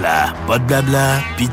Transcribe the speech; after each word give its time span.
pas 0.00 0.58
de 0.58 0.64
blabla, 0.64 1.20
pis. 1.36 1.48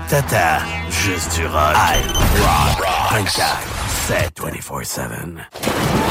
Juste 0.89 1.35
du 1.35 1.45
rock. 1.45 1.75
I 1.75 2.01
rock. 2.41 2.87
24 3.11 3.79
7 4.07 4.41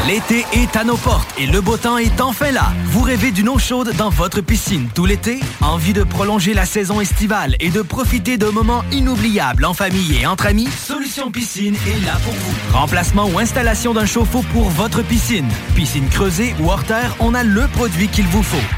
L'été 0.06 0.46
est 0.52 0.76
à 0.76 0.84
nos 0.84 0.96
portes 0.96 1.28
et 1.36 1.46
le 1.46 1.60
beau 1.60 1.76
temps 1.76 1.98
est 1.98 2.20
enfin 2.20 2.52
là. 2.52 2.72
Vous 2.86 3.02
rêvez 3.02 3.30
d'une 3.32 3.48
eau 3.48 3.58
chaude 3.58 3.92
dans 3.96 4.10
votre 4.10 4.40
piscine 4.40 4.88
tout 4.94 5.04
l'été? 5.04 5.40
Envie 5.60 5.92
de 5.92 6.04
prolonger 6.04 6.54
la 6.54 6.64
saison 6.64 7.00
estivale 7.00 7.56
et 7.60 7.70
de 7.70 7.82
profiter 7.82 8.36
de 8.36 8.46
moments 8.46 8.84
inoubliables 8.92 9.64
en 9.64 9.74
famille 9.74 10.16
et 10.20 10.26
entre 10.26 10.46
amis? 10.46 10.68
Solution 10.68 11.32
Piscine 11.32 11.74
est 11.74 12.04
là 12.04 12.12
pour 12.24 12.34
vous. 12.34 12.76
Remplacement 12.78 13.26
ou 13.26 13.38
installation 13.38 13.94
d'un 13.94 14.06
chauffe-eau 14.06 14.44
pour 14.52 14.68
votre 14.70 15.02
piscine. 15.02 15.48
Piscine 15.74 16.08
creusée 16.08 16.54
ou 16.60 16.70
hors 16.70 16.84
terre, 16.84 17.16
on 17.18 17.34
a 17.34 17.42
le 17.42 17.66
produit 17.68 18.08
qu'il 18.08 18.26
vous 18.26 18.42
faut. 18.42 18.77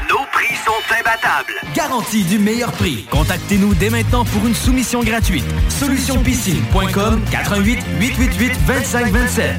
Garantie 1.75 2.23
du 2.23 2.39
meilleur 2.39 2.71
prix. 2.71 3.05
Contactez-nous 3.09 3.73
dès 3.75 3.89
maintenant 3.89 4.25
pour 4.25 4.45
une 4.45 4.55
soumission 4.55 5.01
gratuite. 5.03 5.45
Solutionpiscine.com 5.69 7.21
88 7.31 7.79
888 7.99 8.59
2527. 8.67 9.55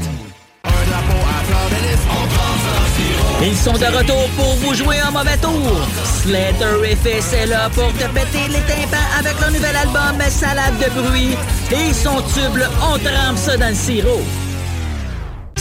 Ils 3.44 3.56
sont 3.56 3.72
de 3.72 3.84
retour 3.86 4.28
pour 4.36 4.54
vous 4.56 4.74
jouer 4.74 5.00
un 5.00 5.10
mauvais 5.10 5.36
tour. 5.38 5.88
Slater 6.22 6.94
FS 6.96 7.32
est 7.32 7.46
là 7.46 7.68
pour 7.70 7.92
te 7.94 8.04
péter 8.04 8.46
les 8.48 8.60
tympans 8.60 8.96
avec 9.18 9.38
leur 9.40 9.50
nouvel 9.50 9.74
album 9.74 10.20
Salade 10.28 10.78
de 10.78 11.00
bruit 11.00 11.36
et 11.72 11.92
son 11.92 12.22
tube 12.22 12.62
On 12.82 12.98
trempe 12.98 13.36
ça 13.36 13.56
dans 13.56 13.70
le 13.70 13.74
sirop. 13.74 14.22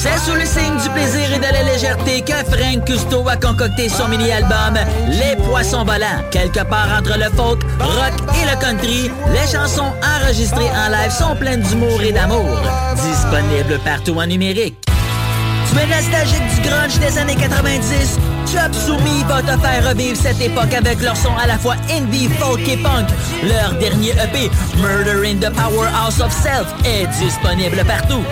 C'est 0.01 0.17
sous 0.17 0.33
le 0.33 0.45
signe 0.45 0.81
du 0.81 0.89
plaisir 0.89 1.31
et 1.31 1.37
de 1.37 1.43
la 1.43 1.61
légèreté 1.61 2.21
que 2.21 2.33
Frank 2.33 2.85
Custo 2.85 3.23
a 3.29 3.35
concocté 3.35 3.87
son 3.87 4.07
mini-album 4.07 4.79
Les 5.07 5.35
Poissons 5.43 5.83
Volants. 5.83 6.23
Quelque 6.31 6.63
part 6.63 6.87
entre 6.97 7.19
le 7.19 7.29
folk, 7.35 7.61
rock 7.79 8.13
et 8.33 8.49
le 8.49 8.59
country, 8.59 9.11
les 9.31 9.51
chansons 9.51 9.93
enregistrées 10.01 10.71
en 10.71 10.89
live 10.89 11.11
sont 11.11 11.35
pleines 11.35 11.61
d'humour 11.61 12.01
et 12.01 12.11
d'amour. 12.11 12.49
Disponible 12.95 13.79
partout 13.85 14.19
en 14.19 14.25
numérique. 14.25 14.75
Tu 15.69 15.77
es 15.77 15.85
nostalgique 15.85 16.55
du 16.55 16.67
grunge 16.67 16.97
des 16.97 17.19
années 17.19 17.35
90? 17.35 18.17
Chop 18.51 18.73
Soumis 18.73 19.23
va 19.27 19.43
te 19.43 19.55
faire 19.61 19.87
revivre 19.87 20.17
cette 20.19 20.41
époque 20.41 20.73
avec 20.73 20.99
leur 21.03 21.15
son 21.15 21.37
à 21.37 21.45
la 21.45 21.59
fois 21.59 21.75
indie, 21.91 22.27
folk 22.39 22.67
et 22.67 22.77
punk. 22.77 23.07
Leur 23.43 23.73
dernier 23.73 24.13
EP, 24.13 24.49
Murder 24.77 25.29
in 25.29 25.35
the 25.35 25.53
Powerhouse 25.55 26.19
of 26.19 26.33
Self, 26.33 26.73
est 26.85 27.05
disponible 27.23 27.83
partout. 27.85 28.23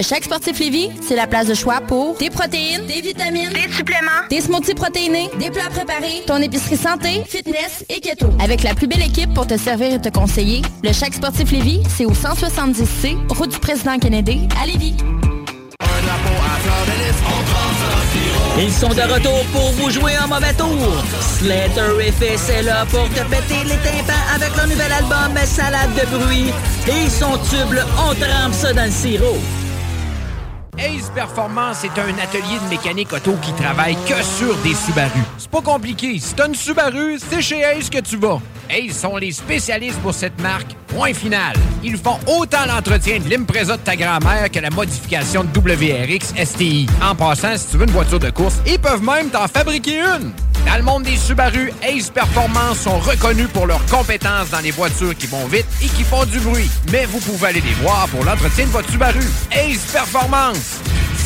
Le 0.00 0.04
Chèque 0.04 0.24
Sportif 0.24 0.58
Lévis, 0.58 0.88
c'est 1.02 1.14
la 1.14 1.26
place 1.26 1.46
de 1.46 1.52
choix 1.52 1.82
pour 1.86 2.16
des 2.16 2.30
protéines, 2.30 2.86
des 2.86 3.02
vitamines, 3.02 3.50
des 3.50 3.70
suppléments, 3.70 4.24
des 4.30 4.40
smoothies 4.40 4.72
protéinés, 4.72 5.28
des 5.38 5.50
plats 5.50 5.68
préparés, 5.68 6.22
ton 6.26 6.38
épicerie 6.38 6.78
santé, 6.78 7.22
fitness 7.28 7.84
et 7.90 8.00
keto. 8.00 8.28
Avec 8.42 8.62
la 8.62 8.74
plus 8.74 8.86
belle 8.86 9.02
équipe 9.02 9.34
pour 9.34 9.46
te 9.46 9.58
servir 9.58 9.92
et 9.92 10.00
te 10.00 10.08
conseiller, 10.08 10.62
le 10.82 10.94
Chèque 10.94 11.12
Sportif 11.12 11.52
Lévis, 11.52 11.82
c'est 11.94 12.06
au 12.06 12.12
170C, 12.12 13.18
route 13.28 13.50
du 13.50 13.58
président 13.58 13.98
Kennedy, 13.98 14.48
à 14.58 14.64
Lévis. 14.64 14.96
Ils 18.58 18.72
sont 18.72 18.88
de 18.88 19.02
retour 19.02 19.44
pour 19.52 19.70
vous 19.72 19.90
jouer 19.90 20.12
en 20.24 20.28
mauvais 20.28 20.54
tour. 20.54 21.04
Slater 21.20 22.10
FS 22.10 22.48
est 22.48 22.62
là 22.62 22.86
pour 22.86 23.06
te 23.10 23.20
péter 23.28 23.64
les 23.64 23.76
tympans 23.76 24.14
avec 24.34 24.56
leur 24.56 24.66
nouvel 24.66 24.92
album 24.92 25.36
Salade 25.44 25.90
de 25.94 26.16
bruit. 26.16 26.46
Et 26.88 27.10
son 27.10 27.32
tube, 27.50 27.78
on 27.98 28.14
trempe 28.14 28.54
ça 28.54 28.72
dans 28.72 28.86
le 28.86 28.90
sirop. 28.90 29.36
Ace 30.80 31.10
Performance 31.14 31.84
est 31.84 31.98
un 31.98 32.18
atelier 32.22 32.58
de 32.64 32.70
mécanique 32.70 33.12
auto 33.12 33.34
qui 33.42 33.52
travaille 33.52 33.96
que 34.08 34.22
sur 34.22 34.56
des 34.62 34.74
Subaru. 34.74 35.20
C'est 35.36 35.50
pas 35.50 35.60
compliqué. 35.60 36.18
Si 36.18 36.32
t'as 36.34 36.48
une 36.48 36.54
Subaru, 36.54 37.18
c'est 37.18 37.42
chez 37.42 37.62
Ace 37.62 37.90
que 37.90 37.98
tu 37.98 38.16
vas. 38.16 38.40
Ace 38.70 38.98
sont 38.98 39.16
les 39.18 39.30
spécialistes 39.30 39.98
pour 39.98 40.14
cette 40.14 40.40
marque. 40.40 40.74
Point 40.86 41.12
final. 41.12 41.54
Ils 41.84 41.98
font 41.98 42.18
autant 42.26 42.64
l'entretien 42.66 43.18
de 43.18 43.28
l'Impreza 43.28 43.76
de 43.76 43.82
ta 43.82 43.94
grand-mère 43.94 44.50
que 44.50 44.58
la 44.58 44.70
modification 44.70 45.44
de 45.44 45.58
WRX 45.58 46.32
STI. 46.46 46.86
En 47.02 47.14
passant, 47.14 47.58
si 47.58 47.68
tu 47.68 47.76
veux 47.76 47.84
une 47.84 47.92
voiture 47.92 48.18
de 48.18 48.30
course, 48.30 48.56
ils 48.66 48.78
peuvent 48.78 49.02
même 49.02 49.28
t'en 49.28 49.46
fabriquer 49.48 50.00
une. 50.00 50.32
Dans 50.66 50.76
le 50.76 50.82
monde 50.82 51.04
des 51.04 51.16
Subaru, 51.16 51.72
Ace 51.82 52.10
Performance 52.10 52.80
sont 52.80 52.98
reconnus 52.98 53.48
pour 53.52 53.66
leurs 53.66 53.84
compétences 53.86 54.50
dans 54.50 54.60
les 54.60 54.70
voitures 54.70 55.16
qui 55.16 55.26
vont 55.26 55.46
vite 55.46 55.66
et 55.82 55.86
qui 55.86 56.04
font 56.04 56.24
du 56.24 56.38
bruit. 56.40 56.70
Mais 56.92 57.06
vous 57.06 57.20
pouvez 57.20 57.48
aller 57.48 57.60
les 57.60 57.74
voir 57.82 58.08
pour 58.08 58.24
l'entretien 58.24 58.66
de 58.66 58.70
votre 58.70 58.90
Subaru. 58.90 59.20
Ace 59.52 59.92
Performance. 59.92 60.80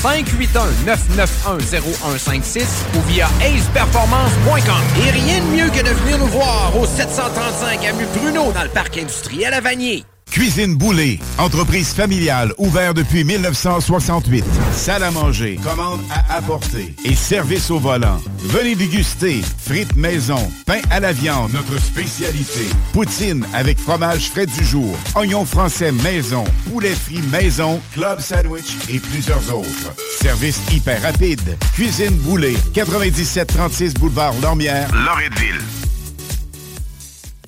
581-991-0156 0.04 2.66
ou 2.96 3.00
via 3.08 3.26
aceperformance.com. 3.40 5.06
Et 5.06 5.10
rien 5.10 5.40
de 5.40 5.46
mieux 5.46 5.70
que 5.70 5.82
de 5.82 5.90
venir 5.90 6.18
nous 6.18 6.26
voir 6.26 6.72
au 6.78 6.86
735 6.86 7.86
avenue 7.86 8.06
Bruno 8.14 8.52
dans 8.52 8.64
le 8.64 8.68
parc 8.68 8.98
industriel 8.98 9.54
à 9.54 9.60
Vanier. 9.60 10.04
Cuisine 10.34 10.74
Boulée, 10.74 11.20
entreprise 11.38 11.94
familiale 11.94 12.52
ouverte 12.58 12.96
depuis 12.96 13.22
1968. 13.22 14.44
Salle 14.72 15.04
à 15.04 15.12
manger, 15.12 15.60
commande 15.62 16.00
à 16.10 16.38
apporter 16.38 16.92
et 17.04 17.14
service 17.14 17.70
au 17.70 17.78
volant. 17.78 18.20
Venez 18.40 18.74
déguster 18.74 19.42
frites 19.58 19.94
maison, 19.94 20.50
pain 20.66 20.80
à 20.90 20.98
la 20.98 21.12
viande, 21.12 21.52
notre 21.52 21.80
spécialité. 21.80 22.68
Poutine 22.92 23.46
avec 23.54 23.78
fromage 23.78 24.28
frais 24.28 24.46
du 24.46 24.64
jour, 24.64 24.96
oignons 25.14 25.44
français 25.44 25.92
maison, 25.92 26.42
poulet 26.68 26.96
frit 26.96 27.22
maison, 27.30 27.80
club 27.92 28.18
sandwich 28.18 28.74
et 28.88 28.98
plusieurs 28.98 29.54
autres. 29.54 29.94
Service 30.20 30.60
hyper 30.72 31.00
rapide. 31.00 31.56
Cuisine 31.74 32.16
Boulée, 32.16 32.56
9736 32.74 33.94
boulevard 33.94 34.34
Lormière, 34.42 34.90
Loretteville. 34.92 35.60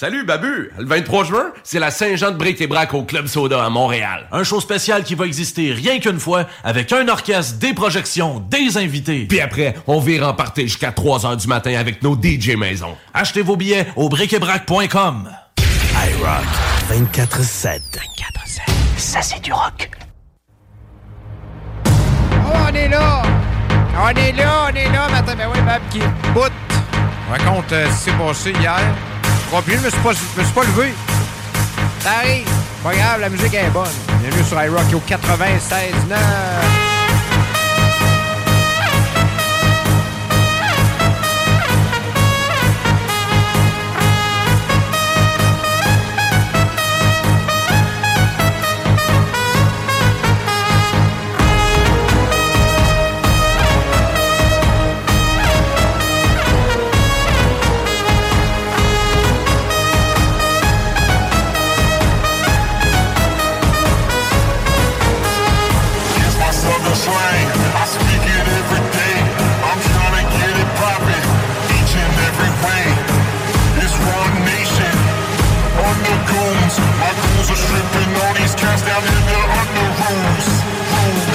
Salut 0.00 0.24
Babu! 0.24 0.70
Le 0.78 0.86
23 0.86 1.24
juin, 1.24 1.52
c'est 1.62 1.78
la 1.78 1.90
Saint-Jean 1.90 2.30
de 2.30 2.38
Bric 2.38 2.58
et 2.62 2.66
Brac 2.66 2.94
au 2.94 3.02
Club 3.02 3.26
Soda 3.26 3.62
à 3.62 3.68
Montréal. 3.68 4.26
Un 4.32 4.44
show 4.44 4.58
spécial 4.58 5.02
qui 5.02 5.14
va 5.14 5.26
exister 5.26 5.74
rien 5.74 5.98
qu'une 5.98 6.18
fois, 6.18 6.46
avec 6.64 6.90
un 6.94 7.06
orchestre, 7.08 7.58
des 7.58 7.74
projections, 7.74 8.40
des 8.48 8.78
invités. 8.78 9.26
Puis 9.26 9.42
après, 9.42 9.74
on 9.86 10.00
vire 10.00 10.26
en 10.26 10.32
partir 10.32 10.64
jusqu'à 10.64 10.90
3 10.90 11.18
h 11.18 11.36
du 11.42 11.46
matin 11.48 11.74
avec 11.78 12.02
nos 12.02 12.14
DJ 12.14 12.56
maison. 12.56 12.96
Achetez 13.12 13.42
vos 13.42 13.56
billets 13.56 13.88
au 13.94 14.08
briquetbrac.com. 14.08 15.28
iRock 15.58 17.04
24-7. 17.14 17.66
24-7. 17.68 17.80
Ça, 18.96 19.20
c'est 19.20 19.42
du 19.42 19.52
rock. 19.52 19.90
Oh, 21.86 22.56
on 22.70 22.74
est 22.74 22.88
là! 22.88 23.22
On 24.02 24.08
est 24.08 24.32
là, 24.32 24.70
on 24.70 24.74
est 24.74 24.90
là, 24.90 25.08
matin. 25.10 25.34
Ben 25.36 25.48
oui, 25.52 25.60
Bab 25.60 25.82
qui 25.90 25.98
bout. 26.32 26.50
Raconte 27.30 27.70
euh, 27.72 27.86
ce 27.90 27.90
qui 27.90 28.10
s'est 28.10 28.16
passé 28.16 28.52
hier. 28.58 28.80
Je 29.52 29.56
me 29.56 29.90
suis 29.90 30.00
pas, 30.00 30.12
je 30.12 30.40
me 30.40 30.44
suis 30.44 30.54
pas 30.54 30.62
levé. 30.62 30.94
Ça 32.00 32.10
arrive. 32.18 32.46
Pas 32.84 32.94
grave, 32.94 33.20
la 33.20 33.28
musique 33.28 33.52
est 33.52 33.68
bonne. 33.70 33.88
Bienvenue 34.20 34.44
sur 34.44 34.62
iRock 34.62 34.94
au 34.94 35.00
96 35.00 35.92
9. 36.08 36.89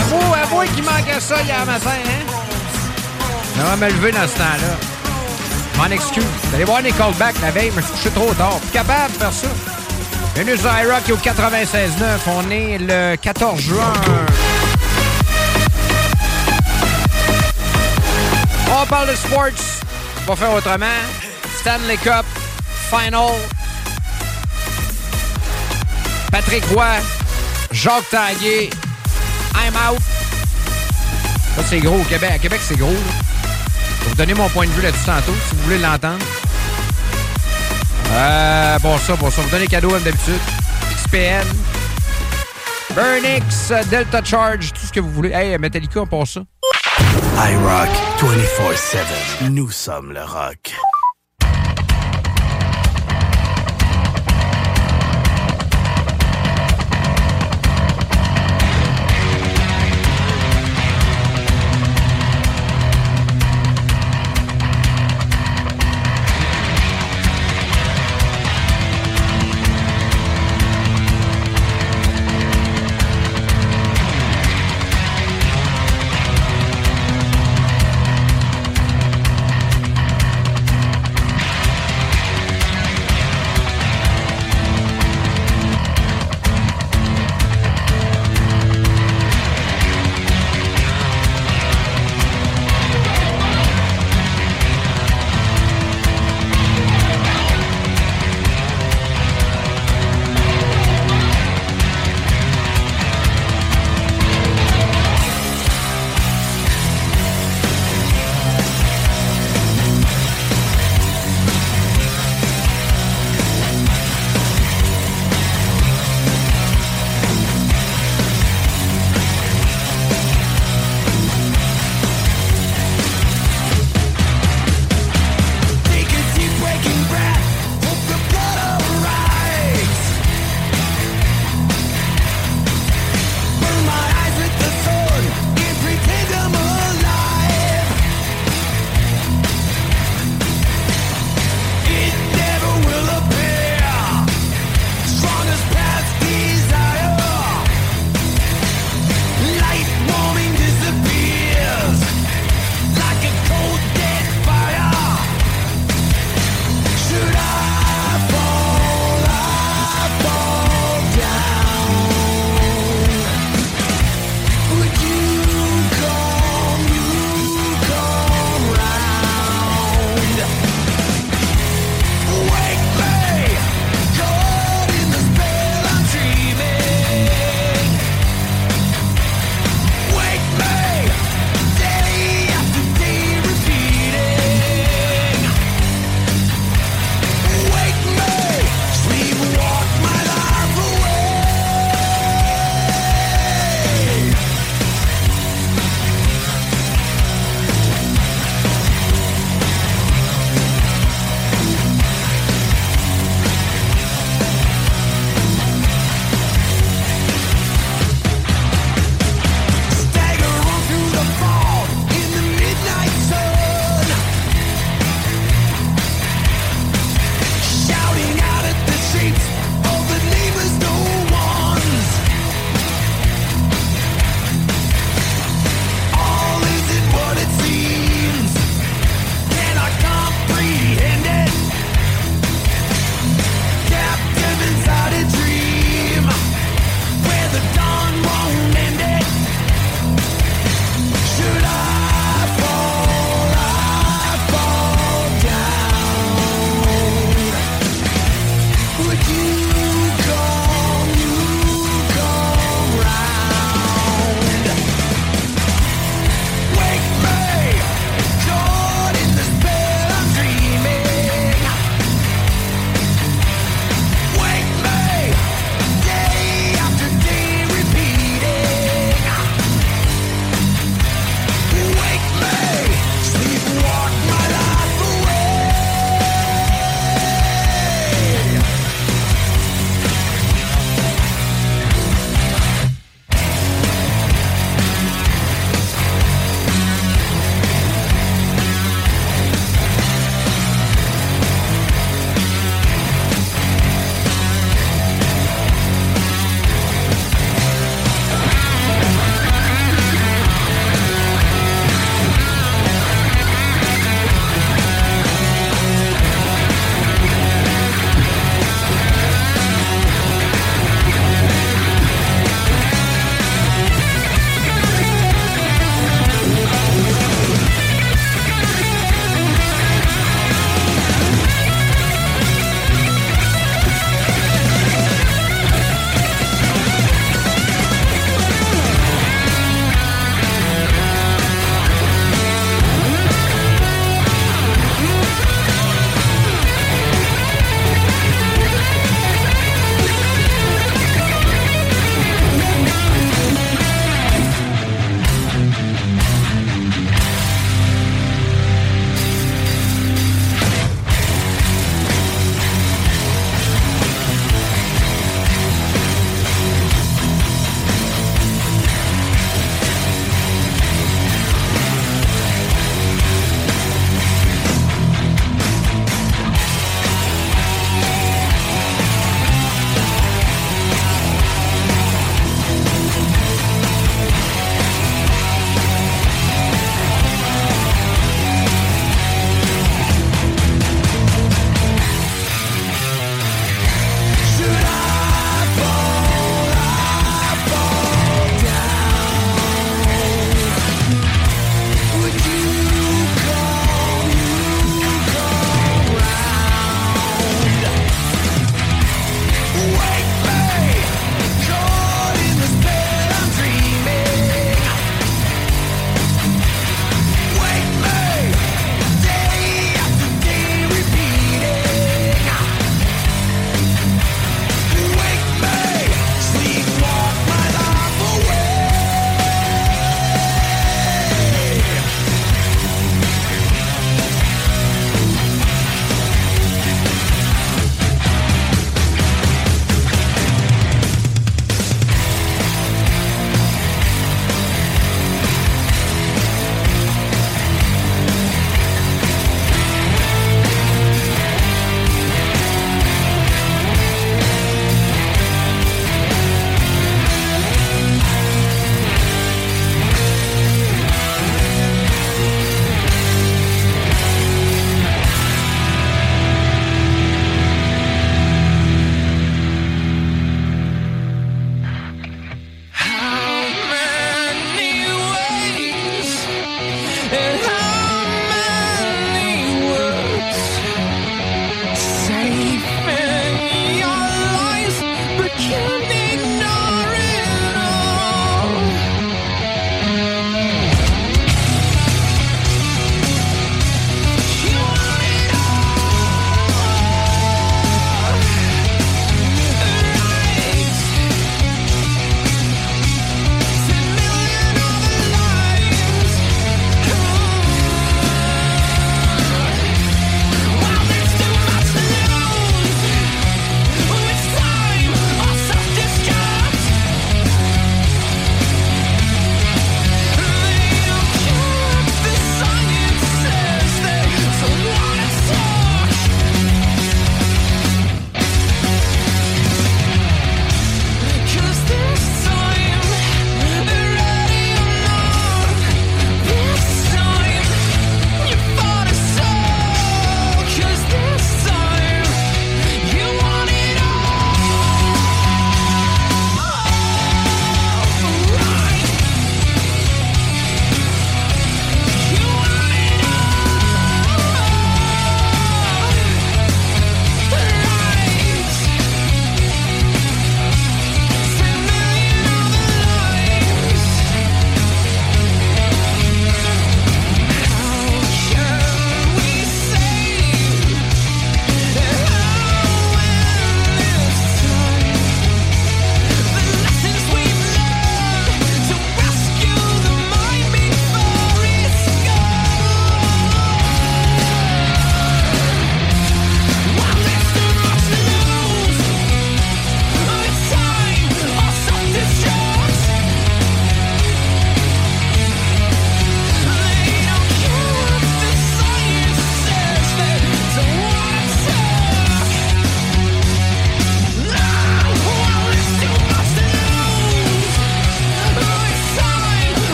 Avoue, 0.00 0.34
avoue 0.34 0.74
qu'il 0.74 0.84
manquait 0.84 1.20
ça 1.20 1.42
hier 1.42 1.64
matin, 1.66 1.90
hein? 1.90 2.24
J'aimerais 3.56 3.76
me 3.76 3.88
lever 3.88 4.12
dans 4.12 4.28
ce 4.28 4.36
temps-là. 4.36 4.76
M'en 5.78 5.94
excuse. 5.94 6.24
J'allais 6.50 6.64
voir 6.64 6.82
les 6.82 6.92
callbacks 6.92 7.40
la 7.40 7.50
veille, 7.50 7.72
mais 7.74 7.82
je 7.82 7.86
suis 7.86 7.96
couché 7.96 8.10
trop 8.10 8.34
tard. 8.34 8.58
Plus 8.60 8.70
capable 8.70 9.12
de 9.14 9.18
faire 9.18 9.32
ça. 9.32 9.48
Bienvenue 10.34 10.56
sur 10.56 10.70
iRock 10.70 11.08
au 11.10 11.16
96.9. 11.16 12.18
On 12.26 12.50
est 12.50 12.78
le 12.78 13.16
14 13.16 13.60
juin. 13.60 13.92
On 18.70 18.86
parle 18.86 19.10
de 19.10 19.16
sports. 19.16 19.48
On 20.22 20.30
va 20.32 20.36
faire 20.36 20.52
autrement. 20.52 20.86
Stanley 21.60 21.96
Cup, 21.96 22.24
Final. 22.90 23.32
Patrick 26.30 26.64
Roy, 26.66 26.84
Jacques 27.72 28.08
Taguay, 28.10 28.70
I'm 29.54 29.74
out. 29.74 29.98
Ça, 31.56 31.62
c'est 31.68 31.80
gros 31.80 31.96
au 31.96 32.04
Québec. 32.04 32.30
À 32.34 32.38
Québec, 32.38 32.60
c'est 32.62 32.76
gros. 32.76 32.90
Je 32.90 34.04
vais 34.04 34.10
vous 34.10 34.16
donner 34.16 34.34
mon 34.34 34.48
point 34.50 34.66
de 34.66 34.70
vue 34.72 34.82
là-dessus 34.82 35.06
tantôt, 35.06 35.34
si 35.48 35.54
vous 35.56 35.62
voulez 35.62 35.78
l'entendre. 35.78 36.24
Euh, 38.12 38.78
bon, 38.80 38.98
ça, 38.98 39.16
bon, 39.16 39.30
ça. 39.30 39.42
Vous 39.42 39.50
donner 39.50 39.66
cadeau 39.66 39.88
comme 39.88 40.02
d'habitude. 40.02 40.40
XPN. 40.96 41.46
Burnix, 42.94 43.72
Delta 43.90 44.22
Charge, 44.22 44.72
tout 44.72 44.86
ce 44.86 44.92
que 44.92 45.00
vous 45.00 45.10
voulez. 45.10 45.30
Hey, 45.30 45.56
Metallica, 45.58 46.00
on 46.00 46.06
passe 46.06 46.30
ça. 46.30 46.40
iRock 47.38 47.88
24-7. 48.18 49.50
Nous 49.50 49.70
sommes 49.70 50.12
le 50.12 50.22
rock. 50.22 50.74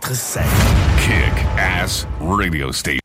Kick 0.00 1.46
Ass 1.58 2.06
Radio 2.18 2.72
Station. 2.72 2.98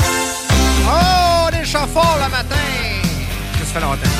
Oh, 0.00 1.48
des 1.52 1.64
chauffeurs 1.64 2.16
le 2.16 2.30
matin! 2.30 2.56
Que 3.52 3.58
ça 3.60 3.74
fait 3.74 3.80
longtemps? 3.80 4.10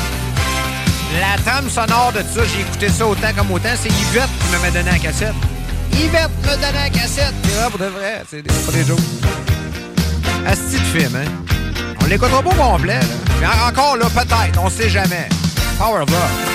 La 1.19 1.37
trame 1.43 1.69
sonore 1.69 2.13
de 2.13 2.19
ça, 2.19 2.45
j'ai 2.45 2.61
écouté 2.61 2.87
ça 2.87 3.07
autant 3.07 3.33
comme 3.35 3.51
autant. 3.51 3.75
C'est 3.75 3.89
Yvette 3.89 4.29
qui 4.39 4.55
me 4.55 4.61
m'a 4.61 4.71
donné 4.71 4.91
la 4.91 4.99
cassette. 4.99 5.33
Yvette 5.91 6.31
me 6.43 6.55
donné 6.55 6.73
la 6.73 6.89
cassette. 6.89 7.33
C'est 7.43 7.69
vrai 7.69 7.77
de 7.77 7.91
vrai, 7.91 8.23
c'est 8.29 8.41
pas 8.43 8.71
des 8.71 8.85
jokes. 8.85 8.99
Asti 10.47 10.77
de 10.77 10.99
film, 10.99 11.15
hein? 11.17 11.29
On 12.01 12.05
l'écoutera 12.05 12.41
pas 12.41 12.49
au 12.49 12.53
complet. 12.53 12.99
Mais 13.41 13.47
encore 13.67 13.97
là, 13.97 14.05
peut-être, 14.05 14.61
on 14.63 14.69
sait 14.69 14.89
jamais. 14.89 15.27
Power 15.77 16.03
of 16.03 16.09
Love. 16.09 16.52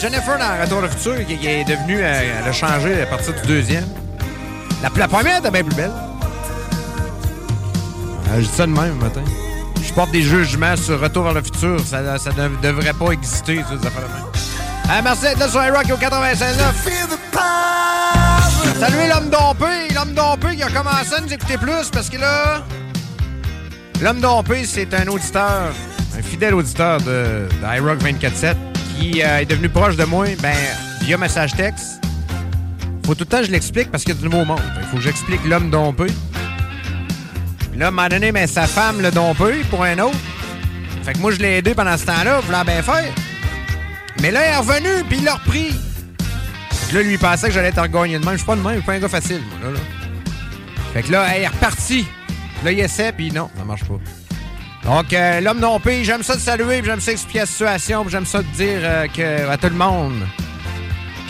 Jennifer, 0.00 0.38
dans 0.38 0.60
Retour 0.62 0.80
le 0.80 0.88
futur, 0.88 1.26
qui, 1.26 1.36
qui 1.36 1.46
est 1.46 1.64
devenue. 1.64 1.98
euh, 2.00 2.38
elle 2.42 2.48
a 2.48 2.52
changé 2.52 3.02
à 3.02 3.06
partir 3.06 3.34
du 3.34 3.42
deuxième. 3.46 3.86
La, 4.82 4.88
la 4.96 5.08
première 5.08 5.38
était 5.38 5.50
bien 5.50 5.64
plus 5.64 5.74
belle. 5.74 5.90
Euh, 8.30 8.36
je 8.36 8.40
dis 8.42 8.46
ça 8.54 8.66
de 8.66 8.72
même 8.72 8.94
matin. 8.98 9.22
Je 9.82 9.92
porte 9.92 10.10
des 10.12 10.22
jugements 10.22 10.76
sur 10.76 11.00
Retour 11.00 11.24
vers 11.24 11.34
le 11.34 11.42
futur. 11.42 11.80
Ça, 11.80 12.18
ça 12.18 12.30
ne 12.30 12.48
devrait 12.62 12.92
pas 12.92 13.10
exister, 13.12 13.62
ça, 13.68 13.74
des 13.76 13.86
affaires 13.86 14.02
de 14.02 14.14
même. 14.14 14.24
Euh, 14.90 15.00
merci 15.02 15.22
d'être 15.22 15.38
là 15.40 15.48
sur 15.48 15.62
iRock 15.64 15.86
au 15.90 15.96
96.9. 15.96 18.78
Salut 18.78 18.96
l'homme 19.08 19.30
dompé. 19.30 19.88
L'homme 19.94 20.12
dompé 20.14 20.56
qui 20.56 20.62
a 20.62 20.68
commencé 20.70 21.14
à 21.16 21.20
nous 21.20 21.32
écouter 21.32 21.58
plus 21.58 21.90
parce 21.92 22.08
que 22.08 22.18
là. 22.18 22.62
L'homme 24.00 24.20
dompé, 24.20 24.64
c'est 24.64 24.94
un 24.94 25.08
auditeur, 25.08 25.72
un 26.16 26.22
fidèle 26.22 26.54
auditeur 26.54 26.98
de, 27.00 27.48
de 27.50 27.76
iRock 27.76 27.98
24-7 28.00 28.54
qui 28.98 29.22
euh, 29.22 29.38
est 29.38 29.46
devenu 29.46 29.68
proche 29.68 29.96
de 29.96 30.04
moi 30.04 30.26
ben, 30.40 30.54
via 31.02 31.16
message 31.16 31.54
texte. 31.54 32.00
Faut 33.04 33.14
tout 33.14 33.24
le 33.24 33.26
temps 33.26 33.38
que 33.38 33.46
je 33.46 33.50
l'explique 33.50 33.90
parce 33.90 34.04
qu'il 34.04 34.14
y 34.14 34.18
a 34.18 34.20
du 34.20 34.28
nouveau 34.28 34.44
monde. 34.44 34.60
Il 34.80 34.86
faut 34.88 34.96
que 34.96 35.02
j'explique 35.02 35.44
l'homme 35.46 35.70
dompé. 35.70 36.06
Puis 37.70 37.78
là, 37.78 37.86
à 37.86 37.88
un 37.88 37.90
moment 37.90 38.08
donné, 38.08 38.32
ben, 38.32 38.46
sa 38.46 38.66
femme 38.66 39.00
le 39.00 39.10
dompé 39.10 39.62
pour 39.70 39.84
un 39.84 39.98
autre. 39.98 40.18
Fait 41.04 41.14
que 41.14 41.18
moi, 41.18 41.30
je 41.30 41.38
l'ai 41.38 41.58
aidé 41.58 41.74
pendant 41.74 41.96
ce 41.96 42.04
temps-là, 42.06 42.40
voulant 42.40 42.64
bien 42.64 42.82
faire. 42.82 43.12
Mais 44.20 44.30
là, 44.30 44.40
il 44.46 44.52
est 44.52 44.56
revenu, 44.56 45.04
puis 45.08 45.18
il 45.18 45.24
l'a 45.24 45.34
repris. 45.34 45.74
Que 46.90 46.96
là, 46.96 47.02
lui, 47.02 47.12
il 47.12 47.18
pensait 47.18 47.48
que 47.48 47.54
j'allais 47.54 47.68
être 47.68 47.78
orgueilleux 47.78 48.18
de 48.18 48.24
même. 48.24 48.34
Je 48.34 48.38
suis 48.38 48.46
pas 48.46 48.56
de 48.56 48.60
même, 48.60 48.74
je 48.74 48.78
suis 48.78 48.86
pas 48.86 48.92
un 48.94 48.98
gars 48.98 49.08
facile, 49.08 49.40
moi, 49.60 49.70
là. 49.72 49.78
Fait 50.92 51.02
que 51.02 51.12
là, 51.12 51.36
il 51.36 51.42
est 51.42 51.48
reparti. 51.48 52.06
Là, 52.64 52.72
il 52.72 52.80
essaie, 52.80 53.12
puis 53.12 53.30
non, 53.30 53.48
ça 53.56 53.64
marche 53.64 53.84
pas. 53.84 53.98
Donc, 54.88 55.12
euh, 55.12 55.40
l'homme 55.42 55.60
non 55.60 55.78
j'aime 56.02 56.22
ça 56.22 56.34
te 56.34 56.40
saluer, 56.40 56.80
j'aime 56.82 56.98
ça 56.98 57.12
expliquer 57.12 57.40
la 57.40 57.46
situation, 57.46 58.08
j'aime 58.08 58.24
ça 58.24 58.38
te 58.38 58.56
dire 58.56 58.80
euh, 58.82 59.06
que, 59.06 59.46
à 59.46 59.58
tout 59.58 59.68
le 59.68 59.74
monde 59.74 60.26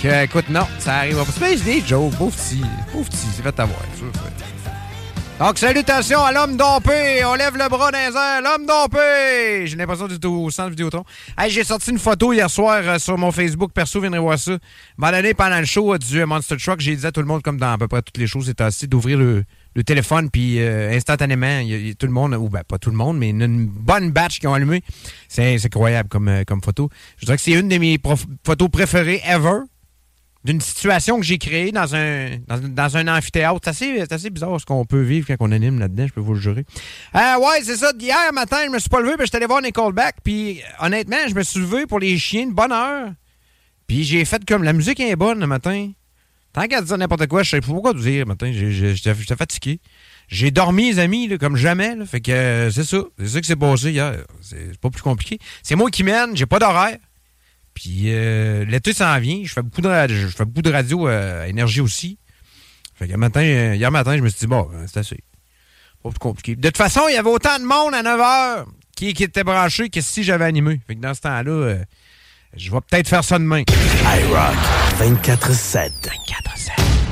que, 0.01 0.25
écoute, 0.25 0.49
non, 0.49 0.65
ça 0.79 0.99
arrivera 0.99 1.25
pas. 1.25 1.33
C'est 1.33 1.65
des 1.65 1.81
jokes, 1.81 2.15
pauvre 2.17 2.37
petit, 2.37 2.63
pauvre 2.93 3.09
petit, 3.09 3.27
c'est 3.35 3.43
fait 3.43 3.59
avoir. 3.59 3.81
ça. 3.81 5.45
Donc, 5.45 5.59
salutations 5.59 6.23
à 6.23 6.31
l'homme 6.31 6.57
dompé. 6.57 7.25
On 7.25 7.35
lève 7.35 7.57
le 7.57 7.69
bras 7.69 7.91
dans. 7.91 8.45
L'homme 8.45 8.65
dompé. 8.65 9.67
J'ai 9.67 9.75
l'impression 9.75 10.07
d'être 10.07 10.25
au 10.25 10.51
centre 10.51 10.71
Vidéotron. 10.71 11.03
Hey, 11.37 11.51
j'ai 11.51 11.65
sorti 11.65 11.91
une 11.91 11.99
photo 11.99 12.33
hier 12.33 12.49
soir 12.49 12.81
euh, 12.85 12.99
sur 13.01 13.19
mon 13.19 13.33
Facebook 13.33 13.73
perso. 13.73 14.01
Viendrez 14.01 14.21
voir 14.21 14.39
ça. 14.39 14.53
Donné, 14.99 15.35
pendant 15.35 15.59
le 15.59 15.65
show 15.65 15.99
du 15.99 16.25
Monster 16.25 16.59
Truck, 16.59 16.79
j'ai 16.79 16.95
dit 16.95 17.05
à 17.05 17.11
tout 17.11 17.21
le 17.21 17.27
monde, 17.27 17.43
comme 17.43 17.59
dans 17.59 17.73
à 17.73 17.79
peu 17.79 17.89
près 17.89 18.03
toutes 18.03 18.19
les 18.19 18.29
choses, 18.29 18.47
c'est 18.47 18.61
assez 18.61 18.87
d'ouvrir 18.87 19.19
le, 19.19 19.45
le 19.79 19.85
téléphone, 19.85 20.29
puis 20.29 20.59
euh, 20.59 20.91
instantanément, 20.91 21.61
y 21.61 21.91
a- 21.91 21.95
tout 21.95 22.07
le 22.07 22.12
monde, 22.12 22.35
ou 22.35 22.49
ben 22.49 22.64
pas 22.64 22.79
tout 22.79 22.91
le 22.91 22.97
monde, 22.97 23.16
mais 23.16 23.31
une, 23.31 23.66
bonne 23.66 24.11
batch 24.11 24.41
qui 24.41 24.49
ont 24.49 24.55
allumé. 24.55 24.83
C'est 25.29 25.55
incroyable 25.64 26.09
comme, 26.09 26.26
euh, 26.26 26.43
comme 26.45 26.61
photo. 26.61 26.91
Je 27.16 27.26
dirais 27.26 27.37
que 27.37 27.43
c'est 27.43 27.53
une 27.53 27.68
de 27.68 27.79
mes 27.79 27.97
photos 28.45 28.68
préférées 28.70 29.22
ever 29.24 29.61
d'une 30.45 30.61
situation 30.61 31.20
que 31.20 31.24
j'ai 31.24 31.39
créée 31.39 31.70
dans 31.70 31.95
un, 31.95 32.39
dans, 32.49 32.97
un 32.97 33.07
amphithéâtre. 33.07 33.61
C'est 33.62 33.70
assez, 33.70 34.01
assez 34.11 34.31
bizarre 34.31 34.61
ce 34.61 34.66
qu'on 34.66 34.85
peut 34.85 35.01
vivre 35.01 35.29
quand 35.29 35.37
on 35.39 35.53
anime 35.53 35.79
là-dedans, 35.79 36.09
je 36.09 36.12
peux 36.12 36.20
vous 36.20 36.35
le 36.35 36.41
jurer. 36.41 36.64
Euh, 37.14 37.39
ouais, 37.39 37.61
c'est 37.62 37.76
ça. 37.76 37.93
Hier 38.01 38.33
matin, 38.33 38.59
je 38.66 38.70
me 38.70 38.81
suis 38.81 38.89
pas 38.89 39.01
levé, 39.01 39.14
puis 39.16 39.26
j'étais 39.26 39.37
allé 39.37 39.47
voir 39.47 39.62
Nickelback, 39.62 40.16
puis 40.24 40.61
euh, 40.61 40.87
honnêtement, 40.87 41.29
je 41.29 41.35
me 41.37 41.43
suis 41.45 41.61
levé 41.61 41.87
pour 41.87 42.01
les 42.01 42.18
chiens 42.18 42.47
de 42.47 42.53
bonne 42.53 42.72
heure. 42.72 43.11
Puis 43.87 44.03
j'ai 44.03 44.24
fait 44.24 44.45
comme 44.45 44.64
la 44.64 44.72
musique 44.72 44.99
est 44.99 45.14
bonne 45.14 45.39
le 45.39 45.47
matin. 45.47 45.93
Tant 46.53 46.66
qu'à 46.66 46.80
dire 46.80 46.96
n'importe 46.99 47.26
quoi, 47.26 47.42
je 47.42 47.51
sais 47.51 47.61
pas 47.61 47.66
pourquoi 47.66 47.94
dire 47.94 48.20
le 48.20 48.24
matin. 48.24 48.51
J'étais 48.53 49.14
fatigué. 49.36 49.80
J'ai 50.28 50.51
dormi, 50.51 50.90
les 50.92 50.99
amis, 50.99 51.28
là, 51.28 51.38
comme 51.38 51.57
jamais. 51.57 51.94
là. 51.94 52.05
Fait 52.07 52.20
que 52.20 52.30
euh, 52.32 52.70
c'est 52.70 52.84
ça. 52.84 52.99
C'est 53.18 53.28
ça 53.28 53.40
qui 53.40 53.46
s'est 53.46 53.57
passé 53.57 53.90
hier. 53.92 54.14
C'est 54.40 54.78
pas 54.80 54.90
plus 54.90 55.03
compliqué. 55.03 55.38
C'est 55.62 55.74
moi 55.76 55.90
qui 55.90 56.03
mène, 56.05 56.36
j'ai 56.36 56.46
pas 56.46 56.59
d'horaire. 56.59 56.99
Puis 57.74 58.05
euh, 58.07 58.64
l'été 58.64 58.92
s'en 58.92 59.18
vient. 59.20 59.40
Je 59.44 59.53
fais 59.53 59.62
beaucoup 59.62 59.80
de, 59.82 59.88
ra- 59.88 60.09
je 60.09 60.26
fais 60.28 60.44
beaucoup 60.44 60.62
de 60.62 60.70
radio 60.72 61.09
euh, 61.09 61.44
énergie 61.44 61.80
aussi. 61.80 62.18
Fait 62.94 63.07
que 63.07 63.14
matin, 63.16 63.42
hier 63.74 63.90
matin, 63.92 64.16
je 64.16 64.22
me 64.22 64.28
suis 64.28 64.40
dit, 64.40 64.46
bon, 64.49 64.68
euh, 64.74 64.84
c'est 64.88 64.99
assez. 65.01 65.20
Pas 66.03 66.11
plus 66.11 66.18
compliqué. 66.18 66.57
De 66.57 66.68
toute 66.68 66.76
façon, 66.76 67.03
il 67.09 67.14
y 67.14 67.16
avait 67.16 67.30
autant 67.30 67.59
de 67.59 67.64
monde 67.64 67.94
à 67.94 68.03
9 68.03 68.20
h 68.20 68.64
qui, 68.96 69.14
qui 69.14 69.22
était 69.22 69.44
branché 69.44 69.88
que 69.90 70.01
si 70.01 70.24
j'avais 70.24 70.44
animé. 70.46 70.80
Fait 70.86 70.96
que 70.96 71.01
dans 71.01 71.14
ce 71.14 71.20
temps-là, 71.20 71.76
je 72.57 72.70
vais 72.70 72.78
peut-être 72.80 73.09
faire 73.09 73.24
ça 73.24 73.38
demain. 73.38 73.62
iRock 73.68 74.57
24-7. 75.01 75.90
24-7. 76.05 77.08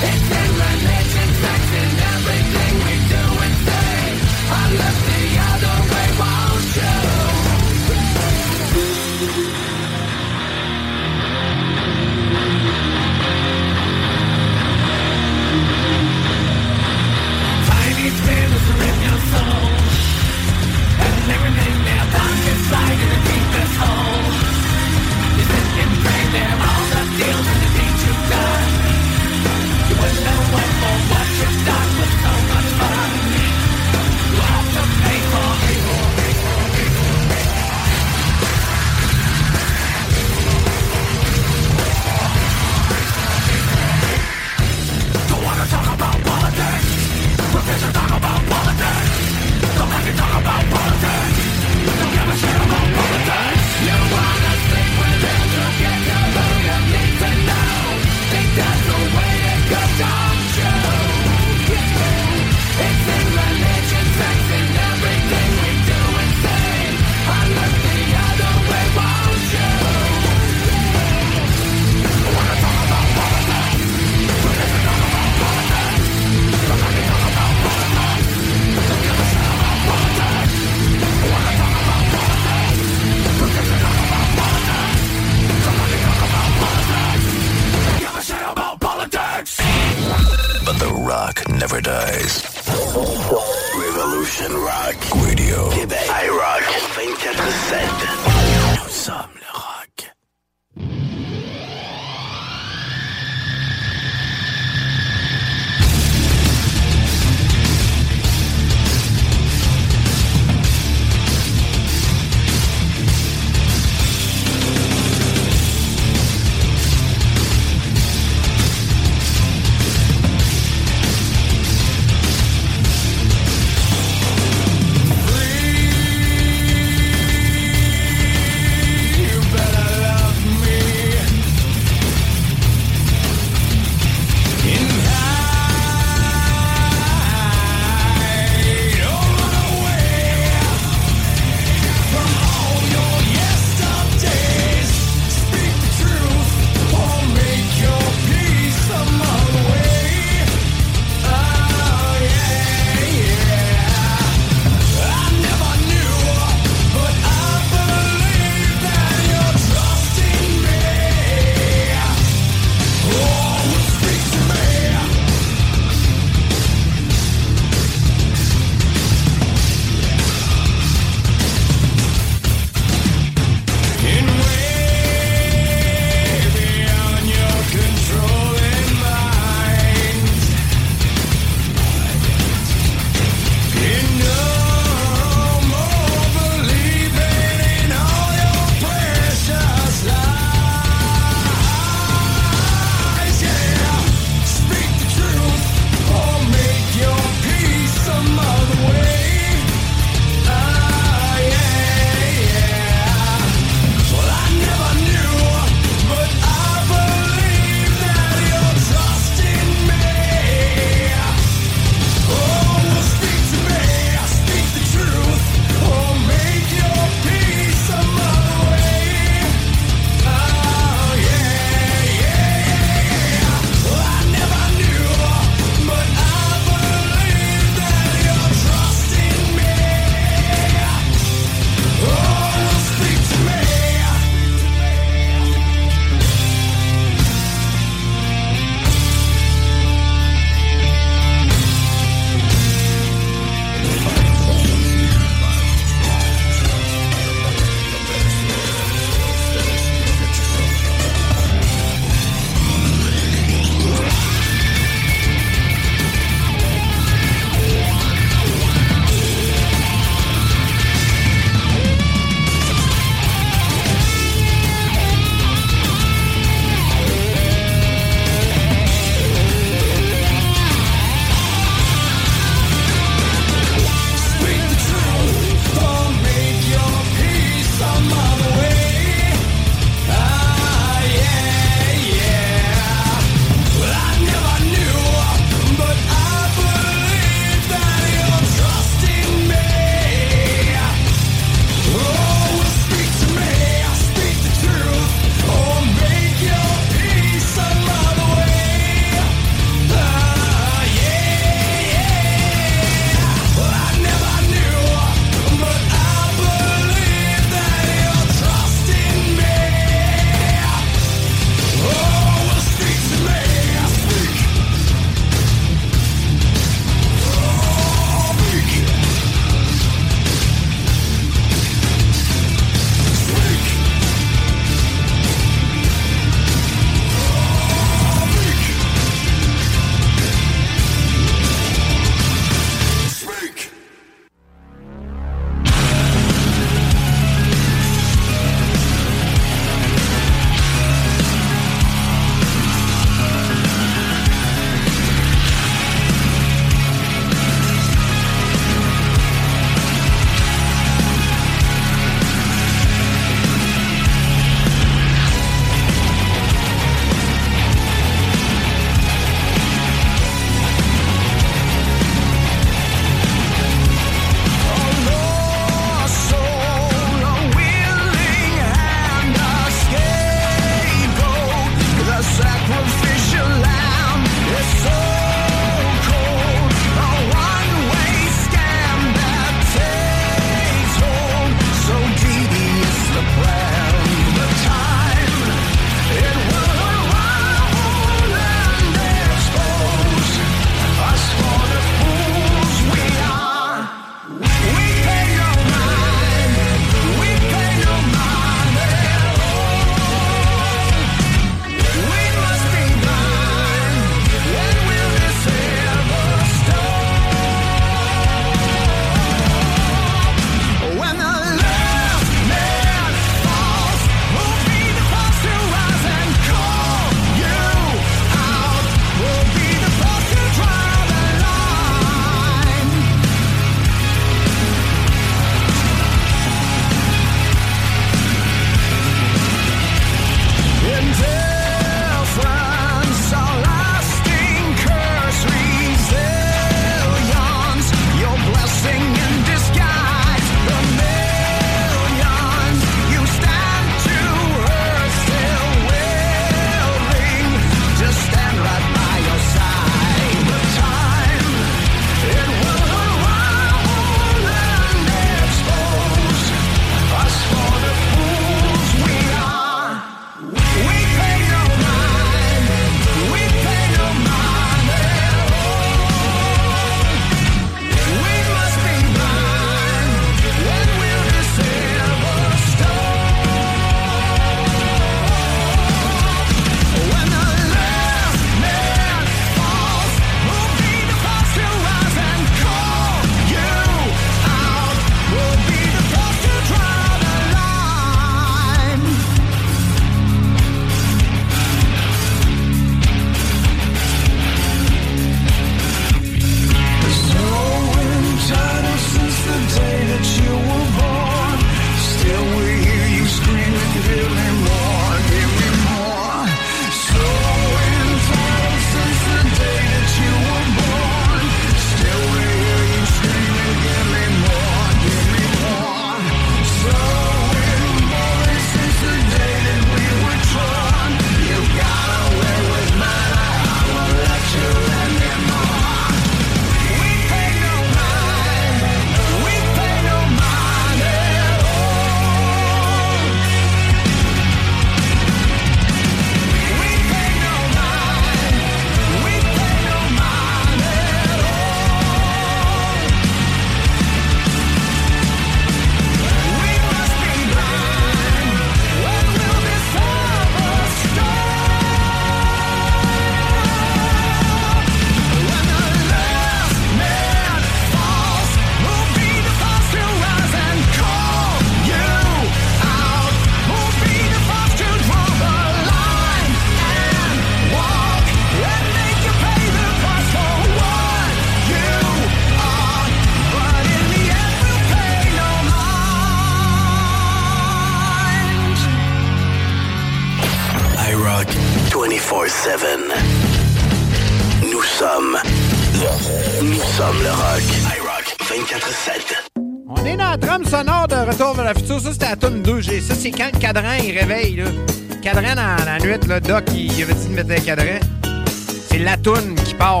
C'est 598.90 598.98
la 598.98 599.16
toune 599.16 599.54
qui 599.64 599.74
part. 599.74 600.00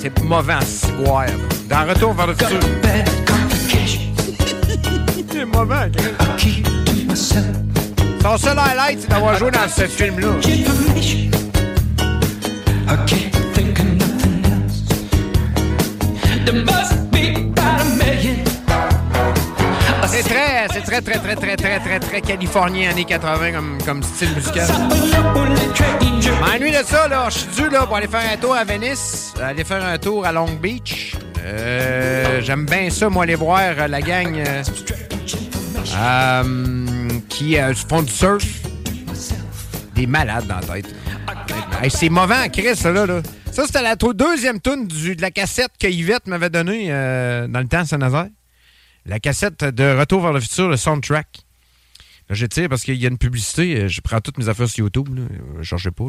C'est 0.00 0.22
mauvais 0.22 0.54
en 0.54 0.60
ciboire. 0.60 1.26
Dans 1.68 1.86
Retour 1.88 2.12
vers 2.14 2.26
le 2.26 2.34
futur. 2.34 2.60
c'est 5.30 5.44
mauvais, 5.44 5.90
Son 8.22 8.38
seul 8.38 8.58
highlight, 8.58 9.00
c'est 9.00 9.08
d'avoir 9.08 9.38
joué 9.38 9.50
dans 9.50 9.68
ce 9.68 9.86
film-là. 9.86 10.28
Très, 21.00 21.18
très, 21.18 21.18
très, 21.18 21.36
très, 21.36 21.56
très, 21.56 21.80
très, 21.80 22.00
très, 22.00 22.20
californien 22.20 22.90
années 22.90 23.04
80 23.04 23.52
comme, 23.52 23.78
comme 23.84 24.02
style 24.02 24.34
musical. 24.34 24.68
Mais 26.52 26.58
nuit 26.60 26.70
de 26.70 26.84
ça, 26.84 27.08
là, 27.08 27.28
je 27.30 27.38
suis 27.38 27.48
dû 27.62 27.68
là, 27.68 27.86
pour 27.86 27.96
aller 27.96 28.06
faire 28.06 28.32
un 28.32 28.36
tour 28.36 28.54
à 28.54 28.64
Venice, 28.64 29.34
aller 29.42 29.64
faire 29.64 29.84
un 29.84 29.98
tour 29.98 30.24
à 30.24 30.32
Long 30.32 30.52
Beach. 30.60 31.16
Euh, 31.44 32.40
J'aime 32.42 32.66
bien 32.66 32.90
ça, 32.90 33.08
moi, 33.08 33.24
aller 33.24 33.34
voir 33.34 33.60
euh, 33.60 33.88
la 33.88 34.00
gang 34.00 34.36
euh, 34.36 34.62
qui 37.28 37.56
font 37.88 38.02
du 38.02 38.12
surf. 38.12 38.44
Des 39.94 40.06
malades 40.06 40.46
dans 40.46 40.56
la 40.56 40.80
tête. 40.80 40.94
Hey, 41.82 41.90
c'est 41.90 42.08
mauvais 42.08 42.36
en 42.36 42.48
crise, 42.48 42.74
ça, 42.74 42.92
là. 42.92 43.06
là. 43.06 43.20
Ça, 43.50 43.64
c'était 43.66 43.82
la 43.82 43.96
deuxième 43.96 44.60
tune 44.60 44.86
de 44.86 45.20
la 45.20 45.30
cassette 45.30 45.70
que 45.78 45.86
Yvette 45.86 46.26
m'avait 46.26 46.50
donnée 46.50 46.88
dans 46.88 47.60
le 47.60 47.66
temps 47.66 47.78
à 47.78 47.84
Saint-Nazaire. 47.84 48.26
La 49.06 49.20
cassette 49.20 49.64
de 49.64 49.98
Retour 49.98 50.22
vers 50.22 50.32
le 50.32 50.40
futur, 50.40 50.68
le 50.68 50.76
soundtrack. 50.76 51.26
Là, 52.30 52.34
je 52.34 52.46
tire 52.46 52.68
parce 52.70 52.82
qu'il 52.84 52.94
y 53.00 53.04
a 53.04 53.08
une 53.10 53.18
publicité. 53.18 53.82
euh, 53.82 53.88
Je 53.88 54.00
prends 54.00 54.20
toutes 54.20 54.38
mes 54.38 54.48
affaires 54.48 54.68
sur 54.68 54.84
YouTube. 54.84 55.14
Là. 55.14 55.22
Je 55.58 55.62
cherchais 55.62 55.90
pas. 55.90 56.04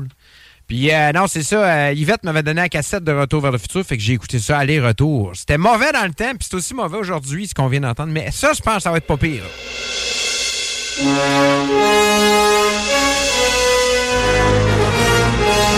Puis, 0.68 0.91
euh, 0.93 1.12
non, 1.12 1.28
c'est 1.28 1.43
ça. 1.43 1.88
euh, 1.89 1.93
Yvette 1.93 2.24
m'avait 2.24 2.41
donné 2.41 2.62
la 2.62 2.70
cassette 2.70 3.04
de 3.04 3.12
Retour 3.12 3.41
vers 3.41 3.52
le 3.52 3.58
futur. 3.58 3.84
Fait 3.86 3.98
que 3.98 4.04
j'ai 4.04 4.14
écouté 4.14 4.39
ça 4.39 4.58
aller-retour. 4.60 5.32
C'était 5.36 5.58
mauvais 5.58 5.91
dans 5.91 6.06
le 6.06 6.14
temps, 6.14 6.32
puis 6.32 6.48
c'est 6.50 6.56
aussi 6.56 6.74
mauvais 6.74 6.98
aujourd'hui, 6.98 7.48
ce 7.48 7.54
qu'on 7.54 7.68
vient 7.68 7.82
d'entendre. 7.82 8.14
Mais 8.14 8.32
ça, 8.32 8.54
je 8.56 8.62
pense 8.62 8.84
ça 8.84 8.91
va 8.91 8.98
être 8.98 9.08
pas 9.08 9.18
pire. 9.18 9.43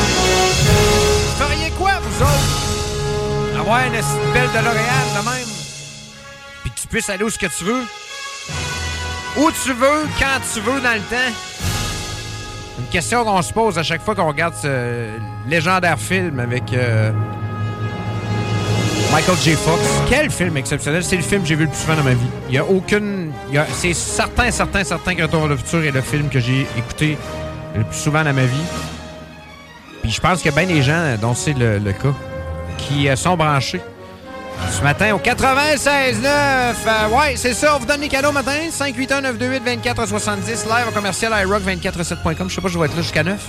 Vous 0.07 1.43
feriez 1.43 1.71
quoi, 1.71 1.91
vous 2.01 2.21
autres? 2.21 3.59
Avoir 3.59 3.85
une 3.85 3.91
belle 4.33 4.49
de 4.53 4.63
L'Oréal 4.63 5.07
de 5.15 5.29
même? 5.29 5.56
Tu 6.79 6.87
puisses 6.87 7.09
aller 7.09 7.23
où 7.23 7.29
ce 7.29 7.39
que 7.39 7.47
tu 7.47 7.63
veux? 7.63 7.83
Où 9.37 9.51
tu 9.63 9.73
veux, 9.73 10.07
quand 10.19 10.39
tu 10.53 10.59
veux, 10.59 10.79
dans 10.79 10.93
le 10.93 10.99
temps? 10.99 11.33
Une 12.77 12.85
question 12.91 13.25
qu'on 13.25 13.41
se 13.41 13.51
pose 13.51 13.79
à 13.79 13.83
chaque 13.83 14.03
fois 14.03 14.13
qu'on 14.13 14.27
regarde 14.27 14.53
ce 14.53 15.07
légendaire 15.47 15.97
film 15.97 16.39
avec 16.39 16.71
euh, 16.73 17.11
Michael 19.11 19.37
J. 19.37 19.53
Fox. 19.55 19.81
Quel 20.07 20.29
film 20.29 20.55
exceptionnel. 20.55 21.03
C'est 21.03 21.15
le 21.15 21.23
film 21.23 21.41
que 21.41 21.47
j'ai 21.47 21.55
vu 21.55 21.63
le 21.63 21.69
plus 21.71 21.79
souvent 21.79 21.95
dans 21.95 22.03
ma 22.03 22.13
vie. 22.13 22.27
Il 22.47 22.55
y 22.55 22.59
a 22.59 22.65
aucune... 22.65 23.31
C'est 23.73 23.93
certain, 23.93 24.51
certain, 24.51 24.83
certain 24.83 25.15
que 25.15 25.23
Retour 25.23 25.41
vers 25.41 25.49
le 25.49 25.57
futur 25.57 25.83
est 25.83 25.91
le 25.91 26.01
film 26.01 26.29
que 26.29 26.39
j'ai 26.39 26.67
écouté 26.77 27.17
le 27.75 27.83
plus 27.85 27.97
souvent 27.97 28.23
dans 28.23 28.33
ma 28.33 28.45
vie. 28.45 28.65
Puis 30.03 30.11
je 30.11 30.21
pense 30.21 30.43
qu'il 30.43 30.51
y 30.51 30.53
a 30.53 30.57
bien 30.63 30.75
des 30.75 30.83
gens 30.83 31.15
dont 31.19 31.33
c'est 31.33 31.53
le, 31.53 31.79
le 31.79 31.91
cas 31.91 32.13
qui 32.77 33.09
euh, 33.09 33.15
sont 33.15 33.35
branchés. 33.35 33.81
Ce 34.71 34.81
matin 34.81 35.13
au 35.15 35.19
96.9. 35.19 36.23
Euh, 36.25 37.09
ouais, 37.09 37.35
c'est 37.35 37.53
ça. 37.53 37.75
On 37.75 37.79
vous 37.79 37.85
donne 37.85 38.01
les 38.01 38.09
cadeaux 38.09 38.31
matin. 38.31 38.57
581-928-2470. 38.71 40.65
Live 40.65 40.87
au 40.89 40.91
commercial 40.91 41.31
iRock247.com. 41.31 42.49
Je 42.49 42.55
sais 42.55 42.61
pas, 42.61 42.67
je 42.67 42.77
vais 42.79 42.85
être 42.85 42.95
là 42.95 43.01
jusqu'à 43.01 43.23
9. 43.23 43.39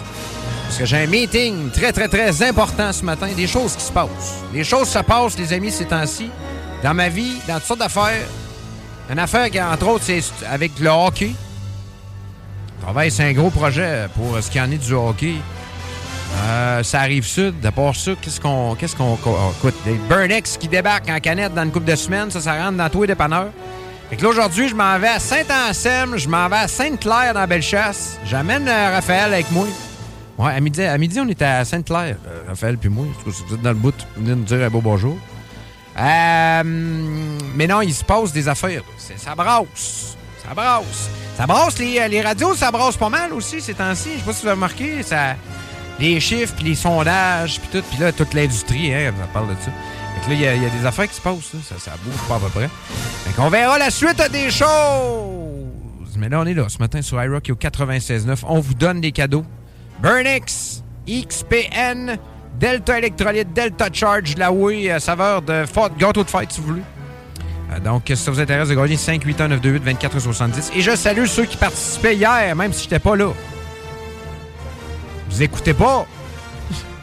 Parce 0.65 0.79
que 0.79 0.85
j'ai 0.85 0.99
un 0.99 1.07
meeting 1.07 1.71
très, 1.71 1.93
très, 1.93 2.09
très 2.09 2.43
important 2.43 2.93
ce 2.93 3.05
matin. 3.05 3.29
Des 3.35 3.47
choses 3.47 3.75
qui 3.75 3.83
se 3.83 3.93
passent. 3.93 4.43
Les 4.53 4.65
choses 4.65 4.89
se 4.89 4.99
passent, 5.01 5.39
les 5.39 5.53
amis, 5.53 5.71
ces 5.71 5.87
temps-ci. 5.87 6.31
Dans 6.83 6.95
ma 6.95 7.09
vie, 7.09 7.39
dans 7.47 7.55
toutes 7.55 7.65
sortes 7.65 7.81
d'affaires. 7.81 8.27
Une 9.11 9.19
affaire 9.19 9.51
qui, 9.51 9.61
entre 9.61 9.89
autres, 9.89 10.05
c'est 10.05 10.23
avec 10.51 10.79
le 10.79 10.91
hockey. 10.91 11.33
Je 12.79 12.83
travaille, 12.83 13.11
c'est 13.11 13.25
un 13.25 13.33
gros 13.33 13.51
projet 13.51 14.07
pour 14.15 14.41
ce 14.43 14.51
qui 14.51 14.61
en 14.61 14.71
est 14.71 14.79
du 14.79 14.93
hockey. 14.93 15.35
Euh, 16.41 16.83
ça 16.83 17.01
arrive 17.01 17.25
sud. 17.25 17.61
De 17.61 17.71
ça, 17.95 18.13
qu'est-ce 18.21 18.41
qu'on. 18.41 18.75
Qu'est-ce 18.75 18.97
qu'on. 18.97 19.19
oh, 19.25 19.53
écoute, 19.59 19.75
des 19.85 19.95
Burnex 20.09 20.57
qui 20.57 20.69
débarquent 20.69 21.11
en 21.11 21.21
canette 21.21 21.55
dans 21.55 21.65
une 21.65 21.73
couple 21.73 21.91
de 21.91 21.97
semaines, 21.97 22.31
ça, 22.31 22.41
ça 22.41 22.55
rentre 22.55 22.77
dans 22.77 22.89
tous 22.89 23.03
les 23.03 23.09
dépanneurs. 23.09 23.49
Fait 24.09 24.17
que 24.17 24.23
là, 24.23 24.31
aujourd'hui, 24.31 24.69
je 24.69 24.75
m'en 24.75 24.99
vais 24.99 25.09
à 25.09 25.19
Saint-Anselme, 25.19 26.17
je 26.17 26.29
m'en 26.29 26.49
vais 26.49 26.57
à 26.57 26.69
Sainte-Claire 26.69 27.35
dans 27.35 27.47
Bellechasse. 27.47 28.19
J'amène 28.25 28.67
euh, 28.67 28.91
Raphaël 28.95 29.35
avec 29.35 29.51
moi. 29.51 29.67
Ouais, 30.39 30.53
à 30.53 30.61
midi, 30.61 30.83
à 30.83 30.97
midi 30.97 31.21
on 31.21 31.29
était 31.29 31.45
à 31.45 31.65
Sainte-Claire, 31.65 32.17
euh, 32.27 32.43
Raphaël 32.49 32.79
puis 32.79 32.89
moi. 32.89 33.05
Si 33.31 33.43
vous 33.47 33.55
êtes 33.55 33.63
dans 33.63 33.71
le 33.71 33.75
bout, 33.75 33.95
venez 34.17 34.35
nous 34.35 34.45
dire 34.45 34.65
un 34.65 34.71
beau 34.71 34.81
bonjour. 34.81 35.19
Euh, 35.99 36.63
mais 36.65 37.67
non, 37.67 37.83
il 37.83 37.93
se 37.93 38.05
passe 38.05 38.33
des 38.33 38.49
affaires. 38.49 38.83
Ça 38.97 39.35
brasse. 39.35 40.17
Ça 40.47 40.55
brasse. 40.55 41.11
Ça 41.37 41.47
brasse. 41.47 41.79
Les, 41.79 42.09
les 42.09 42.23
radios, 42.23 42.55
ça 42.55 42.71
brasse 42.71 42.97
pas 42.97 43.09
mal 43.09 43.33
aussi 43.35 43.61
ces 43.61 43.75
temps-ci. 43.75 44.11
Je 44.15 44.19
sais 44.21 44.25
pas 44.25 44.33
si 44.33 44.43
vous 44.43 44.49
avez 44.49 44.55
remarqué. 44.55 45.03
Ça, 45.03 45.35
les 46.01 46.21
chiffres, 46.21 46.55
puis 46.57 46.65
les 46.65 46.75
sondages, 46.75 47.61
puis 47.61 47.69
tout. 47.81 47.85
Puis 47.91 47.99
là, 48.01 48.13
toute 48.13 48.35
l'industrie, 48.35 48.93
hein, 48.95 49.13
ça 49.19 49.27
parle 49.33 49.49
de 49.49 49.55
ça. 49.65 49.71
Fait 50.21 50.25
que 50.27 50.31
là, 50.31 50.35
il 50.57 50.63
y 50.63 50.67
a- 50.67 50.71
des 50.71 50.87
affaires 50.87 51.09
qui 51.09 51.15
se 51.15 51.21
passent. 51.21 51.53
Ça, 51.69 51.75
ça 51.79 51.93
bouge 52.05 52.21
pas 52.29 52.37
à 52.37 52.39
peu 52.39 52.49
près. 52.49 52.69
Fait 53.25 53.33
qu'on 53.35 53.49
verra 53.51 53.79
la 53.79 53.91
suite 53.91 54.23
des 54.33 54.51
choses. 54.51 56.17
Mais 56.17 56.29
là, 56.29 56.41
on 56.41 56.47
est 56.47 56.55
là 56.55 56.65
ce 56.69 56.79
matin 56.79 57.01
sur 57.03 57.23
iRock 57.23 57.49
au 57.51 57.55
96.9. 57.55 58.45
On 58.49 58.61
vous 58.61 58.75
donne 58.75 59.01
des 59.01 59.13
cadeaux. 59.13 59.45
Burnix, 60.03 60.83
XPN, 61.09 62.19
Delta 62.59 62.99
Electrolyte, 62.99 63.53
Delta 63.53 63.87
Charge, 63.93 64.35
la 64.37 64.51
Wii, 64.53 64.91
euh, 64.91 64.99
saveur 64.99 65.43
de 65.43 65.65
fête- 65.67 65.97
gâteau 65.99 66.25
de 66.25 66.31
fête, 66.31 66.51
si 66.53 66.61
vous 66.61 66.69
voulez. 66.69 66.83
Euh, 67.73 67.79
donc, 67.81 68.03
si 68.07 68.17
ça 68.17 68.31
vous 68.31 68.41
intéresse 68.41 68.69
de 68.69 68.75
gagner 68.75 68.97
5 68.97 69.23
8 69.25 69.39
9 69.41 69.61
2 69.61 69.71
8 69.71 69.85
24 69.85 70.19
70 70.19 70.73
Et 70.75 70.81
je 70.81 70.97
salue 70.97 71.27
ceux 71.27 71.45
qui 71.45 71.57
participaient 71.57 72.17
hier, 72.17 72.55
même 72.57 72.73
si 72.73 72.85
j'étais 72.85 72.99
pas 72.99 73.15
là. 73.15 73.31
Vous 75.39 75.45
écoutez 75.45 75.73
pas? 75.73 76.05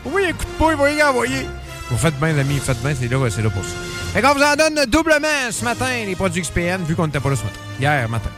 Oui, 0.04 0.24
écoute 0.28 0.50
pas, 0.60 0.72
il 0.72 0.78
va 0.78 0.92
y 0.92 1.02
envoyer. 1.02 1.48
Vous 1.90 1.98
faites 1.98 2.20
bien, 2.20 2.34
les 2.34 2.42
amis, 2.42 2.60
faites 2.60 2.82
bien, 2.82 2.94
c'est 2.94 3.08
là, 3.08 3.18
c'est 3.30 3.42
là 3.42 3.50
pour 3.50 3.64
ça. 3.64 4.20
Et 4.20 4.22
qu'on 4.22 4.34
vous 4.34 4.44
en 4.44 4.58
donne 4.58 4.86
doublement 4.88 5.50
ce 5.52 5.64
matin, 5.64 6.04
les 6.06 6.16
produits 6.18 6.42
XPN, 6.42 6.84
vu 6.84 6.98
qu'on 6.98 7.06
n'était 7.06 7.22
pas 7.22 7.30
là 7.30 7.38
ce 7.38 7.44
matin. 7.44 7.60
Hier 7.80 8.10
matin. 8.10 8.30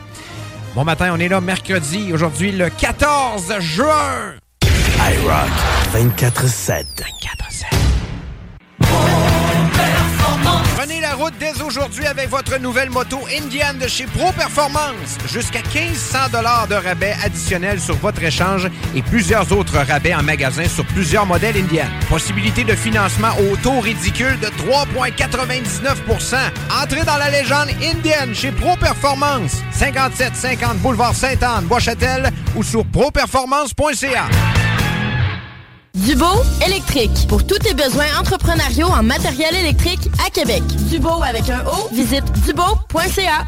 Bon 0.76 0.84
matin, 0.84 1.10
on 1.16 1.20
est 1.20 1.28
là 1.28 1.42
mercredi, 1.42 2.14
aujourd'hui 2.14 2.52
le 2.52 2.70
14 2.70 3.58
juin. 3.58 4.36
iRock 5.00 5.50
24-7. 5.96 6.86
24-7. 7.00 7.97
Route 11.18 11.34
dès 11.40 11.62
aujourd'hui 11.62 12.06
avec 12.06 12.30
votre 12.30 12.60
nouvelle 12.60 12.90
moto 12.90 13.20
Indian 13.36 13.74
de 13.82 13.88
chez 13.88 14.06
Pro 14.06 14.32
Performance. 14.32 15.18
Jusqu'à 15.28 15.62
1500 15.62 16.30
dollars 16.32 16.68
de 16.68 16.76
rabais 16.76 17.16
additionnels 17.24 17.82
sur 17.82 17.96
votre 17.96 18.24
échange 18.24 18.70
et 18.96 19.02
plusieurs 19.02 19.52
autres 19.52 19.78
rabais 19.78 20.14
en 20.14 20.22
magasin 20.22 20.68
sur 20.68 20.86
plusieurs 20.86 21.26
modèles 21.26 21.58
Indian. 21.58 21.88
Possibilité 22.08 22.64
de 22.64 22.76
financement 22.76 23.30
au 23.52 23.58
taux 23.58 23.80
ridicule 23.80 24.40
de 24.40 24.48
3,99% 24.48 26.36
Entrez 26.84 27.04
dans 27.04 27.18
la 27.18 27.32
légende 27.32 27.70
Indian 27.82 28.34
chez 28.34 28.52
Pro 28.52 28.76
Performance. 28.78 29.64
5750 29.72 30.78
boulevard 30.78 31.16
Sainte-Anne, 31.16 31.66
Bois-Châtel 31.66 32.32
ou 32.56 32.64
sur 32.64 32.86
properformance.ca. 32.86 34.26
Dubo 36.06 36.44
électrique. 36.66 37.28
Pour 37.28 37.46
tous 37.46 37.58
tes 37.60 37.74
besoins 37.74 38.06
entrepreneuriaux 38.20 38.88
en 38.88 39.02
matériel 39.04 39.56
électrique 39.56 40.10
à 40.26 40.30
Québec. 40.30 40.62
Dubo 40.90 41.22
avec 41.24 41.50
un 41.50 41.62
O, 41.66 41.90
visite 41.92 42.24
dubo.ca. 42.46 43.46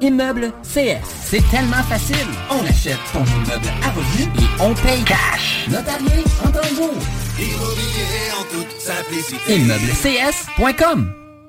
Immeuble 0.00 0.52
CS. 0.62 1.04
C'est 1.22 1.46
tellement 1.50 1.82
facile. 1.88 2.16
On 2.50 2.64
achète 2.66 2.98
ton 3.12 3.24
immeuble 3.24 3.68
à 3.84 3.90
revenu 3.90 4.30
et 4.38 4.62
on 4.62 4.74
paye 4.74 5.02
cash. 5.04 5.66
Notarié 5.68 6.24
en 6.44 6.50
tambour. 6.50 6.94
Immobilier 7.38 8.32
en 8.38 8.44
toute 8.44 8.80
simplicité. 8.80 9.54
ImmeubleCS.com 9.56 11.27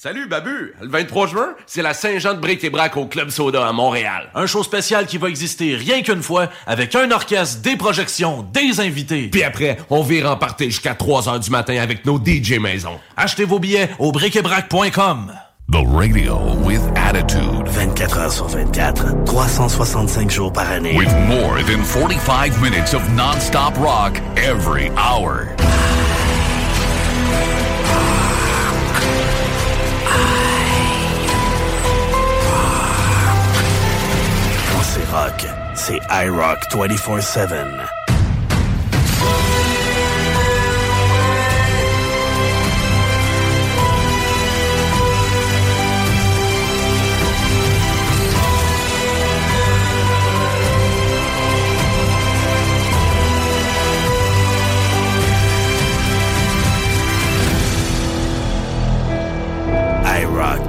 Salut, 0.00 0.28
Babu! 0.28 0.74
Le 0.80 0.86
23 0.86 1.26
juin, 1.26 1.48
c'est 1.66 1.82
la 1.82 1.92
Saint-Jean 1.92 2.34
de 2.34 2.38
Bric-et-Brac 2.38 2.96
au 2.96 3.06
Club 3.06 3.30
Soda 3.30 3.66
à 3.66 3.72
Montréal. 3.72 4.30
Un 4.32 4.46
show 4.46 4.62
spécial 4.62 5.06
qui 5.06 5.18
va 5.18 5.28
exister 5.28 5.74
rien 5.74 6.02
qu'une 6.02 6.22
fois, 6.22 6.50
avec 6.68 6.94
un 6.94 7.10
orchestre, 7.10 7.62
des 7.62 7.74
projections, 7.74 8.46
des 8.52 8.78
invités. 8.78 9.26
Puis 9.26 9.42
après, 9.42 9.76
on 9.90 10.04
vire 10.04 10.30
en 10.30 10.36
party 10.36 10.66
jusqu'à 10.66 10.94
3 10.94 11.28
heures 11.28 11.40
du 11.40 11.50
matin 11.50 11.80
avec 11.82 12.06
nos 12.06 12.16
DJ 12.24 12.60
maison. 12.60 13.00
Achetez 13.16 13.44
vos 13.44 13.58
billets 13.58 13.90
au 13.98 14.12
bric-et-brac.com. 14.12 15.32
The 15.72 15.84
radio 15.84 16.38
with 16.64 16.82
attitude. 16.94 17.66
24 17.66 18.18
heures 18.18 18.32
sur 18.32 18.46
24, 18.46 19.24
365 19.24 20.30
jours 20.30 20.52
par 20.52 20.70
année. 20.70 20.96
With 20.96 21.12
more 21.26 21.56
than 21.64 21.82
45 21.82 22.62
minutes 22.62 22.94
of 22.94 23.02
non-stop 23.14 23.76
rock 23.78 24.20
every 24.36 24.90
hour. 24.90 25.48
C'est 34.82 35.04
rock, 35.10 35.46
c'est 35.74 36.00
iRock 36.10 36.58
24-7. 36.70 37.97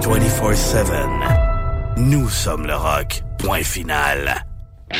24-7. 0.02 1.98
Nous 1.98 2.30
sommes 2.30 2.66
le 2.66 2.76
rock. 2.76 3.22
Point 3.38 3.64
final. 3.64 4.34
I 4.92 4.96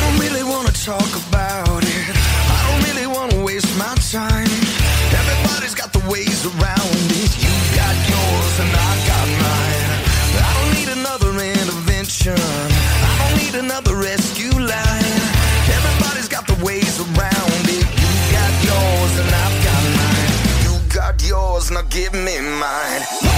don't 0.00 0.18
really 0.20 0.44
wanna 0.44 0.70
talk 0.72 1.00
about 1.28 1.82
it. 1.82 2.16
I 2.48 2.58
don't 2.66 2.82
really 2.88 3.06
wanna 3.06 3.44
waste 3.44 3.76
my 3.76 3.94
time. 4.10 4.50
Everybody's 5.12 5.74
got 5.74 5.92
the 5.92 6.02
ways 6.08 6.46
around 6.46 7.10
it. 7.22 7.32
You 7.42 7.52
got 7.74 7.96
yours 8.08 8.60
and 8.60 8.70
I 8.70 8.92
got 9.10 9.26
mine. 9.44 9.86
I 10.38 10.50
don't 10.54 10.72
need 10.78 10.90
another 10.98 11.32
intervention. 11.42 12.69
Another 13.60 13.94
rescue 13.94 14.58
line. 14.58 15.20
Everybody's 15.68 16.28
got 16.28 16.46
the 16.46 16.54
ways 16.64 16.98
around 16.98 17.68
it. 17.68 17.84
You 18.00 18.10
got 18.32 18.52
yours 18.64 19.12
and 19.20 19.34
I've 19.34 19.64
got 19.66 19.82
mine. 20.00 20.32
You 20.64 20.88
got 20.88 21.22
yours, 21.28 21.70
now 21.70 21.82
give 21.82 22.14
me 22.14 22.40
mine. 22.40 23.29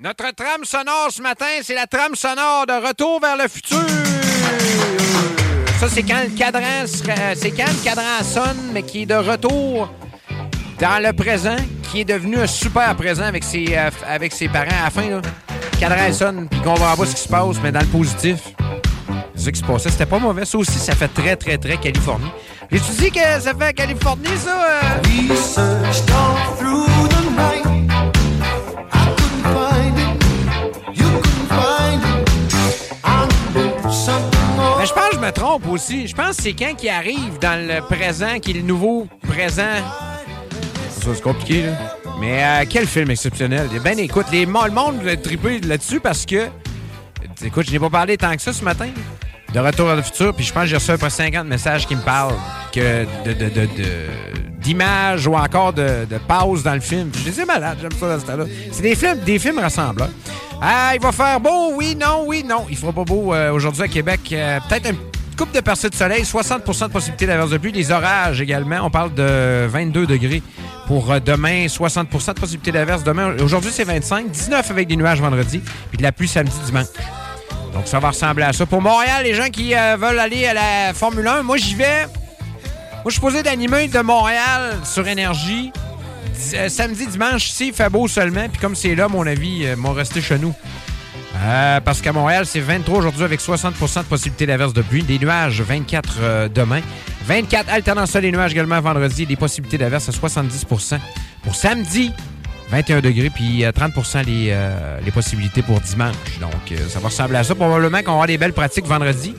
Notre 0.00 0.34
trame 0.34 0.64
sonore 0.64 1.10
ce 1.10 1.22
matin, 1.22 1.46
c'est 1.62 1.74
la 1.74 1.86
trame 1.86 2.16
sonore 2.16 2.66
de 2.66 2.86
Retour 2.86 3.20
vers 3.20 3.36
le 3.36 3.48
futur. 3.48 3.78
Ça, 5.78 5.88
c'est 5.88 6.02
quand 6.02 6.22
le 6.24 6.36
cadran, 6.36 6.60
euh, 6.60 7.34
c'est 7.36 7.52
quand 7.52 7.68
le 7.68 7.84
cadran 7.84 8.24
sonne, 8.24 8.72
mais 8.72 8.82
qui 8.82 9.02
est 9.02 9.06
de 9.06 9.14
retour 9.14 9.88
dans 10.80 11.02
le 11.02 11.12
présent, 11.12 11.56
qui 11.84 12.00
est 12.00 12.04
devenu 12.04 12.38
un 12.38 12.48
super 12.48 12.96
présent 12.96 13.24
avec 13.24 13.44
ses, 13.44 13.76
euh, 13.76 13.90
avec 14.08 14.32
ses 14.32 14.48
parents 14.48 14.80
à 14.80 14.84
la 14.84 14.90
fin. 14.90 15.08
Là. 15.08 15.20
Le 15.20 15.78
cadran 15.78 16.12
sonne, 16.12 16.48
puis 16.48 16.60
qu'on 16.62 16.74
verra 16.74 16.96
pas 16.96 17.06
ce 17.06 17.14
qui 17.14 17.22
se 17.22 17.28
passe, 17.28 17.56
mais 17.62 17.70
dans 17.70 17.80
le 17.80 17.86
positif. 17.86 18.40
C'est 19.36 19.44
ça 19.44 19.52
qui 19.52 19.60
se 19.60 19.64
passait. 19.64 19.90
C'était 19.90 20.06
pas 20.06 20.18
mauvais. 20.18 20.44
Ça 20.44 20.58
aussi, 20.58 20.78
ça 20.78 20.96
fait 20.96 21.08
très, 21.08 21.36
très, 21.36 21.58
très 21.58 21.76
Californie. 21.76 22.32
J'ai-tu 22.72 22.90
dis 22.98 23.12
que 23.12 23.20
ça 23.20 23.54
fait 23.54 23.72
Californie, 23.72 24.36
ça? 24.36 24.66
Euh? 24.66 24.80
Je 35.36 36.14
pense 36.14 36.36
que 36.36 36.42
c'est 36.42 36.52
quand 36.54 36.74
qui 36.74 36.88
arrive 36.88 37.38
dans 37.40 37.60
le 37.60 37.80
présent 37.82 38.38
qui 38.40 38.52
est 38.52 38.54
le 38.54 38.62
nouveau 38.62 39.06
présent. 39.28 39.62
C'est 40.88 41.22
compliqué, 41.22 41.66
là. 41.66 41.72
Mais 42.18 42.42
euh, 42.42 42.64
quel 42.68 42.86
film 42.86 43.10
exceptionnel. 43.10 43.68
Ben 43.84 43.98
écoute, 43.98 44.26
les, 44.32 44.46
le 44.46 44.70
monde 44.70 45.06
a 45.06 45.16
trippé 45.16 45.60
là-dessus 45.60 46.00
parce 46.00 46.24
que. 46.24 46.48
Écoute, 47.44 47.66
je 47.66 47.72
n'ai 47.72 47.78
pas 47.78 47.90
parlé 47.90 48.16
tant 48.16 48.34
que 48.34 48.40
ça 48.40 48.52
ce 48.52 48.64
matin. 48.64 48.88
De 49.52 49.60
Retour 49.60 49.86
vers 49.86 49.96
le 49.96 50.02
futur, 50.02 50.34
puis 50.34 50.44
je 50.44 50.52
pense 50.52 50.62
que 50.64 50.68
j'ai 50.68 50.76
reçu 50.76 50.90
à 50.90 50.94
peu 50.94 51.00
près 51.00 51.10
50 51.10 51.46
messages 51.46 51.86
qui 51.86 51.94
me 51.94 52.02
parlent 52.02 52.34
que 52.72 53.04
de, 53.24 53.68
d'images 54.58 55.26
ou 55.26 55.34
encore 55.34 55.72
de, 55.72 56.06
de 56.10 56.18
pauses 56.18 56.62
dans 56.62 56.74
le 56.74 56.80
film. 56.80 57.10
Je 57.14 57.30
les 57.30 57.40
ai 57.40 57.44
j'aime 57.44 57.92
ça 58.00 58.08
dans 58.08 58.20
ce 58.20 58.26
temps-là. 58.26 58.44
C'est 58.72 58.82
des 58.82 58.96
films, 58.96 59.20
des 59.24 59.38
films 59.38 59.58
ressemblants. 59.58 60.10
Ah, 60.60 60.92
il 60.94 61.00
va 61.00 61.12
faire 61.12 61.38
beau, 61.38 61.72
oui, 61.74 61.94
non, 61.94 62.24
oui, 62.26 62.42
non. 62.42 62.66
Il 62.70 62.76
fera 62.76 62.92
pas 62.92 63.04
beau 63.04 63.34
euh, 63.34 63.52
aujourd'hui 63.52 63.82
à 63.82 63.88
Québec. 63.88 64.20
Euh, 64.32 64.58
Peut-être 64.68 64.88
une 64.88 65.05
coupe 65.36 65.52
de 65.52 65.60
percée 65.60 65.90
de 65.90 65.94
soleil, 65.94 66.22
60% 66.22 66.88
de 66.88 66.92
possibilité 66.92 67.26
d'averse 67.26 67.50
de 67.50 67.58
pluie. 67.58 67.72
Les 67.72 67.90
orages 67.90 68.40
également, 68.40 68.78
on 68.82 68.90
parle 68.90 69.12
de 69.14 69.66
22 69.66 70.06
degrés 70.06 70.42
pour 70.86 71.12
euh, 71.12 71.20
demain, 71.20 71.66
60% 71.66 72.34
de 72.34 72.40
possibilité 72.40 72.72
d'averse 72.72 73.04
demain. 73.04 73.36
Aujourd'hui, 73.40 73.70
c'est 73.72 73.84
25, 73.84 74.30
19 74.30 74.70
avec 74.70 74.88
des 74.88 74.96
nuages 74.96 75.20
vendredi, 75.20 75.60
puis 75.90 75.98
de 75.98 76.02
la 76.02 76.12
pluie 76.12 76.28
samedi, 76.28 76.56
dimanche. 76.64 76.86
Donc, 77.74 77.86
ça 77.86 77.98
va 77.98 78.08
ressembler 78.08 78.44
à 78.44 78.52
ça. 78.52 78.64
Pour 78.64 78.80
Montréal, 78.80 79.24
les 79.24 79.34
gens 79.34 79.48
qui 79.48 79.74
euh, 79.74 79.96
veulent 79.98 80.18
aller 80.18 80.46
à 80.46 80.54
la 80.54 80.94
Formule 80.94 81.26
1, 81.26 81.42
moi, 81.42 81.58
j'y 81.58 81.74
vais. 81.74 82.06
Moi, 82.06 83.04
je 83.06 83.10
suis 83.10 83.20
posé 83.20 83.42
d'animer 83.42 83.88
de 83.88 84.00
Montréal 84.00 84.78
sur 84.84 85.06
Énergie. 85.06 85.72
Euh, 86.54 86.68
samedi, 86.68 87.06
dimanche, 87.06 87.48
s'il 87.48 87.72
fait 87.72 87.90
beau 87.90 88.08
seulement. 88.08 88.48
Puis 88.48 88.60
comme 88.60 88.74
c'est 88.74 88.94
là, 88.94 89.08
mon 89.08 89.26
avis, 89.26 89.66
euh, 89.66 89.76
m'ont 89.76 89.92
resté 89.92 90.20
chez 90.20 90.38
nous. 90.38 90.54
Euh, 91.34 91.80
parce 91.80 92.00
qu'à 92.00 92.12
Montréal, 92.12 92.46
c'est 92.46 92.60
23 92.60 92.98
aujourd'hui 92.98 93.24
avec 93.24 93.40
60% 93.40 93.98
de 93.98 94.04
possibilité 94.04 94.46
d'averse 94.46 94.72
de 94.72 94.82
pluie. 94.82 95.02
Des 95.02 95.18
nuages, 95.18 95.60
24 95.60 96.16
euh, 96.20 96.48
demain. 96.48 96.80
24 97.26 97.68
alternance 97.70 98.10
sol 98.10 98.24
et 98.24 98.32
nuages 98.32 98.52
également 98.52 98.80
vendredi. 98.80 99.26
Des 99.26 99.36
possibilités 99.36 99.78
d'averse 99.78 100.08
à 100.08 100.12
70% 100.12 100.98
Pour 101.42 101.54
samedi, 101.54 102.12
21 102.70 103.00
degrés, 103.00 103.30
puis 103.30 103.64
euh, 103.64 103.72
30 103.72 103.92
les, 104.26 104.48
euh, 104.50 104.98
les 105.04 105.10
possibilités 105.10 105.62
pour 105.62 105.80
dimanche. 105.80 106.38
Donc, 106.40 106.52
euh, 106.72 106.76
ça 106.88 106.98
va 106.98 107.08
ressembler 107.08 107.38
à 107.38 107.44
ça. 107.44 107.54
Probablement 107.54 108.02
qu'on 108.02 108.12
avoir 108.12 108.26
des 108.26 108.38
belles 108.38 108.52
pratiques 108.52 108.86
vendredi. 108.86 109.34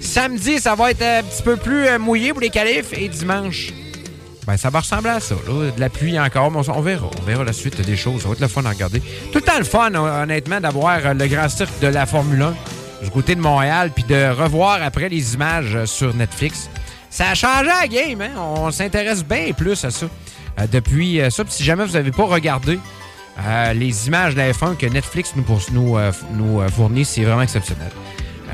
Samedi, 0.00 0.58
ça 0.58 0.74
va 0.74 0.90
être 0.90 1.02
un 1.02 1.22
petit 1.22 1.42
peu 1.42 1.56
plus 1.56 1.86
euh, 1.86 1.98
mouillé 1.98 2.32
pour 2.32 2.40
les 2.40 2.50
qualifs. 2.50 2.92
Et 2.92 3.08
dimanche, 3.08 3.72
ben, 4.46 4.56
ça 4.56 4.68
va 4.70 4.80
ressembler 4.80 5.10
à 5.10 5.20
ça. 5.20 5.34
De 5.46 5.80
la 5.80 5.88
pluie 5.88 6.18
encore, 6.20 6.50
mais 6.50 6.58
on, 6.68 6.80
verra. 6.82 7.08
On 7.20 7.22
verra 7.24 7.44
la 7.44 7.52
suite 7.52 7.80
des 7.80 7.96
choses. 7.96 8.22
Ça 8.22 8.28
va 8.28 8.34
être 8.34 8.40
le 8.40 8.48
fun 8.48 8.64
à 8.64 8.70
regarder. 8.70 9.00
Tout 9.00 9.38
le 9.38 9.40
temps 9.40 9.58
le 9.58 9.64
fun, 9.64 9.90
hon- 9.94 10.22
honnêtement, 10.22 10.60
d'avoir 10.60 10.98
euh, 11.04 11.14
le 11.14 11.26
grand 11.26 11.48
cirque 11.48 11.78
de 11.80 11.86
la 11.86 12.04
Formule 12.06 12.42
1 12.42 12.54
du 13.04 13.10
côté 13.10 13.34
de 13.34 13.40
Montréal, 13.40 13.90
puis 13.94 14.04
de 14.04 14.30
revoir 14.30 14.82
après 14.82 15.08
les 15.08 15.34
images 15.34 15.74
euh, 15.74 15.86
sur 15.86 16.14
Netflix. 16.14 16.68
Ça 17.10 17.30
a 17.30 17.34
changé 17.34 17.66
la 17.68 17.86
game, 17.88 18.20
hein? 18.20 18.30
On 18.38 18.70
s'intéresse 18.70 19.24
bien 19.24 19.52
plus 19.56 19.82
à 19.84 19.90
ça 19.90 20.06
euh, 20.58 20.66
depuis 20.70 21.20
ça. 21.30 21.44
Si 21.48 21.64
jamais 21.64 21.84
vous 21.86 21.92
n'avez 21.92 22.10
pas 22.12 22.24
regardé 22.24 22.78
les 23.74 24.06
images 24.06 24.34
de 24.34 24.38
la 24.38 24.52
F1 24.52 24.76
que 24.76 24.86
Netflix 24.86 25.32
nous, 25.36 25.44
fournit, 26.70 27.04
c'est 27.04 27.24
vraiment 27.24 27.42
exceptionnel. 27.42 27.90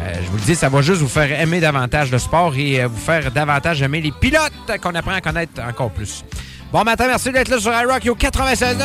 Euh, 0.00 0.14
je 0.24 0.30
vous 0.30 0.36
le 0.36 0.42
dis, 0.42 0.54
ça 0.54 0.68
va 0.68 0.80
juste 0.80 1.00
vous 1.00 1.08
faire 1.08 1.38
aimer 1.40 1.60
davantage 1.60 2.10
le 2.10 2.18
sport 2.18 2.54
et 2.56 2.82
euh, 2.82 2.88
vous 2.88 2.98
faire 2.98 3.30
davantage 3.30 3.82
aimer 3.82 4.00
les 4.00 4.12
pilotes 4.12 4.52
qu'on 4.82 4.94
apprend 4.94 5.12
à 5.12 5.20
connaître 5.20 5.60
encore 5.62 5.90
plus. 5.90 6.24
Bon 6.72 6.84
matin, 6.84 7.06
merci 7.08 7.32
d'être 7.32 7.48
là 7.48 7.58
sur 7.58 7.72
iRock 7.72 8.04
Yo 8.04 8.14
96 8.14 8.76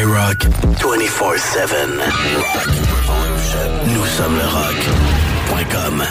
iRock 0.00 0.46
24-7. 0.80 1.68
Nous 3.86 4.06
sommes 4.06 4.36
le 4.36 4.46
rock.com. 4.46 6.02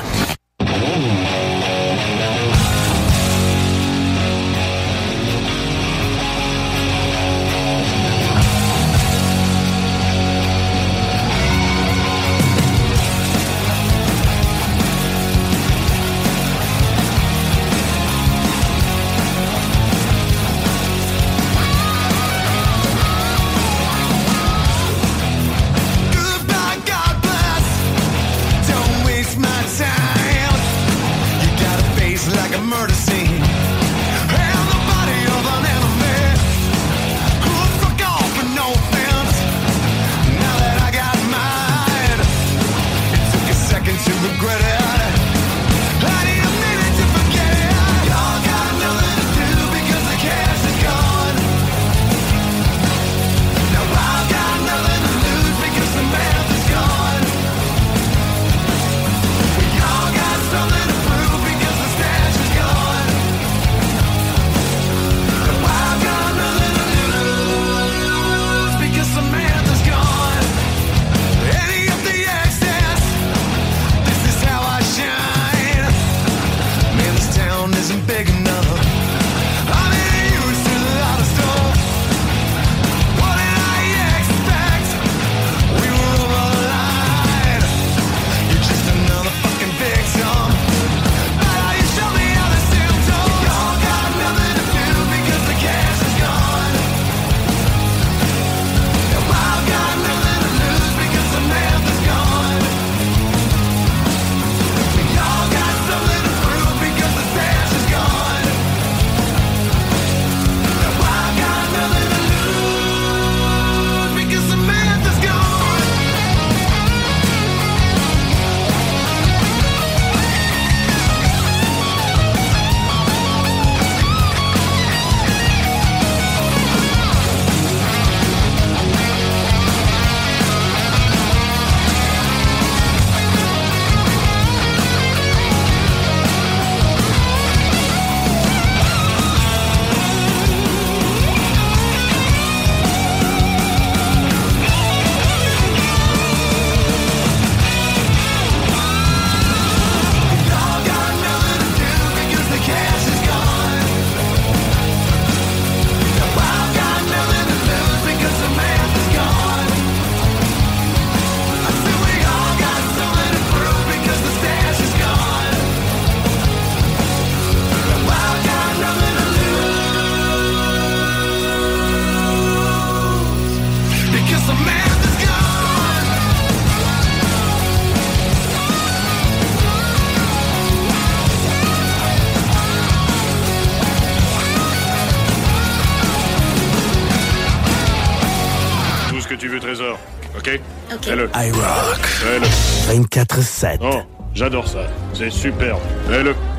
24-7. 192.92 193.78
Oh, 193.82 194.02
j'adore 194.34 194.68
ça. 194.68 194.80
C'est 195.14 195.30
superbe. 195.30 195.80
Fais-le. 196.08 196.34
Now 196.34 196.51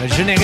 Le 0.00 0.08
générique. 0.08 0.42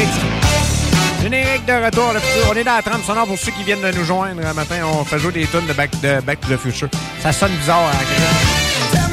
Générique 1.23 1.67
de 1.67 1.73
retour 1.85 2.13
futur. 2.13 2.51
On 2.51 2.55
est 2.55 2.65
dans 2.65 2.77
la 2.77 2.83
trame 2.83 3.03
sonore 3.03 3.27
pour 3.27 3.39
ceux 3.39 3.51
qui 3.53 3.65
viennent 3.65 3.81
de 3.81 3.91
nous 3.91 4.05
joindre 4.05 4.47
un 4.47 4.53
matin. 4.53 4.77
On 4.85 5.05
fait 5.05 5.19
jouer 5.19 5.33
des 5.33 5.47
tunes 5.47 5.67
de 5.67 5.73
Back, 5.73 5.91
de 6.01 6.21
to 6.21 6.55
the 6.55 6.59
Future. 6.59 6.89
Ça 7.21 7.33
sonne 7.33 7.53
bizarre 7.53 7.91
grec. 7.93 9.09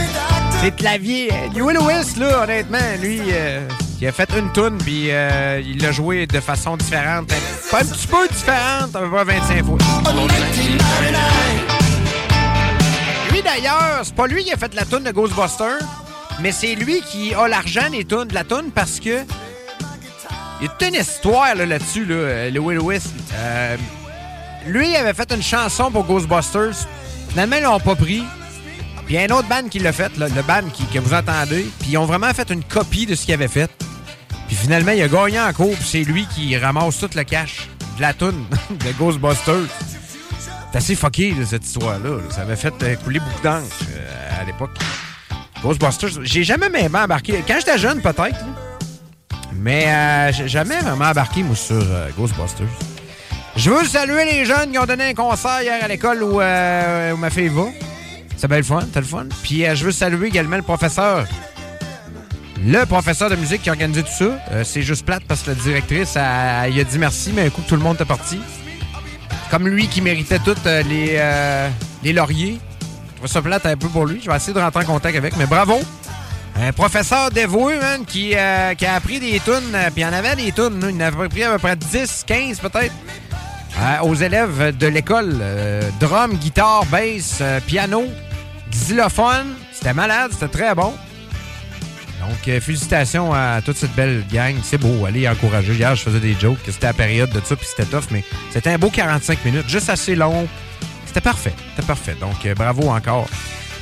C'est 0.61 0.75
clavier. 0.75 1.31
Huey 1.55 1.73
Lewis, 1.73 2.17
là, 2.17 2.43
honnêtement, 2.43 2.77
lui, 3.01 3.21
euh, 3.31 3.67
il 4.01 4.07
a 4.07 4.11
fait 4.11 4.29
une 4.37 4.51
tune 4.53 4.77
puis 4.77 5.07
euh, 5.09 5.61
il 5.65 5.81
l'a 5.81 5.91
joué 5.91 6.27
de 6.27 6.39
façon 6.39 6.77
différente. 6.77 7.27
Pas 7.71 7.81
un 7.81 7.85
petit 7.85 8.07
peu 8.07 8.27
différente, 8.27 8.95
à 8.95 8.99
peu 8.99 9.09
près 9.09 9.23
25 9.23 9.65
fois. 9.65 9.77
Lui, 13.31 13.41
d'ailleurs, 13.41 14.01
c'est 14.03 14.15
pas 14.15 14.27
lui 14.27 14.43
qui 14.43 14.53
a 14.53 14.57
fait 14.57 14.73
la 14.75 14.85
tune 14.85 15.03
de 15.03 15.11
Ghostbusters, 15.11 15.79
mais 16.41 16.51
c'est 16.51 16.75
lui 16.75 17.01
qui 17.01 17.33
a 17.33 17.47
l'argent 17.47 17.89
des 17.91 18.05
tunes, 18.05 18.25
de 18.25 18.33
la 18.33 18.43
tune 18.43 18.71
parce 18.73 18.99
que 18.99 19.23
il 20.65 20.81
y 20.81 20.85
a 20.85 20.87
une 20.87 21.01
histoire 21.01 21.55
là, 21.55 21.65
là-dessus, 21.65 22.05
là, 22.05 22.15
euh, 22.15 22.49
le 22.49 22.59
Will 22.59 22.77
Lewis. 22.77 23.03
Euh, 23.35 23.77
lui, 24.67 24.89
il 24.89 24.95
avait 24.95 25.13
fait 25.13 25.31
une 25.31 25.43
chanson 25.43 25.91
pour 25.91 26.05
Ghostbusters. 26.05 26.87
Finalement, 27.29 27.57
ils 27.57 27.63
l'ont 27.63 27.79
pas 27.79 27.95
pris. 27.95 28.23
Puis 29.05 29.13
il 29.13 29.15
y 29.15 29.17
a 29.17 29.21
un 29.21 29.37
autre 29.37 29.47
band 29.47 29.67
qui 29.69 29.79
l'a 29.79 29.91
fait, 29.91 30.15
là, 30.17 30.27
le 30.27 30.41
band 30.41 30.67
qui, 30.73 30.85
que 30.85 30.99
vous 30.99 31.13
entendez. 31.13 31.67
Puis 31.79 31.89
ils 31.91 31.97
ont 31.97 32.05
vraiment 32.05 32.33
fait 32.33 32.49
une 32.49 32.63
copie 32.63 33.05
de 33.05 33.13
ce 33.13 33.25
qu'il 33.25 33.33
avait 33.33 33.47
fait. 33.47 33.69
Puis 34.47 34.55
finalement, 34.55 34.91
il 34.91 35.01
a 35.03 35.07
gagné 35.07 35.39
en 35.39 35.53
cours. 35.53 35.75
Puis 35.75 35.87
c'est 35.87 36.03
lui 36.03 36.25
qui 36.33 36.57
ramasse 36.57 36.99
tout 36.99 37.09
le 37.15 37.23
cash 37.23 37.69
de 37.97 38.01
la 38.01 38.13
tune 38.13 38.45
de 38.71 38.91
Ghostbusters. 38.97 39.67
C'est 40.71 40.77
assez 40.77 40.95
fucké, 40.95 41.31
là, 41.31 41.45
cette 41.45 41.65
histoire-là. 41.65 42.09
là. 42.09 42.23
Ça 42.31 42.41
avait 42.41 42.55
fait 42.55 42.73
euh, 42.81 42.95
couler 42.95 43.19
beaucoup 43.19 43.43
d'encre 43.43 43.75
à 44.39 44.43
l'époque. 44.43 44.71
Ghostbusters, 45.61 46.23
j'ai 46.23 46.43
jamais 46.43 46.69
même 46.69 46.95
embarqué. 46.95 47.43
Quand 47.47 47.55
j'étais 47.59 47.77
jeune, 47.77 48.01
peut-être. 48.01 48.39
Mais 49.57 49.85
euh, 49.87 50.31
j'ai 50.31 50.47
jamais 50.47 50.79
vraiment 50.79 51.05
embarqué, 51.05 51.43
moi, 51.43 51.55
sur 51.55 51.75
euh, 51.75 52.09
Ghostbusters. 52.17 52.67
Je 53.55 53.69
veux 53.69 53.85
saluer 53.85 54.25
les 54.25 54.45
jeunes 54.45 54.71
qui 54.71 54.77
ont 54.77 54.85
donné 54.85 55.05
un 55.05 55.13
concert 55.13 55.61
hier 55.61 55.81
à 55.81 55.87
l'école 55.87 56.21
où, 56.23 56.41
euh, 56.41 57.13
où 57.13 57.17
ma 57.17 57.29
fille 57.29 57.47
va. 57.47 57.67
C'est 58.35 58.49
bien 58.49 58.57
le 58.57 58.63
fun, 58.63 58.81
c'était 58.81 58.99
le 58.99 59.05
fun. 59.05 59.27
Puis 59.43 59.65
euh, 59.65 59.75
je 59.75 59.85
veux 59.85 59.91
saluer 59.91 60.27
également 60.27 60.57
le 60.57 60.61
professeur 60.61 61.25
le 62.67 62.83
professeur 62.85 63.29
de 63.29 63.35
musique 63.35 63.61
qui 63.61 63.69
a 63.69 63.73
organisé 63.73 64.01
tout 64.01 64.11
ça. 64.11 64.39
Euh, 64.51 64.63
c'est 64.63 64.81
juste 64.81 65.05
plate 65.05 65.23
parce 65.27 65.43
que 65.43 65.51
la 65.51 65.55
directrice, 65.55 66.15
elle, 66.15 66.79
a 66.79 66.83
dit 66.83 66.97
merci, 66.97 67.31
mais 67.33 67.43
un 67.43 67.49
coup 67.49 67.61
tout 67.67 67.75
le 67.75 67.81
monde 67.81 67.97
est 67.99 68.05
parti. 68.05 68.39
Comme 69.51 69.67
lui 69.67 69.87
qui 69.87 70.01
méritait 70.01 70.39
toutes 70.39 70.65
les, 70.65 71.21
les 72.03 72.13
lauriers. 72.13 72.57
Je 73.11 73.17
trouve 73.17 73.29
ça 73.29 73.41
plate 73.41 73.65
un 73.67 73.77
peu 73.77 73.87
pour 73.87 74.07
lui. 74.07 74.19
Je 74.23 74.29
vais 74.29 74.35
essayer 74.35 74.53
de 74.53 74.59
rentrer 74.59 74.83
en 74.83 74.87
contact 74.87 75.15
avec, 75.15 75.37
mais 75.37 75.45
bravo! 75.45 75.79
Un 76.57 76.71
professeur 76.71 77.31
dévoué, 77.31 77.77
man, 77.79 78.05
qui, 78.05 78.33
euh, 78.33 78.73
a 78.79 78.95
appris 78.95 79.19
des 79.19 79.39
tunes, 79.41 79.73
euh, 79.73 79.89
puis 79.91 80.01
il 80.01 80.05
en 80.05 80.13
avait 80.13 80.37
des 80.37 80.53
tunes, 80.53 80.83
il 80.89 80.95
en 80.95 81.07
avait 81.07 81.27
pris 81.27 81.43
à 81.43 81.51
peu 81.51 81.57
près 81.59 81.75
10, 81.75 82.23
15 82.25 82.59
peut-être, 82.59 82.93
euh, 83.77 83.99
aux 84.03 84.15
élèves 84.15 84.75
de 84.77 84.87
l'école. 84.87 85.43
Drum, 85.99 86.35
guitare, 86.35 86.85
bass, 86.85 87.41
piano, 87.67 88.05
xylophone. 88.71 89.55
C'était 89.73 89.93
malade, 89.93 90.31
c'était 90.31 90.47
très 90.47 90.73
bon. 90.73 90.93
Donc, 92.21 92.59
félicitations 92.61 93.33
à 93.33 93.61
toute 93.63 93.75
cette 93.75 93.93
belle 93.93 94.23
gang. 94.31 94.55
C'est 94.63 94.77
beau, 94.77 95.05
allez 95.05 95.27
encourager. 95.27 95.73
Hier, 95.73 95.93
je 95.93 96.03
faisais 96.03 96.21
des 96.21 96.35
jokes, 96.39 96.57
c'était 96.65 96.87
la 96.87 96.93
période 96.93 97.29
de 97.29 97.41
ça, 97.43 97.55
puis 97.55 97.67
c'était 97.67 97.87
tough, 97.89 98.05
mais 98.11 98.23
c'était 98.51 98.71
un 98.71 98.77
beau 98.77 98.89
45 98.89 99.43
minutes, 99.43 99.69
juste 99.69 99.89
assez 99.89 100.15
long. 100.15 100.47
C'était 101.05 101.21
parfait, 101.21 101.53
c'était 101.75 101.85
parfait. 101.85 102.15
Donc, 102.19 102.47
bravo 102.55 102.89
encore. 102.89 103.27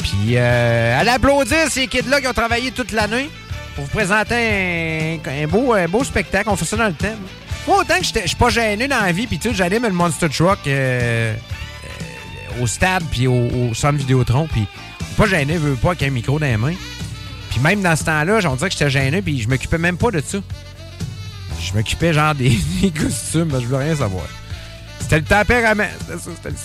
Puis, 0.04 0.36
euh, 0.36 1.00
allez 1.00 1.10
applaudir 1.10 1.70
ces 1.70 1.88
kids-là 1.88 2.22
qui 2.22 2.28
ont 2.28 2.34
travaillé 2.34 2.72
toute 2.72 2.92
l'année 2.92 3.30
pour 3.76 3.86
vous 3.86 3.90
présenter 3.90 5.20
un, 5.26 5.48
beau, 5.48 5.74
beau 5.90 6.04
spectacle. 6.04 6.50
On 6.50 6.56
fait 6.56 6.66
ça 6.66 6.78
dans 6.78 6.88
le 6.88 6.94
thème. 6.94 7.18
Moi, 7.68 7.80
autant 7.80 7.98
que 7.98 8.04
je 8.04 8.28
suis 8.28 8.36
pas 8.36 8.50
gêné 8.50 8.88
dans 8.88 9.00
la 9.00 9.14
vie, 9.14 9.26
puis 9.26 9.40
tu 9.40 9.54
sais, 9.56 9.70
le 9.70 9.90
Monster 9.92 10.28
Truck 10.28 10.60
euh, 10.68 11.34
euh, 11.34 12.62
au 12.62 12.68
stade, 12.68 13.04
puis 13.10 13.26
au, 13.28 13.48
au 13.48 13.74
centre 13.74 13.98
Vidéotron, 13.98 14.48
puis 14.52 14.68
pas 15.16 15.26
gêné, 15.26 15.58
veux 15.58 15.76
pas, 15.76 15.92
avec 15.92 16.04
un 16.04 16.10
micro 16.10 16.38
dans 16.38 16.46
les 16.46 16.58
mains. 16.58 16.76
Puis 17.50 17.62
même 17.62 17.82
dans 17.82 17.96
ce 17.96 18.04
temps-là, 18.04 18.40
on 18.50 18.56
dirait 18.56 18.70
que 18.70 18.76
j'étais 18.78 18.90
gêné, 18.90 19.22
puis 19.22 19.42
je 19.42 19.48
m'occupais 19.48 19.78
même 19.78 19.98
pas 19.98 20.12
de 20.12 20.22
ça. 20.26 20.40
Je 21.62 21.74
m'occupais 21.74 22.12
genre 22.12 22.36
des, 22.36 22.50
des 22.82 22.92
costumes, 22.92 23.48
parce 23.48 23.64
que 23.64 23.70
je 23.70 23.74
voulais 23.74 23.86
rien 23.86 23.96
savoir. 23.96 24.26
C'était 25.04 25.18
le 25.18 25.24
tempérament. 25.24 25.88
C'était 26.00 26.20
ça, 26.20 26.30
c'était. 26.44 26.56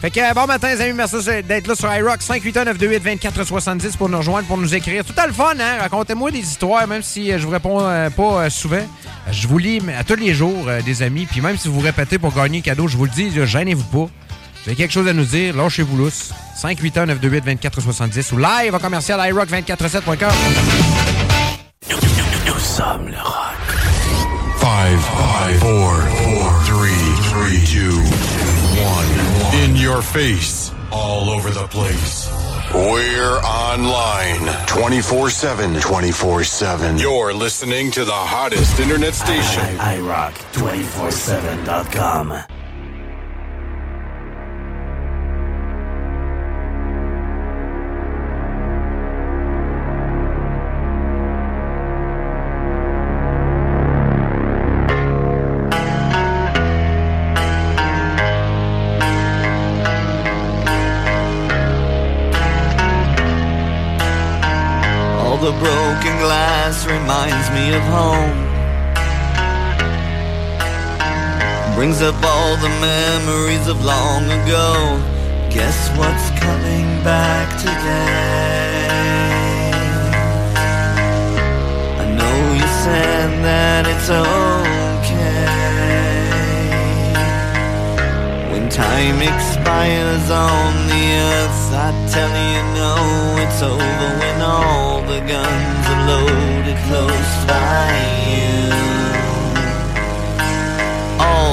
Fait 0.00 0.10
que 0.10 0.34
bon 0.34 0.46
matin, 0.46 0.68
les 0.74 0.80
amis, 0.80 0.94
merci 0.94 1.16
d'être 1.46 1.66
là 1.68 1.74
sur 1.76 1.92
iRock 1.94 2.20
581-928-2470 2.20 3.96
pour 3.96 4.08
nous 4.08 4.18
rejoindre, 4.18 4.48
pour 4.48 4.58
nous 4.58 4.74
écrire. 4.74 5.04
Tout 5.04 5.14
à 5.16 5.26
le 5.26 5.32
fun, 5.32 5.54
hein? 5.60 5.78
Racontez-moi 5.80 6.30
des 6.30 6.40
histoires, 6.40 6.88
même 6.88 7.02
si 7.02 7.30
euh, 7.30 7.38
je 7.38 7.44
vous 7.44 7.52
réponds 7.52 7.78
euh, 7.80 8.10
pas 8.10 8.44
euh, 8.44 8.50
souvent. 8.50 8.84
Je 9.30 9.46
vous 9.46 9.58
lis 9.58 9.80
à 9.96 10.02
tous 10.02 10.16
les 10.16 10.34
jours, 10.34 10.66
des 10.84 11.02
amis. 11.02 11.26
Puis 11.26 11.40
même 11.40 11.56
si 11.56 11.68
vous 11.68 11.78
répétez 11.78 12.18
pour 12.18 12.34
gagner 12.34 12.58
un 12.58 12.62
cadeau, 12.62 12.88
je 12.88 12.96
vous 12.96 13.04
le 13.04 13.10
dis, 13.10 13.30
gênez-vous 13.46 13.84
pas. 13.84 13.98
Vous 14.08 14.68
avez 14.68 14.74
quelque 14.74 14.92
chose 14.92 15.06
à 15.06 15.12
nous 15.12 15.24
dire, 15.24 15.56
lâchez-vous 15.56 15.96
lousse. 15.96 16.32
581-928-2470 16.60 18.34
ou 18.34 18.38
live 18.38 18.74
à 18.74 18.78
commercial 18.80 19.20
iRock247.com. 19.20 20.32
Nous 22.46 22.58
sommes 22.58 23.08
le 23.08 23.18
rock. 23.22 23.61
Five, 24.62 25.02
five, 25.04 25.58
four, 25.58 25.92
four, 26.22 26.62
three, 26.62 27.02
three, 27.32 27.58
two, 27.66 27.98
one. 28.80 29.10
In 29.64 29.74
your 29.74 30.02
face, 30.02 30.70
all 30.92 31.30
over 31.30 31.50
the 31.50 31.66
place. 31.66 32.30
We're 32.72 33.38
online 33.40 34.46
24 34.66 35.30
7. 35.30 35.80
24 35.80 36.44
7. 36.44 36.96
You're 36.96 37.34
listening 37.34 37.90
to 37.90 38.04
the 38.04 38.12
hottest 38.12 38.78
internet 38.78 39.14
station. 39.14 39.64
I, 39.80 39.94
I, 39.94 39.96
I 39.96 40.00
rock 40.00 40.34
247.com. 40.52 42.61
up 72.02 72.24
all 72.24 72.56
the 72.56 72.68
memories 72.80 73.68
of 73.68 73.84
long 73.84 74.24
ago. 74.24 74.98
Guess 75.50 75.90
what's 75.96 76.30
coming 76.40 76.86
back 77.04 77.48
today? 77.60 78.90
I 82.02 82.04
know 82.18 82.38
you 82.58 82.68
said 82.82 83.30
that 83.46 83.86
it's 83.86 84.10
okay. 84.10 85.46
When 88.50 88.68
time 88.68 89.22
expires 89.22 90.28
on 90.30 90.88
the 90.88 91.04
earth, 91.30 91.70
I 91.86 91.90
tell 92.10 92.34
you 92.52 92.62
no, 92.82 92.94
it's 93.44 93.62
over 93.62 94.08
when 94.18 94.40
all 94.40 95.02
the 95.02 95.20
guns 95.20 95.86
are 95.92 96.02
loaded 96.10 96.78
close 96.88 97.34
by 97.46 97.94
you. 98.26 98.91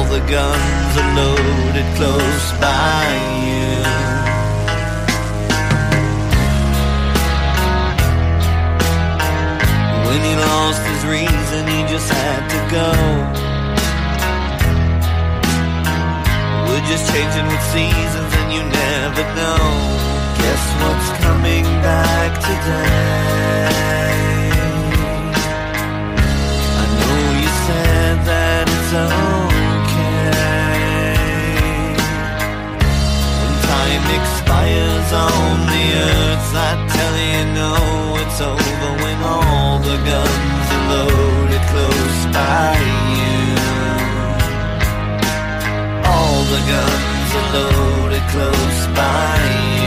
The 0.09 0.21
guns 0.21 0.97
are 0.97 1.15
loaded 1.15 1.85
close 1.95 2.51
by 2.59 3.05
you. 3.45 3.77
When 10.07 10.21
he 10.27 10.33
lost 10.35 10.81
his 10.81 11.05
reason, 11.05 11.67
he 11.67 11.85
just 11.93 12.09
had 12.11 12.41
to 12.55 12.59
go. 12.73 12.89
We're 16.65 16.85
just 16.89 17.05
changing 17.13 17.45
with 17.45 17.63
seasons 17.69 18.33
and 18.39 18.51
you 18.51 18.63
never 18.63 19.23
know. 19.37 19.61
Guess 20.41 20.63
what's 20.81 21.09
coming 21.21 21.65
back 21.85 22.31
today? 22.49 23.69
I 26.81 26.85
know 26.97 27.19
you 27.41 27.49
said 27.67 28.17
that 28.25 28.65
it's 28.67 28.93
okay. 28.93 29.58
Expires 34.49 35.13
on 35.13 35.67
the 35.67 35.85
earth, 35.93 36.55
I 36.55 36.71
tell 36.89 37.15
you 37.29 37.43
no, 37.53 37.73
it's 38.17 38.41
over 38.41 38.89
when 39.03 39.17
all 39.21 39.77
the 39.77 39.97
guns 40.09 40.67
are 40.75 40.85
loaded 40.89 41.63
close 41.71 42.21
by 42.33 42.73
you. 43.17 43.37
All 46.13 46.41
the 46.53 46.61
guns 46.73 47.29
are 47.39 47.49
loaded 47.57 48.25
close 48.33 48.81
by 48.97 49.37
you. 49.73 49.78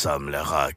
sommes 0.00 0.30
le 0.30 0.40
rock. 0.40 0.69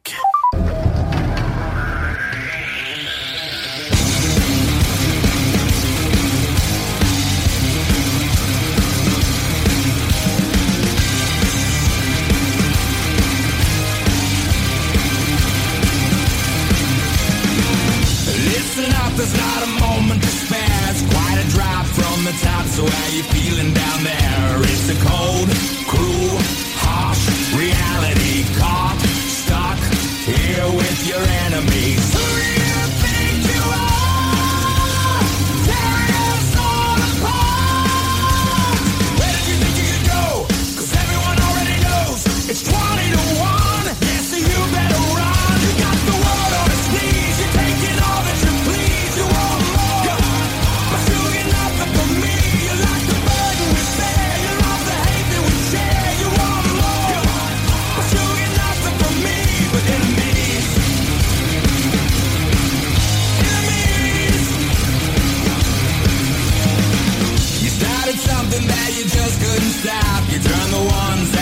started 68.04 68.20
something 68.20 68.68
that 68.68 68.90
you 68.98 69.04
just 69.04 69.40
couldn't 69.40 69.74
stop. 69.80 70.24
You 70.28 70.40
turned 70.40 70.74
the 70.74 70.84
ones 70.92 71.33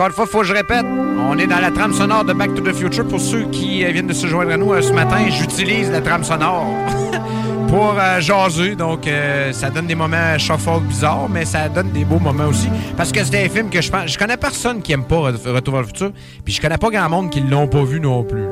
Encore 0.00 0.08
une 0.08 0.14
fois, 0.14 0.24
faut 0.26 0.38
que 0.38 0.46
je 0.46 0.54
répète, 0.54 0.86
on 1.28 1.36
est 1.36 1.46
dans 1.46 1.58
la 1.60 1.70
trame 1.70 1.92
sonore 1.92 2.24
de 2.24 2.32
Back 2.32 2.54
to 2.54 2.62
the 2.62 2.72
Future. 2.72 3.06
Pour 3.06 3.20
ceux 3.20 3.42
qui 3.50 3.84
euh, 3.84 3.90
viennent 3.90 4.06
de 4.06 4.14
se 4.14 4.26
joindre 4.26 4.50
à 4.50 4.56
nous 4.56 4.72
euh, 4.72 4.80
ce 4.80 4.94
matin, 4.94 5.26
j'utilise 5.28 5.90
la 5.90 6.00
trame 6.00 6.24
sonore 6.24 6.64
pour 7.68 7.96
euh, 7.98 8.18
jaser. 8.18 8.76
Donc, 8.76 9.06
euh, 9.06 9.52
ça 9.52 9.68
donne 9.68 9.86
des 9.86 9.94
moments 9.94 10.38
shuffle 10.38 10.80
bizarres, 10.88 11.28
mais 11.28 11.44
ça 11.44 11.68
donne 11.68 11.90
des 11.90 12.06
beaux 12.06 12.18
moments 12.18 12.46
aussi. 12.46 12.70
Parce 12.96 13.12
que 13.12 13.22
c'est 13.22 13.44
un 13.44 13.48
film 13.50 13.68
que 13.68 13.82
je 13.82 13.90
pense... 13.90 14.10
Je 14.10 14.16
connais 14.16 14.38
personne 14.38 14.80
qui 14.80 14.92
aime 14.92 15.04
pas 15.04 15.16
Re- 15.32 15.52
Retour 15.52 15.74
vers 15.74 15.82
le 15.82 15.88
futur, 15.88 16.12
puis 16.46 16.54
je 16.54 16.62
connais 16.62 16.78
pas 16.78 16.88
grand 16.88 17.10
monde 17.10 17.28
qui 17.28 17.40
l'ont 17.40 17.68
pas 17.68 17.84
vu 17.84 18.00
non 18.00 18.24
plus. 18.24 18.46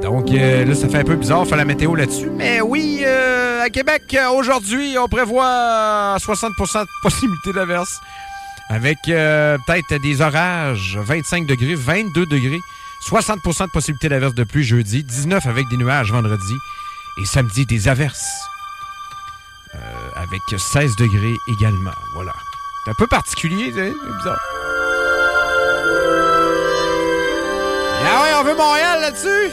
Donc 0.00 0.30
là, 0.30 0.74
ça 0.74 0.88
fait 0.88 1.00
un 1.00 1.04
peu 1.04 1.16
bizarre, 1.16 1.46
faire 1.46 1.58
la 1.58 1.66
météo 1.66 1.94
là-dessus. 1.94 2.30
Mais 2.34 2.62
oui, 2.62 3.04
à 3.04 3.68
Québec, 3.68 4.02
aujourd'hui, 4.34 4.96
on 4.98 5.08
prévoit 5.08 6.16
60% 6.18 6.80
de 6.80 6.86
possibilité 7.02 7.52
d'averse. 7.54 8.00
Avec 8.70 8.98
euh, 9.08 9.58
peut-être 9.66 10.00
des 10.02 10.20
orages, 10.20 10.96
25 10.96 11.46
degrés, 11.46 11.74
22 11.74 12.26
degrés, 12.26 12.60
60% 13.08 13.66
de 13.66 13.70
possibilité 13.70 14.08
d'averse 14.08 14.34
de 14.34 14.44
pluie 14.44 14.64
jeudi, 14.64 15.04
19 15.04 15.46
avec 15.46 15.68
des 15.68 15.76
nuages 15.76 16.10
vendredi 16.10 16.56
et 17.20 17.26
samedi 17.26 17.66
des 17.66 17.88
averses. 17.88 18.48
Euh, 19.74 19.78
avec 20.16 20.40
16 20.56 20.96
degrés 20.96 21.36
également. 21.48 21.94
Voilà. 22.14 22.32
C'est 22.84 22.90
un 22.90 22.94
peu 22.94 23.06
particulier, 23.06 23.72
c'est 23.74 23.92
bizarre. 24.18 24.38
Ah 28.06 28.22
ouais, 28.22 28.34
on 28.40 28.44
veut 28.44 28.54
Montréal 28.54 29.00
là-dessus! 29.00 29.52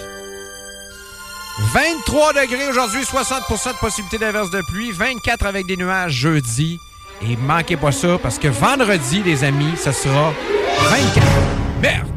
23 1.73 2.33
degrés 2.33 2.67
aujourd'hui, 2.69 3.01
60% 3.03 3.73
de 3.73 3.77
possibilité 3.79 4.17
d'averse 4.17 4.49
de 4.49 4.61
pluie, 4.61 4.91
24 4.91 5.45
avec 5.45 5.65
des 5.67 5.77
nuages 5.77 6.13
jeudi. 6.13 6.79
Et 7.23 7.35
manquez 7.37 7.77
pas 7.77 7.91
ça 7.91 8.17
parce 8.21 8.39
que 8.39 8.47
vendredi, 8.47 9.21
les 9.23 9.43
amis, 9.43 9.73
ce 9.77 9.91
sera 9.91 10.33
24. 10.89 11.27
Merde! 11.81 12.07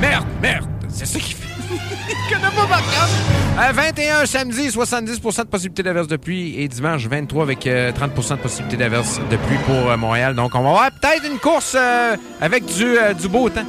Merde, 0.00 0.26
merde! 0.42 0.66
C'est 0.88 1.06
ça 1.06 1.18
qui 1.18 1.32
fait. 1.32 1.48
Je 2.28 2.34
connais 2.34 2.54
pas 2.54 2.66
par. 2.66 2.82
Euh, 3.58 3.72
21 3.72 4.26
samedi, 4.26 4.68
70% 4.68 5.44
de 5.44 5.48
possibilité 5.48 5.82
d'averse 5.82 6.08
de 6.08 6.16
pluie. 6.16 6.60
Et 6.60 6.68
dimanche, 6.68 7.06
23 7.06 7.42
avec 7.42 7.66
euh, 7.66 7.90
30% 7.92 8.32
de 8.32 8.42
possibilité 8.42 8.76
d'averse 8.76 9.18
de 9.30 9.36
pluie 9.36 9.56
pour 9.64 9.90
euh, 9.90 9.96
Montréal. 9.96 10.34
Donc, 10.34 10.54
on 10.54 10.62
va 10.62 10.68
avoir 10.68 10.90
peut-être 10.90 11.24
une 11.30 11.38
course 11.38 11.74
euh, 11.78 12.16
avec 12.40 12.66
du, 12.66 12.98
euh, 12.98 13.14
du 13.14 13.28
beau 13.28 13.48
temps. 13.48 13.62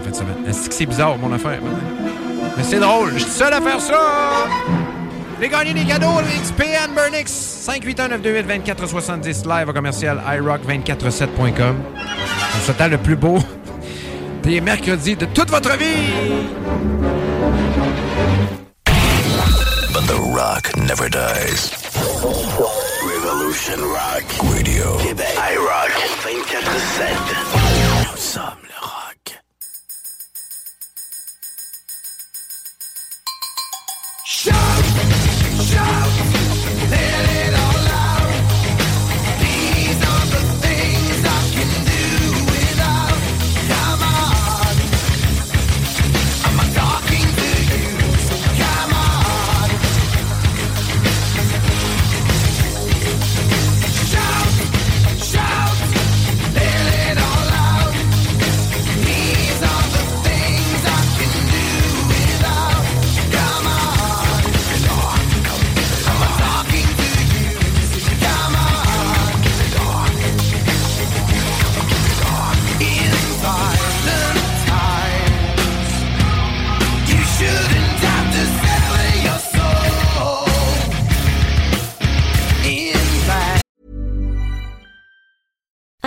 En 0.00 0.04
fait. 0.04 0.24
Est-ce 0.48 0.68
que 0.68 0.74
c'est 0.74 0.86
bizarre, 0.86 1.18
mon 1.18 1.32
affaire? 1.32 1.58
Mais 2.56 2.62
c'est 2.62 2.78
drôle. 2.78 3.10
Je 3.14 3.24
suis 3.24 3.30
seul 3.30 3.52
à 3.52 3.60
faire 3.60 3.80
ça. 3.80 4.46
Les 5.40 5.48
gagnés 5.48 5.72
des 5.72 5.84
cadeaux, 5.84 6.20
le 6.20 6.26
XP 6.42 6.64
Burnix. 6.94 7.30
581-928-2470 7.68 9.46
live 9.46 9.68
au 9.68 9.72
commercial 9.72 10.20
iRock247.com. 10.26 11.76
On 12.56 12.66
s'attend 12.66 12.88
le 12.88 12.98
plus 12.98 13.14
beau 13.14 13.38
des 14.42 14.60
mercredis 14.60 15.14
de 15.16 15.26
toute 15.26 15.50
votre 15.50 15.76
vie. 15.76 16.12
But 19.92 20.06
the 20.06 20.18
rock 20.34 20.76
never 20.76 21.08
dies. 21.08 21.72
Revolution 23.02 23.78
Rock 23.80 24.24
Radio. 24.42 24.96
Québec. 25.02 25.26
iRock 25.36 25.92
24-7. 26.24 27.77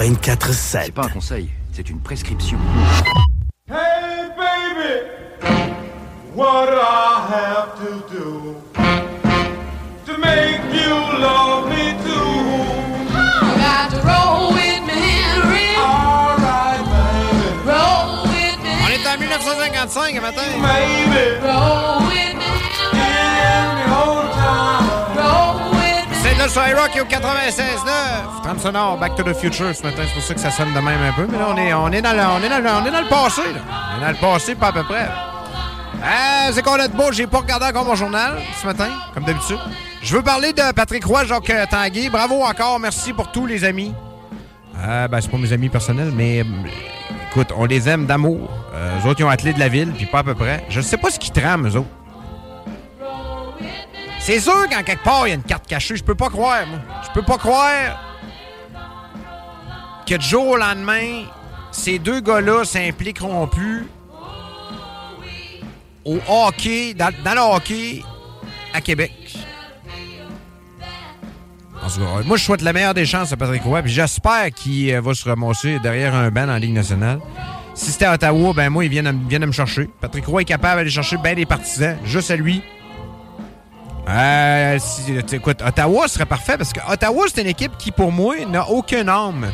24-7. 0.00 0.84
C'est 0.86 0.92
pas 0.92 1.04
un 1.04 1.08
conseil, 1.08 1.50
c'est 1.72 1.90
une 1.90 2.00
prescription. 2.00 2.58
Hey 3.68 4.30
baby, 4.34 5.04
what 6.34 6.70
I 6.72 7.26
have 7.30 7.74
to 7.80 8.00
do 8.10 8.56
to 10.06 10.18
make 10.18 10.62
you 10.72 10.94
love 11.20 11.68
me 11.68 11.92
too? 12.02 13.12
Got 13.58 13.90
to 13.90 14.00
roll 14.06 14.54
with 14.54 14.82
me, 14.86 14.94
Henry. 14.94 15.76
Alright, 15.76 16.80
baby. 16.80 17.68
Roll 17.68 18.22
with 18.24 18.58
me. 18.64 18.72
On 18.82 18.88
est 18.88 19.06
en 19.06 19.18
1955 19.18 20.14
le 20.14 20.20
matin. 20.22 20.42
Baby. 20.62 21.46
Roll 21.46 22.09
sur 26.50 26.66
iRock 26.66 26.90
au 27.00 27.04
96.9. 27.04 28.42
Trame 28.42 28.58
sonore, 28.58 28.98
Back 28.98 29.14
to 29.14 29.22
the 29.22 29.34
Future 29.34 29.72
ce 29.72 29.84
matin. 29.84 30.02
C'est 30.04 30.14
pour 30.14 30.22
ça 30.22 30.34
que 30.34 30.40
ça 30.40 30.50
sonne 30.50 30.74
de 30.74 30.80
même 30.80 31.00
un 31.00 31.12
peu. 31.12 31.28
Mais 31.30 31.38
là, 31.38 31.46
on 31.48 31.56
est, 31.56 31.72
on 31.72 31.88
est, 31.92 32.02
dans, 32.02 32.12
le, 32.12 32.22
on 32.22 32.42
est, 32.42 32.48
dans, 32.48 32.58
le, 32.58 32.70
on 32.70 32.86
est 32.86 32.90
dans 32.90 33.02
le 33.02 33.08
passé. 33.08 33.42
On 33.44 33.98
est 33.98 34.04
dans 34.04 34.10
le 34.10 34.16
passé, 34.16 34.54
pas 34.56 34.68
à 34.68 34.72
peu 34.72 34.82
près. 34.82 35.04
Euh, 36.02 36.50
c'est 36.52 36.62
qu'on 36.62 36.74
a 36.80 36.88
beau. 36.88 37.12
J'ai 37.12 37.28
pas 37.28 37.38
regardé 37.38 37.66
encore 37.66 37.84
mon 37.84 37.94
journal 37.94 38.38
ce 38.60 38.66
matin, 38.66 38.88
comme 39.14 39.24
d'habitude. 39.24 39.60
Je 40.02 40.16
veux 40.16 40.22
parler 40.22 40.52
de 40.52 40.72
Patrick 40.72 41.04
Roy, 41.04 41.24
Jacques 41.24 41.50
euh, 41.50 41.66
Tanguay. 41.70 42.08
Bravo 42.10 42.42
encore. 42.42 42.80
Merci 42.80 43.12
pour 43.12 43.30
tous 43.30 43.46
les 43.46 43.62
amis. 43.64 43.94
Euh, 44.82 45.06
ben, 45.06 45.20
c'est 45.20 45.30
pas 45.30 45.38
mes 45.38 45.52
amis 45.52 45.68
personnels, 45.68 46.10
mais 46.12 46.42
écoute, 47.30 47.52
on 47.56 47.64
les 47.66 47.88
aime 47.88 48.06
d'amour. 48.06 48.50
Euh, 48.74 48.98
eux 48.98 49.08
autres, 49.08 49.20
ils 49.20 49.24
ont 49.24 49.28
attelé 49.28 49.52
de 49.52 49.60
la 49.60 49.68
ville, 49.68 49.92
puis 49.92 50.06
pas 50.06 50.20
à 50.20 50.24
peu 50.24 50.34
près. 50.34 50.64
Je 50.68 50.80
sais 50.80 50.96
pas 50.96 51.10
ce 51.10 51.18
qu'ils 51.20 51.32
trament, 51.32 51.68
eux 51.68 51.76
autres. 51.76 51.88
C'est 54.20 54.38
sûr 54.38 54.68
qu'en 54.68 54.82
quelque 54.82 55.02
part, 55.02 55.26
il 55.26 55.30
y 55.30 55.32
a 55.32 55.36
une 55.36 55.42
carte 55.42 55.66
cachée. 55.66 55.96
Je 55.96 56.04
peux 56.04 56.14
pas 56.14 56.28
croire, 56.28 56.66
moi. 56.66 56.78
Je 57.06 57.12
peux 57.12 57.24
pas 57.24 57.38
croire 57.38 57.98
que 60.06 60.14
du 60.14 60.26
jour 60.26 60.48
au 60.48 60.56
lendemain, 60.56 61.24
ces 61.72 61.98
deux 61.98 62.20
gars-là 62.20 62.64
s'impliqueront 62.64 63.46
plus 63.46 63.86
au 66.04 66.18
hockey, 66.28 66.94
dans, 66.94 67.10
le 67.24 67.56
hockey 67.56 68.02
à 68.74 68.80
Québec. 68.80 69.12
Moi, 72.26 72.36
je 72.36 72.44
souhaite 72.44 72.62
la 72.62 72.72
meilleure 72.72 72.94
des 72.94 73.06
chances 73.06 73.32
à 73.32 73.36
Patrick 73.36 73.62
Roy, 73.62 73.82
puis 73.82 73.90
j'espère 73.90 74.50
qu'il 74.54 74.92
euh, 74.92 75.00
va 75.00 75.14
se 75.14 75.28
ramasser 75.28 75.78
derrière 75.80 76.14
un 76.14 76.30
banc 76.30 76.48
en 76.48 76.56
Ligue 76.56 76.74
nationale. 76.74 77.20
Si 77.74 77.90
c'était 77.90 78.04
à 78.04 78.14
Ottawa, 78.14 78.52
ben 78.52 78.68
moi, 78.68 78.84
il 78.84 78.90
vient 78.90 79.02
de 79.02 79.46
me 79.46 79.52
chercher. 79.52 79.88
Patrick 80.00 80.26
Roy 80.26 80.42
est 80.42 80.44
capable 80.44 80.80
d'aller 80.80 80.90
chercher 80.90 81.16
bien 81.16 81.34
des 81.34 81.46
partisans, 81.46 81.96
juste 82.04 82.30
à 82.30 82.36
lui. 82.36 82.62
Euh, 84.10 84.78
écoute, 85.32 85.62
Ottawa 85.64 86.08
serait 86.08 86.26
parfait 86.26 86.56
parce 86.56 86.72
que 86.72 86.80
Ottawa, 86.90 87.26
c'est 87.32 87.42
une 87.42 87.46
équipe 87.46 87.76
qui, 87.78 87.92
pour 87.92 88.10
moi, 88.10 88.34
n'a 88.44 88.68
aucun 88.68 89.06
âme. 89.06 89.52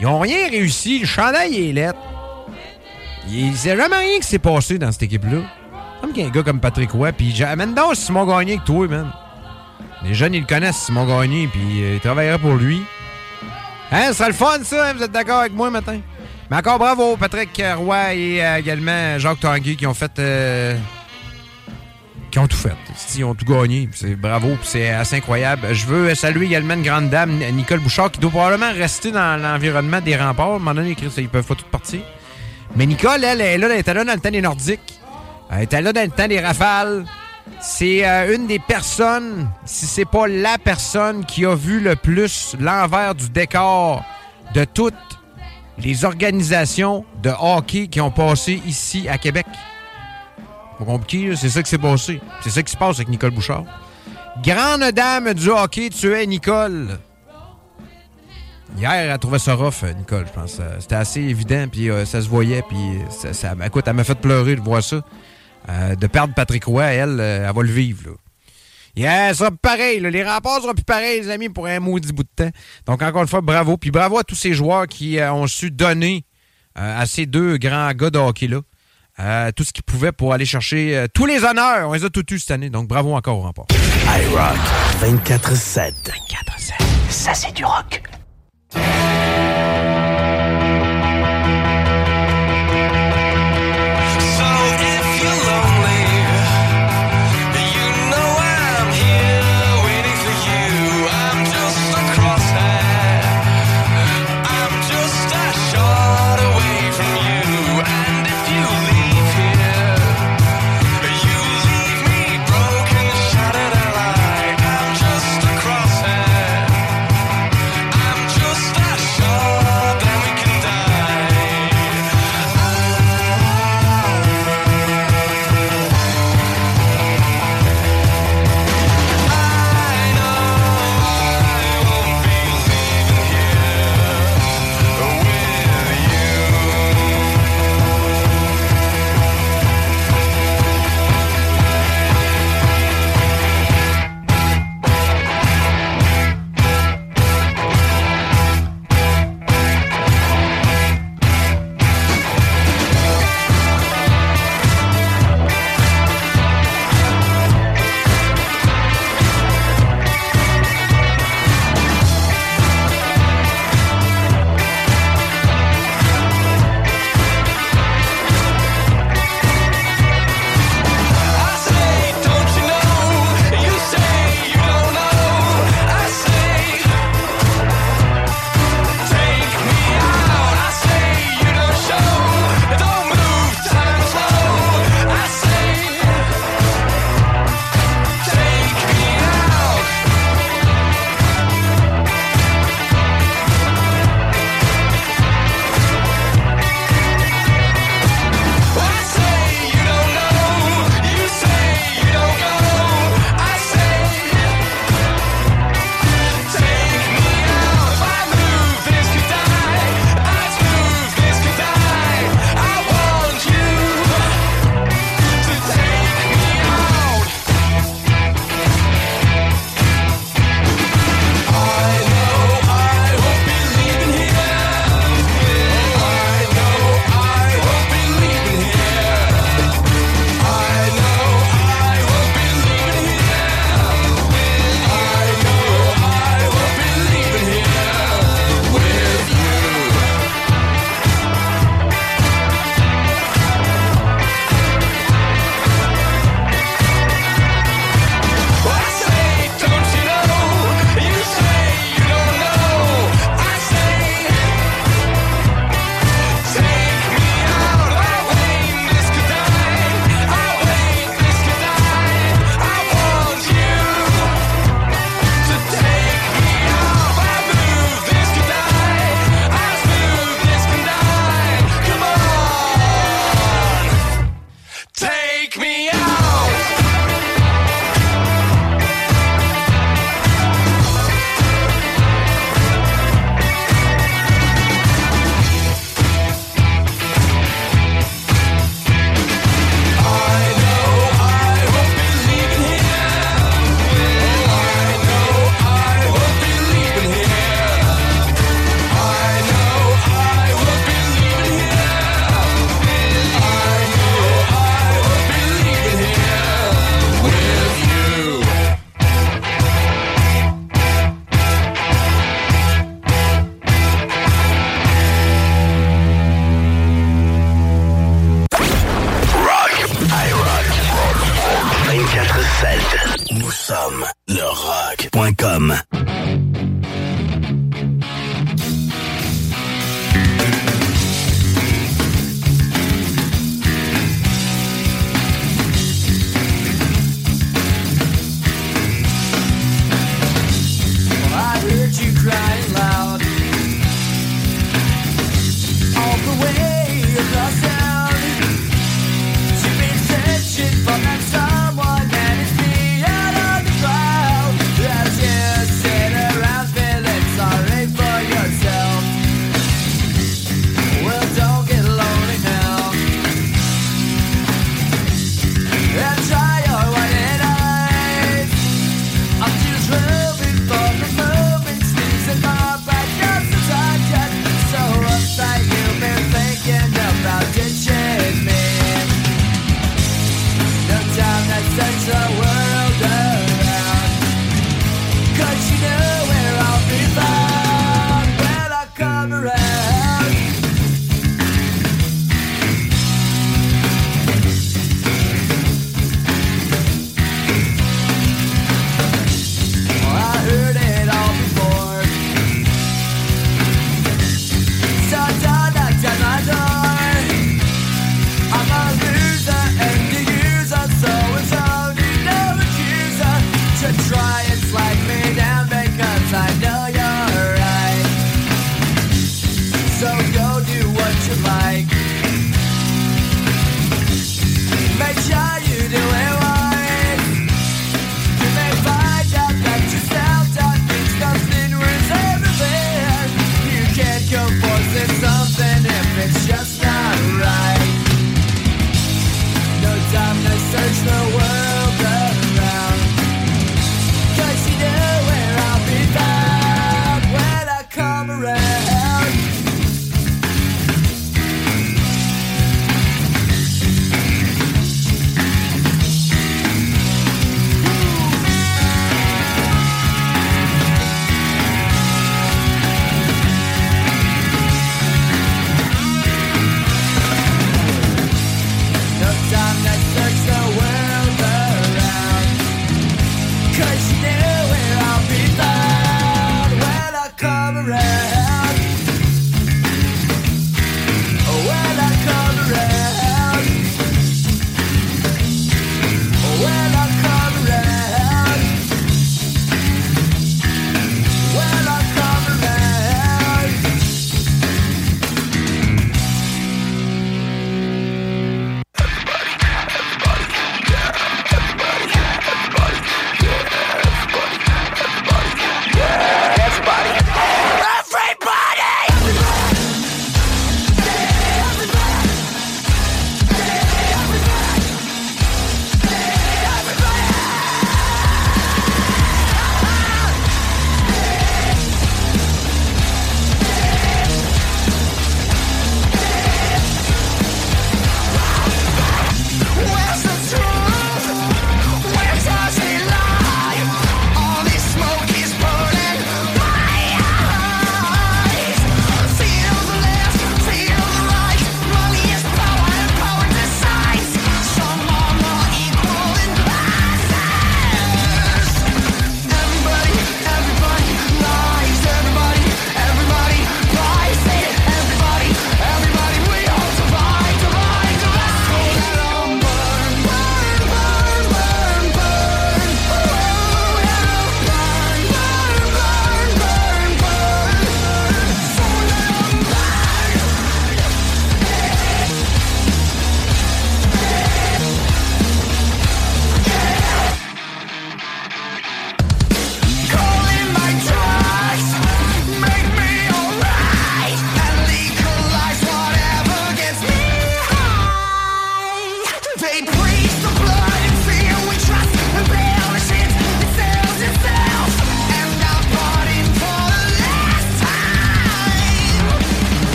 Ils 0.00 0.06
ont 0.06 0.20
rien 0.20 0.48
réussi. 0.48 1.00
Le 1.00 1.06
chandail 1.06 1.68
est 1.68 1.72
lettre. 1.72 1.98
Il 3.28 3.50
n'y 3.50 3.70
a 3.70 3.76
jamais 3.76 3.96
rien 3.96 4.18
qui 4.20 4.26
s'est 4.26 4.38
passé 4.38 4.78
dans 4.78 4.92
cette 4.92 5.02
équipe-là. 5.02 5.40
Comme 6.00 6.12
qu'un 6.12 6.28
gars 6.28 6.44
comme 6.44 6.60
Patrick 6.60 6.92
Roy, 6.92 7.10
puis 7.12 7.42
amène 7.42 7.74
donc 7.74 7.96
Simon 7.96 8.24
Gagné 8.24 8.58
que 8.58 8.64
toi, 8.64 8.86
man. 8.86 9.10
Les 10.04 10.14
jeunes, 10.14 10.34
ils 10.34 10.40
le 10.42 10.46
connaissent, 10.46 10.76
Simon 10.76 11.04
Gagné, 11.04 11.48
puis 11.48 11.82
euh, 11.82 11.94
ils 11.94 12.00
travailleraient 12.00 12.38
pour 12.38 12.54
lui. 12.54 12.82
Hein, 13.90 14.08
ce 14.08 14.14
serait 14.14 14.28
le 14.28 14.34
fun, 14.34 14.58
ça, 14.62 14.86
hein? 14.86 14.92
vous 14.96 15.02
êtes 15.02 15.10
d'accord 15.10 15.40
avec 15.40 15.54
moi, 15.54 15.70
matin? 15.70 15.98
Mais 16.48 16.56
encore 16.56 16.78
bravo, 16.78 17.16
Patrick 17.16 17.60
Roy 17.76 18.14
et 18.14 18.46
euh, 18.46 18.58
également 18.58 19.18
Jacques 19.18 19.40
Tanguy 19.40 19.76
qui 19.76 19.86
ont 19.88 19.94
fait... 19.94 20.20
qui 22.38 22.44
ont 22.44 22.46
tout 22.46 22.56
fait. 22.56 23.18
Ils 23.18 23.24
ont 23.24 23.34
tout 23.34 23.44
gagné. 23.44 23.88
C'est 23.92 24.14
bravo, 24.14 24.56
c'est 24.62 24.90
assez 24.90 25.16
incroyable. 25.16 25.66
Je 25.72 25.86
veux 25.86 26.14
saluer 26.14 26.46
également 26.46 26.74
une 26.74 26.82
grande 26.82 27.10
dame, 27.10 27.32
Nicole 27.52 27.80
Bouchard, 27.80 28.12
qui 28.12 28.20
doit 28.20 28.30
probablement 28.30 28.72
rester 28.72 29.10
dans 29.10 29.40
l'environnement 29.40 30.00
des 30.00 30.16
remparts. 30.16 30.52
À 30.52 30.54
un 30.56 30.58
moment 30.58 30.74
donné, 30.74 30.96
ils 31.16 31.28
peuvent 31.28 31.44
pas 31.44 31.54
tous 31.56 31.64
partir. 31.64 32.00
Mais 32.76 32.86
Nicole, 32.86 33.24
elle, 33.24 33.40
elle, 33.40 33.64
elle 33.64 33.84
là 33.96 34.04
dans 34.04 34.12
le 34.12 34.20
temps 34.20 34.30
des 34.30 34.40
Nordiques. 34.40 35.00
Elle 35.50 35.62
était 35.62 35.82
là 35.82 35.92
dans 35.92 36.04
le 36.04 36.10
temps 36.10 36.28
des 36.28 36.38
Rafales. 36.38 37.06
C'est 37.60 38.06
euh, 38.06 38.34
une 38.34 38.46
des 38.46 38.60
personnes, 38.60 39.48
si 39.64 39.86
c'est 39.86 40.04
pas 40.04 40.28
la 40.28 40.58
personne 40.58 41.24
qui 41.24 41.44
a 41.44 41.56
vu 41.56 41.80
le 41.80 41.96
plus 41.96 42.54
l'envers 42.60 43.14
du 43.14 43.30
décor 43.30 44.04
de 44.54 44.64
toutes 44.64 44.94
les 45.78 46.04
organisations 46.04 47.04
de 47.22 47.30
hockey 47.40 47.88
qui 47.88 48.00
ont 48.00 48.10
passé 48.10 48.62
ici 48.66 49.08
à 49.08 49.18
Québec. 49.18 49.46
C'est 51.36 51.48
ça 51.50 51.62
qui 51.62 51.70
s'est 51.70 51.78
passé. 51.78 52.20
C'est 52.42 52.50
ça 52.50 52.62
qui 52.62 52.72
se 52.72 52.76
passe 52.76 52.96
avec 52.96 53.08
Nicole 53.08 53.30
Bouchard. 53.32 53.64
Grande 54.42 54.92
dame 54.92 55.34
du 55.34 55.48
hockey 55.50 55.90
tuait 55.90 56.26
Nicole. 56.26 56.98
Hier, 58.76 58.92
elle 58.92 59.18
trouvait 59.18 59.38
ça 59.38 59.54
rough, 59.54 59.82
Nicole, 59.96 60.26
je 60.26 60.32
pense. 60.32 60.60
C'était 60.78 60.94
assez 60.94 61.20
évident, 61.20 61.66
puis 61.68 61.90
euh, 61.90 62.04
ça 62.04 62.22
se 62.22 62.28
voyait, 62.28 62.62
puis 62.68 62.78
ça, 63.32 63.54
écoute, 63.64 63.84
elle 63.88 63.94
m'a 63.94 64.04
fait 64.04 64.14
pleurer 64.14 64.54
de 64.54 64.60
voir 64.60 64.82
ça. 64.82 65.02
Euh, 65.68 65.96
de 65.96 66.06
perdre 66.06 66.34
Patrick 66.34 66.64
Roy, 66.64 66.84
elle, 66.84 67.18
euh, 67.18 67.48
elle 67.48 67.54
va 67.54 67.62
le 67.62 67.70
vivre. 67.70 68.16
Yeah, 68.94 69.28
ça 69.28 69.34
sera 69.34 69.50
pareil. 69.50 70.00
Les 70.00 70.22
remparts 70.22 70.62
seront 70.62 70.74
plus 70.74 70.84
pareils, 70.84 71.20
les 71.20 71.30
amis, 71.30 71.48
pour 71.48 71.66
un 71.66 71.80
maudit 71.80 72.12
bout 72.12 72.22
de 72.22 72.28
temps. 72.44 72.50
Donc, 72.86 73.02
encore 73.02 73.22
une 73.22 73.28
fois, 73.28 73.40
bravo. 73.40 73.76
Puis 73.76 73.90
bravo 73.90 74.18
à 74.18 74.24
tous 74.24 74.34
ces 74.34 74.52
joueurs 74.52 74.86
qui 74.86 75.18
ont 75.20 75.46
su 75.46 75.70
donner 75.70 76.24
à 76.74 77.06
ces 77.06 77.26
deux 77.26 77.58
grands 77.58 77.90
gars 77.92 78.10
de 78.10 78.18
hockey-là 78.18 78.60
euh, 79.20 79.50
tout 79.54 79.64
ce 79.64 79.72
qu'ils 79.72 79.84
pouvaient 79.84 80.12
pour 80.12 80.32
aller 80.32 80.44
chercher 80.44 80.96
euh, 80.96 81.06
tous 81.12 81.26
les 81.26 81.44
honneurs. 81.44 81.88
On 81.88 81.92
les 81.92 82.04
a 82.04 82.10
tous 82.10 82.24
eus 82.30 82.38
cette 82.38 82.52
année. 82.52 82.70
Donc, 82.70 82.88
bravo 82.88 83.14
encore 83.14 83.38
au 83.38 83.42
rempart. 83.42 83.66
iRock 83.70 84.56
24-7. 85.02 85.92
24-7. 86.06 86.72
Ça, 87.10 87.34
c'est 87.34 87.54
du 87.54 87.64
rock. 87.64 88.02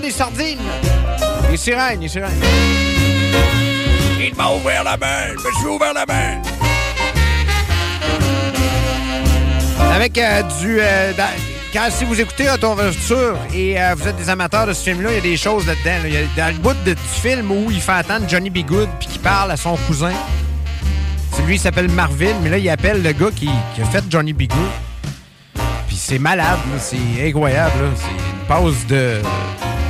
Des 0.00 0.10
sardines. 0.10 0.58
Les 1.50 1.56
sirènes, 1.58 2.00
les 2.00 2.08
sirènes. 2.08 2.30
Il 4.18 4.34
m'a 4.34 4.48
ouvert 4.50 4.82
la 4.82 4.96
main, 4.96 5.28
je 5.38 5.46
me 5.46 5.52
suis 5.54 5.66
ouvert 5.66 5.92
la 5.92 6.06
main. 6.06 6.40
Avec 9.94 10.16
euh, 10.18 10.42
du... 10.60 10.78
euh, 10.80 11.12
dans- 11.16 11.28
quand 11.72 11.88
si 11.90 12.04
vous 12.04 12.18
écoutez 12.20 12.48
Retour 12.48 12.74
vers 12.76 12.86
le 12.86 12.92
futur 12.92 13.36
et 13.54 13.80
euh, 13.80 13.94
vous 13.96 14.08
êtes 14.08 14.16
des 14.16 14.28
amateurs 14.30 14.66
de 14.66 14.72
ce 14.72 14.82
film-là, 14.84 15.10
il 15.10 15.14
y 15.16 15.18
a 15.18 15.20
des 15.20 15.36
choses 15.36 15.66
là-dedans. 15.66 16.02
là. 16.02 16.08
Il 16.08 16.14
y 16.14 16.16
a 16.16 16.20
dans 16.36 16.54
le 16.56 16.60
bout 16.60 16.74
de- 16.84 16.94
du 16.94 17.00
film 17.20 17.50
où 17.50 17.70
il 17.70 17.80
fait 17.80 17.92
attendre 17.92 18.26
Johnny 18.28 18.48
B. 18.50 18.58
Good 18.66 18.88
puis 18.98 19.08
qu'il 19.08 19.20
parle 19.20 19.50
à 19.50 19.56
son 19.56 19.76
cousin. 19.86 20.12
Lui, 21.46 21.56
il 21.56 21.60
s'appelle 21.60 21.90
Marvin, 21.90 22.32
mais 22.42 22.48
là, 22.48 22.56
il 22.58 22.68
appelle 22.70 23.02
le 23.02 23.12
gars 23.12 23.30
qui, 23.34 23.50
qui 23.74 23.82
a 23.82 23.84
fait 23.84 24.02
Johnny 24.08 24.32
B. 24.32 24.42
Good. 24.48 25.62
Puis 25.86 25.96
c'est 25.96 26.18
malade, 26.18 26.58
c'est 26.78 26.96
incroyable. 27.28 27.72
C'est 27.96 28.08
une 28.10 28.46
pause 28.62 28.86
de, 28.88 29.20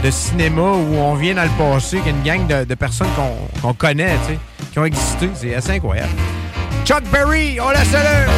de 0.04 0.10
cinéma 0.10 0.60
où 0.60 0.96
on 0.96 1.14
vient 1.14 1.34
dans 1.34 1.44
le 1.44 1.48
passé, 1.56 1.98
qu'il 1.98 2.26
y 2.26 2.30
a 2.30 2.34
une 2.34 2.46
gang 2.46 2.66
de, 2.66 2.74
personnes 2.74 3.08
qu'on 3.62 3.72
connaît, 3.72 4.16
tu 4.26 4.34
sais, 4.34 4.38
qui 4.70 4.78
ont 4.78 4.84
existé. 4.84 5.30
C'est 5.34 5.54
assez 5.54 5.70
incroyable. 5.70 6.12
Chuck 6.84 7.02
Berry, 7.10 7.58
on 7.58 7.70
la 7.70 7.84
salue! 7.86 8.28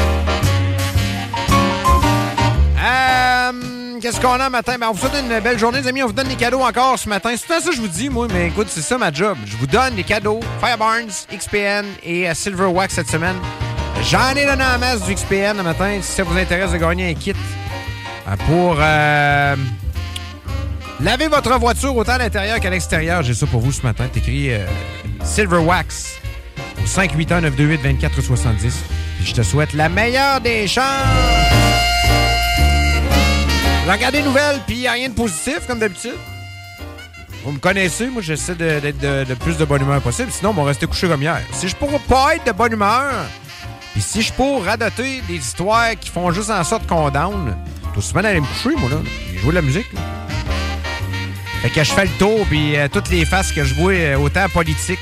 Euh, 2.78 3.98
Qu'est-ce 4.00 4.20
qu'on 4.20 4.38
a 4.38 4.48
matin? 4.48 4.76
Ben, 4.78 4.86
on 4.90 4.92
vous 4.92 5.00
souhaite 5.00 5.20
une 5.20 5.40
belle 5.40 5.58
journée, 5.58 5.80
les 5.80 5.88
amis. 5.88 6.04
On 6.04 6.06
vous 6.06 6.12
donne 6.12 6.28
des 6.28 6.36
cadeaux 6.36 6.60
encore 6.60 6.96
ce 7.00 7.08
matin. 7.08 7.30
C'est 7.36 7.46
tout 7.48 7.60
ça 7.60 7.70
que 7.70 7.74
je 7.74 7.80
vous 7.80 7.88
dis, 7.88 8.08
moi, 8.08 8.28
mais 8.32 8.46
écoute, 8.46 8.68
c'est 8.70 8.82
ça 8.82 8.96
ma 8.96 9.12
job. 9.12 9.36
Je 9.44 9.56
vous 9.56 9.66
donne 9.66 9.96
des 9.96 10.04
cadeaux. 10.04 10.38
Firebarns, 10.60 11.26
XPN 11.32 11.84
et 12.04 12.28
euh, 12.28 12.34
Silver 12.34 12.66
Wax 12.66 12.94
cette 12.94 13.08
semaine. 13.10 13.36
J'en 14.02 14.36
ai 14.36 14.46
donné 14.46 14.62
en 14.62 14.78
masse 14.78 15.02
du 15.02 15.12
XPN 15.12 15.56
le 15.56 15.64
matin. 15.64 15.98
Si 16.00 16.12
ça 16.12 16.22
vous 16.22 16.38
intéresse 16.38 16.70
de 16.70 16.76
gagner 16.76 17.10
un 17.10 17.14
kit 17.14 17.32
euh, 17.32 18.36
pour 18.46 18.76
euh, 18.78 19.56
laver 21.00 21.28
votre 21.28 21.58
voiture 21.58 21.96
autant 21.96 22.12
à 22.12 22.18
l'intérieur 22.18 22.60
qu'à 22.60 22.70
l'extérieur, 22.70 23.22
j'ai 23.22 23.34
ça 23.34 23.46
pour 23.46 23.60
vous 23.60 23.72
ce 23.72 23.82
matin. 23.82 24.06
T'écris 24.12 24.52
euh, 24.52 24.66
Silver 25.24 25.58
Wax 25.58 26.16
au 26.82 26.86
581 26.86 27.42
928 27.42 27.82
2470. 27.82 28.84
Puis 29.18 29.26
je 29.26 29.34
te 29.34 29.42
souhaite 29.42 29.72
la 29.72 29.88
meilleure 29.88 30.40
des 30.40 30.66
chances. 30.66 30.84
J'ai 33.84 33.92
regardé 33.92 34.18
les 34.18 34.24
nouvelles, 34.24 34.60
puis 34.66 34.78
n'y 34.78 34.88
a 34.88 34.92
rien 34.92 35.08
de 35.08 35.14
positif, 35.14 35.60
comme 35.66 35.78
d'habitude. 35.78 36.16
Vous 37.44 37.52
me 37.52 37.58
connaissez, 37.58 38.08
moi, 38.08 38.20
j'essaie 38.20 38.56
d'être 38.56 38.98
de, 38.98 39.34
plus 39.34 39.56
de 39.56 39.64
bonne 39.64 39.82
humeur 39.82 40.02
possible. 40.02 40.32
Sinon, 40.32 40.50
on 40.50 40.54
va 40.54 40.64
rester 40.64 40.88
couché 40.88 41.06
comme 41.06 41.22
hier. 41.22 41.40
Si 41.52 41.68
je 41.68 41.76
pourrais 41.76 42.00
pas 42.00 42.34
être 42.34 42.44
de 42.44 42.50
bonne 42.50 42.72
humeur, 42.72 43.12
puis 43.92 44.02
si 44.02 44.22
je 44.22 44.32
pourrais 44.32 44.70
radoter 44.70 45.22
des 45.28 45.36
histoires 45.36 45.90
qui 46.00 46.10
font 46.10 46.32
juste 46.32 46.50
en 46.50 46.64
sorte 46.64 46.88
qu'on 46.88 47.08
down, 47.10 47.56
tout 47.94 48.02
souvent 48.02 48.22
d'aller 48.22 48.40
me 48.40 48.46
coucher, 48.46 48.76
moi, 48.76 48.90
là. 48.90 48.96
J'ai 49.32 49.38
joué 49.38 49.50
de 49.50 49.54
la 49.54 49.62
musique, 49.62 49.92
là. 49.92 50.00
Que 51.74 51.84
je 51.84 51.92
fais 51.92 52.04
le 52.04 52.10
tour, 52.18 52.46
puis 52.48 52.76
euh, 52.76 52.88
toutes 52.90 53.10
les 53.10 53.26
faces 53.26 53.52
que 53.52 53.62
je 53.64 53.74
vois, 53.74 53.92
euh, 53.92 54.16
autant 54.16 54.48
politiques, 54.48 54.98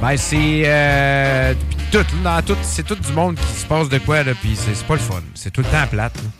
ben, 0.00 0.16
c'est. 0.16 0.62
Euh, 0.64 1.54
tout, 1.90 2.04
dans 2.22 2.40
tout, 2.42 2.56
c'est 2.62 2.84
tout 2.84 2.94
du 2.94 3.12
monde 3.12 3.36
qui 3.36 3.60
se 3.60 3.66
passe 3.66 3.88
de 3.88 3.98
quoi, 3.98 4.22
là, 4.22 4.32
puis 4.40 4.56
c'est 4.56 4.86
pas 4.86 4.94
le 4.94 5.00
fun. 5.00 5.22
C'est 5.34 5.52
tout 5.52 5.62
le 5.62 5.66
temps 5.68 5.86
plate, 5.90 6.14
là 6.16 6.30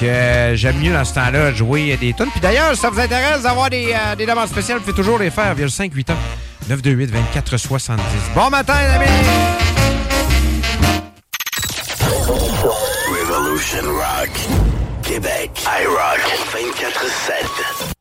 que 0.00 0.06
euh, 0.06 0.56
j'aime 0.56 0.78
mieux 0.78 0.92
dans 0.92 1.04
ce 1.04 1.14
temps-là 1.14 1.52
jouer 1.52 1.96
des 1.98 2.14
tunes. 2.14 2.30
Puis 2.30 2.40
d'ailleurs, 2.40 2.74
si 2.74 2.80
ça 2.80 2.88
vous 2.88 2.98
intéresse 2.98 3.42
d'avoir 3.42 3.68
des, 3.68 3.92
euh, 3.92 4.16
des 4.16 4.24
demandes 4.24 4.48
spéciales, 4.48 4.80
vous 4.84 4.92
toujours 4.92 5.18
les 5.18 5.30
faire 5.30 5.54
via 5.54 5.66
le 5.66 5.70
581 5.70 6.16
928 6.68 7.06
2470. 7.10 8.02
Bon 8.34 8.48
matin, 8.48 8.74
les 8.80 8.94
amis! 8.94 9.06
Rock. 13.82 14.59
Québec. 15.10 15.50
iRock 15.66 16.20
24-7. 16.52 17.99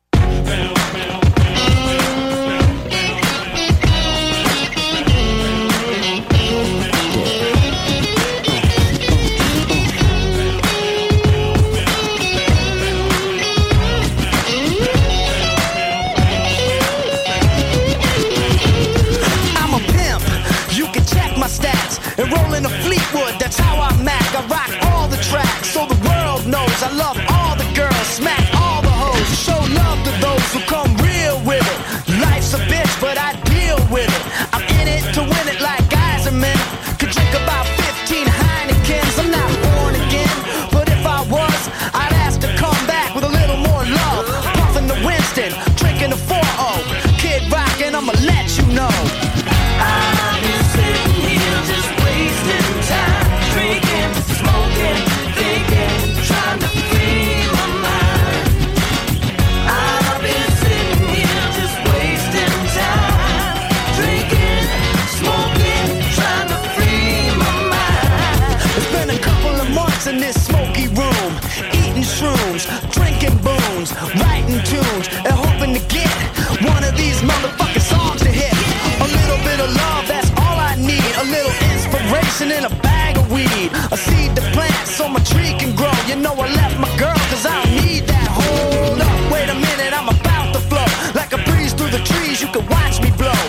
Inspiration 82.41 82.51
in 82.51 82.71
a 82.71 82.81
bag 82.81 83.17
of 83.17 83.31
weed. 83.31 83.71
A 83.91 83.97
seed 83.97 84.35
to 84.35 84.41
plant 84.53 84.87
so 84.87 85.07
my 85.07 85.19
tree 85.19 85.53
can 85.57 85.75
grow. 85.75 85.91
You 86.07 86.15
know 86.15 86.33
I 86.33 86.47
left 86.53 86.79
my 86.79 86.89
girl 86.97 87.17
cause 87.29 87.45
I 87.45 87.63
don't 87.63 87.75
need 87.83 88.07
that. 88.07 88.27
Hold 88.27 89.01
up, 89.01 89.31
wait 89.31 89.49
a 89.49 89.55
minute, 89.55 89.93
I'm 89.93 90.09
about 90.09 90.53
to 90.53 90.61
flow. 90.61 90.85
Like 91.15 91.33
a 91.33 91.37
breeze 91.49 91.73
through 91.73 91.91
the 91.91 92.03
trees, 92.03 92.41
you 92.41 92.47
can 92.47 92.65
watch 92.67 93.01
me 93.01 93.11
blow. 93.17 93.41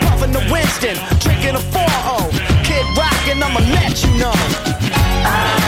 Puffing 0.00 0.32
the 0.32 0.44
Winston, 0.50 0.96
drinking 1.20 1.56
a 1.56 1.62
4-0. 1.74 2.30
Kid 2.64 2.86
rockin', 2.96 3.42
I'ma 3.42 3.60
let 3.74 4.02
you 4.04 4.10
know. 4.18 4.34
I've 5.26 5.65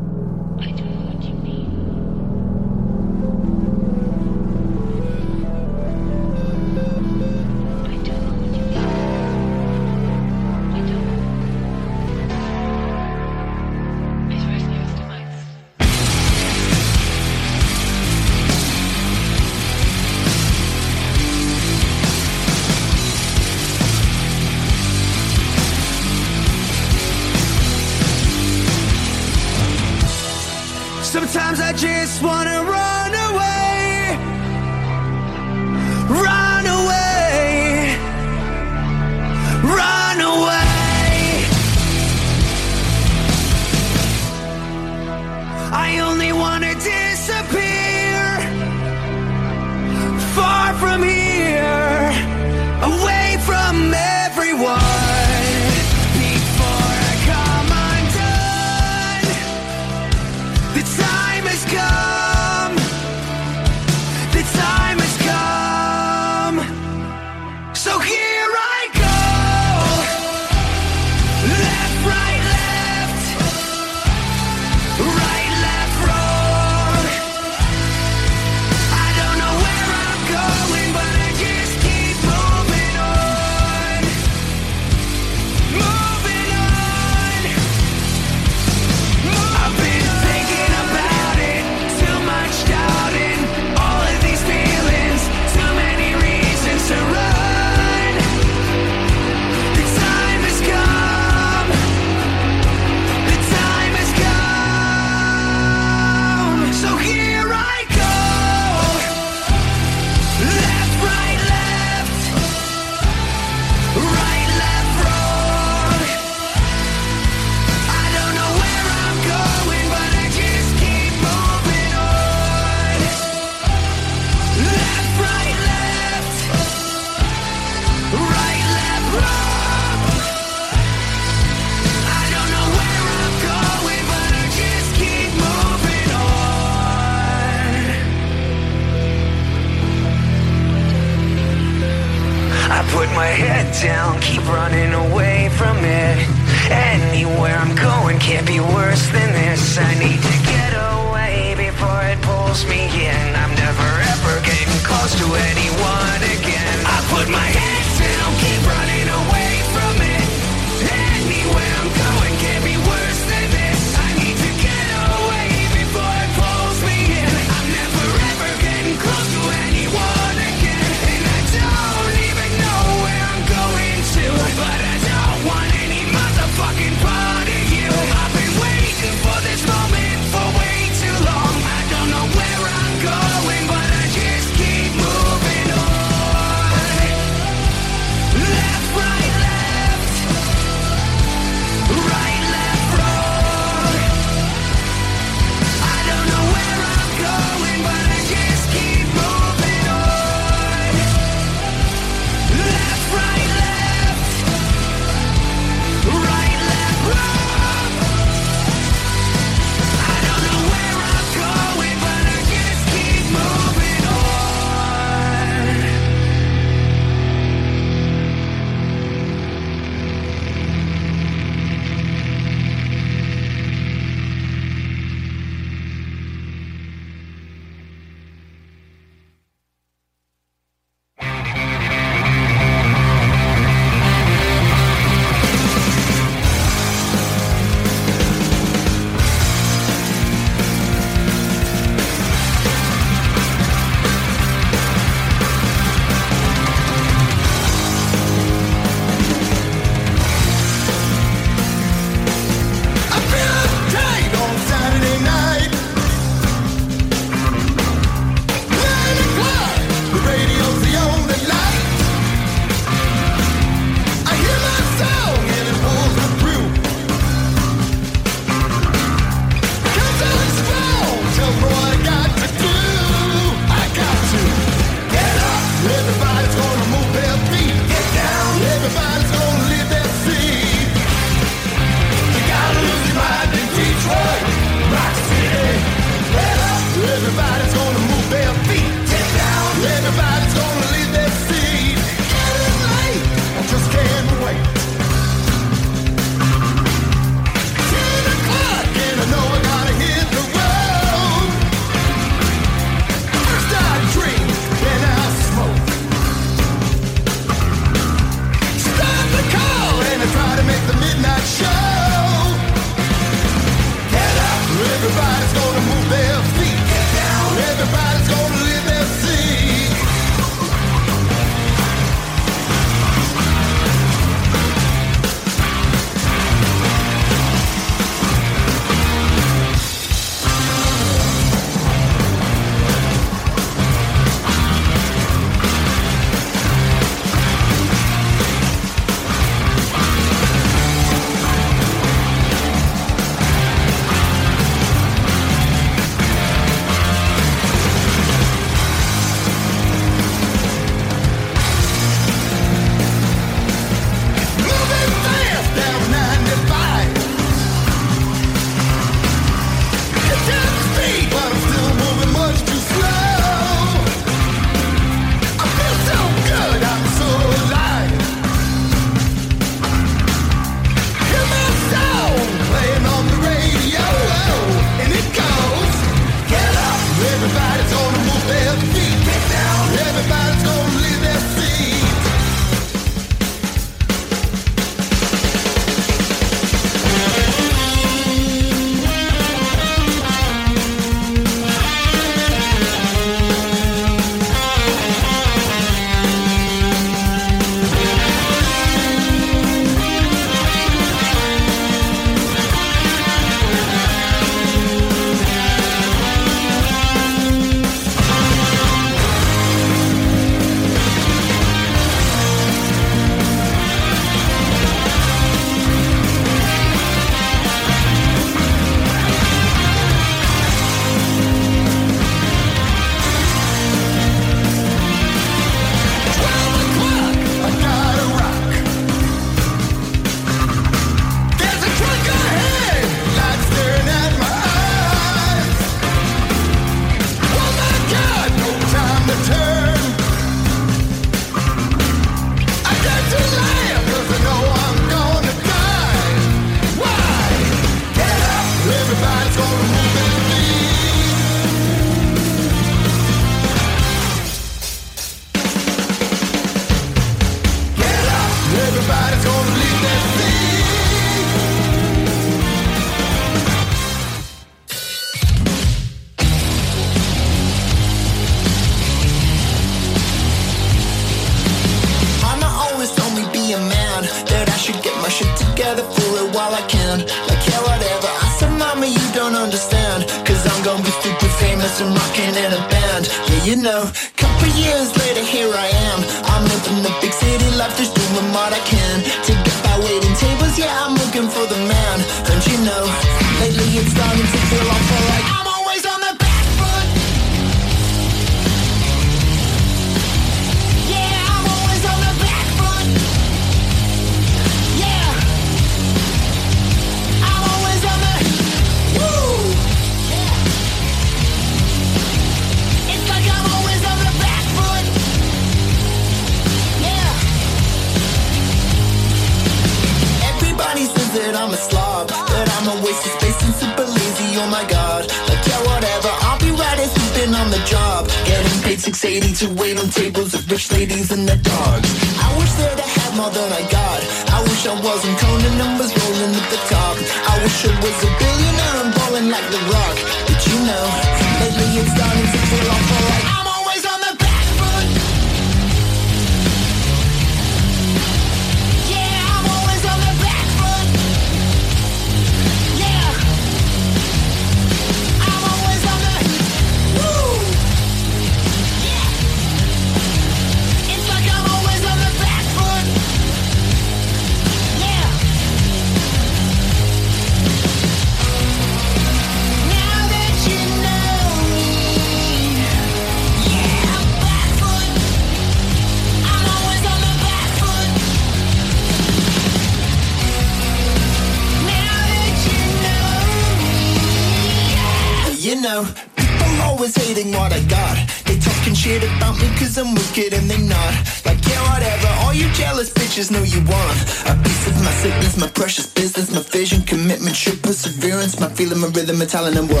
telling 599.51 599.73
them 599.73 599.85
what 599.89 600.00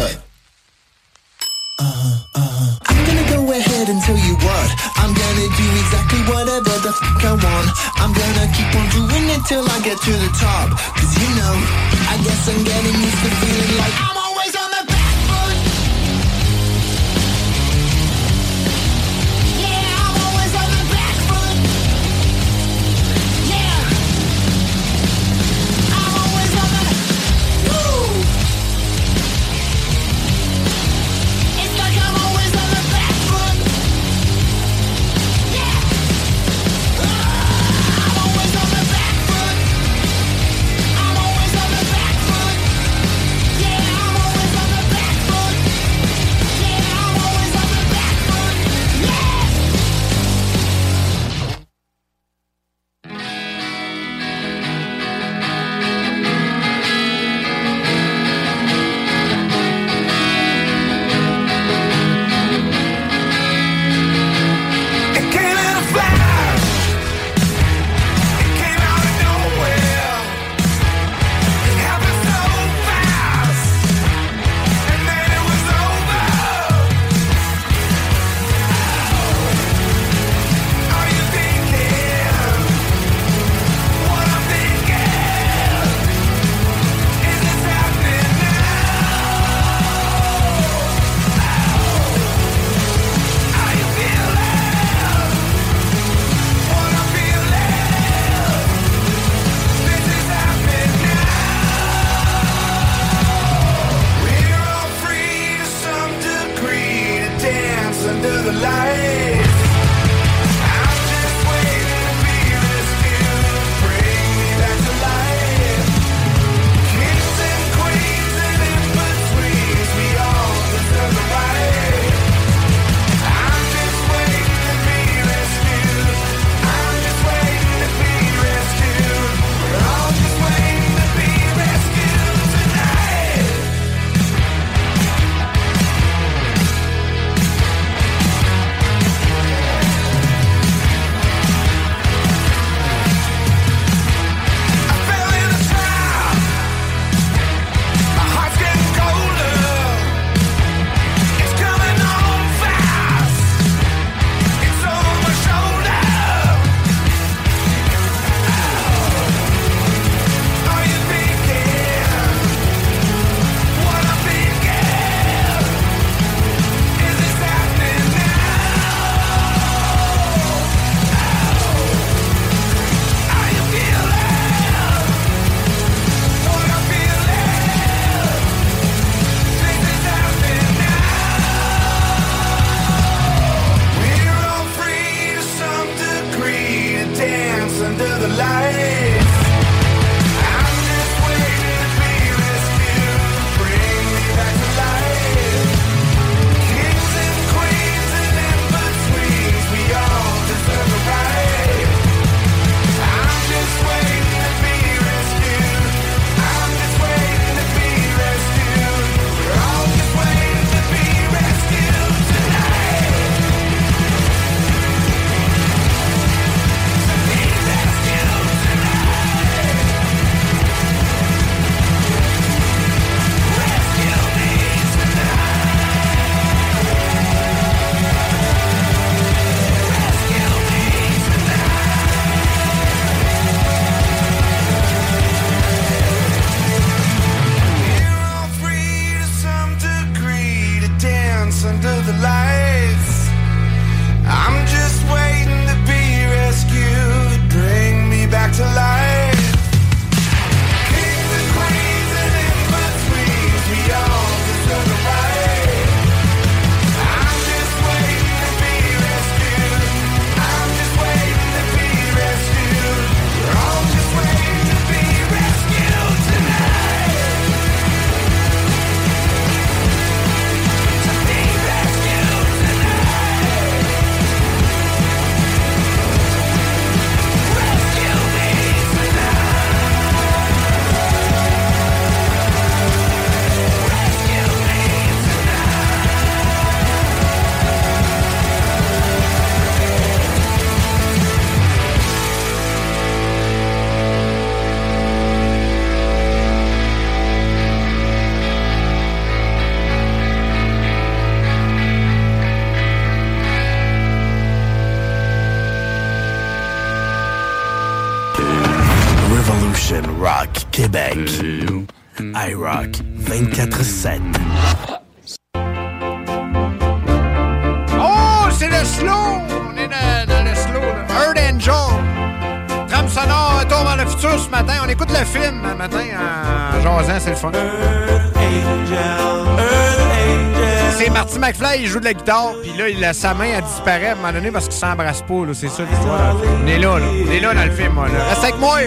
la 332.11 332.19
guitare, 332.19 332.53
puis 332.61 332.73
là, 332.77 332.89
il 332.89 333.03
a 333.05 333.13
sa 333.13 333.33
main, 333.33 333.45
elle 333.45 333.63
disparaît 333.63 334.09
à 334.09 334.11
un 334.11 334.15
moment 334.15 334.33
donné 334.33 334.51
parce 334.51 334.65
qu'il 334.65 334.75
s'embrasse 334.75 335.21
pas, 335.21 335.45
là. 335.45 335.53
C'est 335.53 335.69
ça 335.69 335.83
l'histoire. 335.83 336.35
On 336.61 336.67
est 336.67 336.77
là, 336.77 336.99
là. 336.99 337.05
On 337.09 337.31
est 337.31 337.39
là 337.39 337.53
dans 337.53 337.63
le 337.63 337.71
film, 337.71 337.93
moi, 337.93 338.07
là. 338.07 338.25
Reste 338.29 338.43
avec 338.43 338.59
moi! 338.59 338.79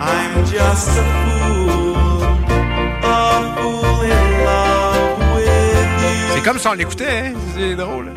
I'm 0.00 0.46
just 0.46 0.88
a 0.88 1.04
fool, 1.26 2.22
a 3.02 3.54
fool 3.56 4.06
in 4.06 4.44
love 4.44 5.34
with 5.34 5.46
you. 6.02 6.34
C'est 6.34 6.42
comme 6.42 6.58
si 6.58 6.66
on 6.68 6.72
l'écoutait, 6.72 7.04
hein? 7.10 7.32
C'est 7.54 7.74
drôle. 7.74 8.12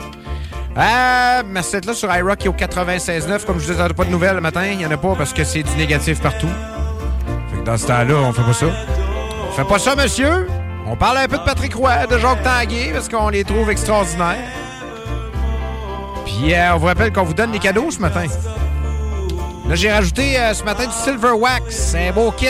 Ah, 0.77 1.41
merci 1.45 1.73
d'être 1.73 1.87
là 1.87 1.93
sur 1.93 2.15
iRock 2.15 2.45
est 2.45 2.47
au 2.47 2.53
96.9. 2.53 3.45
Comme 3.45 3.59
je 3.59 3.65
vous 3.65 3.73
disais, 3.73 3.93
pas 3.93 4.05
de 4.05 4.09
nouvelles 4.09 4.35
le 4.35 4.41
matin. 4.41 4.63
Il 4.71 4.77
n'y 4.77 4.85
en 4.85 4.91
a 4.91 4.97
pas 4.97 5.15
parce 5.17 5.33
que 5.33 5.43
c'est 5.43 5.63
du 5.63 5.75
négatif 5.75 6.21
partout. 6.21 6.47
Fait 7.51 7.59
que 7.59 7.65
dans 7.65 7.77
ce 7.77 7.87
temps-là, 7.87 8.15
on 8.15 8.31
fait 8.31 8.43
pas 8.43 8.53
ça. 8.53 8.67
On 9.49 9.51
fait 9.51 9.65
pas 9.65 9.79
ça, 9.79 9.95
monsieur? 9.97 10.47
On 10.91 10.97
parle 10.97 11.19
un 11.19 11.27
peu 11.29 11.37
de 11.37 11.43
Patrick 11.43 11.73
Roy, 11.73 12.05
de 12.05 12.17
Jacques 12.17 12.43
Tanguay, 12.43 12.91
parce 12.91 13.07
qu'on 13.07 13.29
les 13.29 13.45
trouve 13.45 13.69
extraordinaires. 13.69 14.43
Puis 16.25 16.53
euh, 16.53 16.75
on 16.75 16.79
vous 16.79 16.87
rappelle 16.87 17.13
qu'on 17.13 17.23
vous 17.23 17.33
donne 17.33 17.53
des 17.53 17.59
cadeaux 17.59 17.89
ce 17.89 17.99
matin. 17.99 18.25
Là, 19.69 19.75
j'ai 19.75 19.89
rajouté 19.89 20.37
euh, 20.37 20.53
ce 20.53 20.65
matin 20.65 20.87
du 20.87 20.91
Silver 20.91 21.31
Wax. 21.31 21.63
C'est 21.73 22.09
un 22.09 22.11
beau 22.11 22.29
kit 22.31 22.49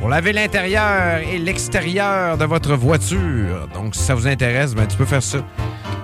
pour 0.00 0.10
laver 0.10 0.34
l'intérieur 0.34 1.20
et 1.32 1.38
l'extérieur 1.38 2.36
de 2.36 2.44
votre 2.44 2.74
voiture. 2.74 3.68
Donc, 3.72 3.94
si 3.94 4.02
ça 4.02 4.14
vous 4.14 4.28
intéresse, 4.28 4.74
ben, 4.74 4.86
tu 4.86 4.98
peux 4.98 5.06
faire 5.06 5.22
ça. 5.22 5.38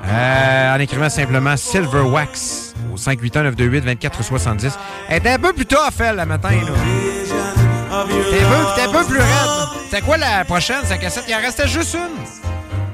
Euh, 0.07 0.75
en 0.75 0.81
écrivant 0.81 1.11
simplement 1.11 1.55
Silver 1.59 2.01
Wax 2.01 2.75
au 2.95 2.97
581-928-2470. 2.97 4.73
Elle 5.11 5.19
était 5.19 5.33
un 5.33 5.39
peu 5.39 5.53
plus 5.53 5.67
tough, 5.67 6.01
elle, 6.01 6.17
le 6.17 6.25
matin. 6.25 6.49
T'es 6.49 8.41
un, 8.43 8.89
un 8.89 8.93
peu 8.93 9.05
plus 9.05 9.19
raide. 9.19 9.66
C'était 9.89 10.03
quoi 10.03 10.17
la 10.17 10.45
prochaine, 10.45 10.85
sa 10.85 10.99
cassette? 10.99 11.25
Il 11.29 11.35
en 11.35 11.39
restait 11.39 11.69
juste 11.69 11.95
une. 11.95 12.01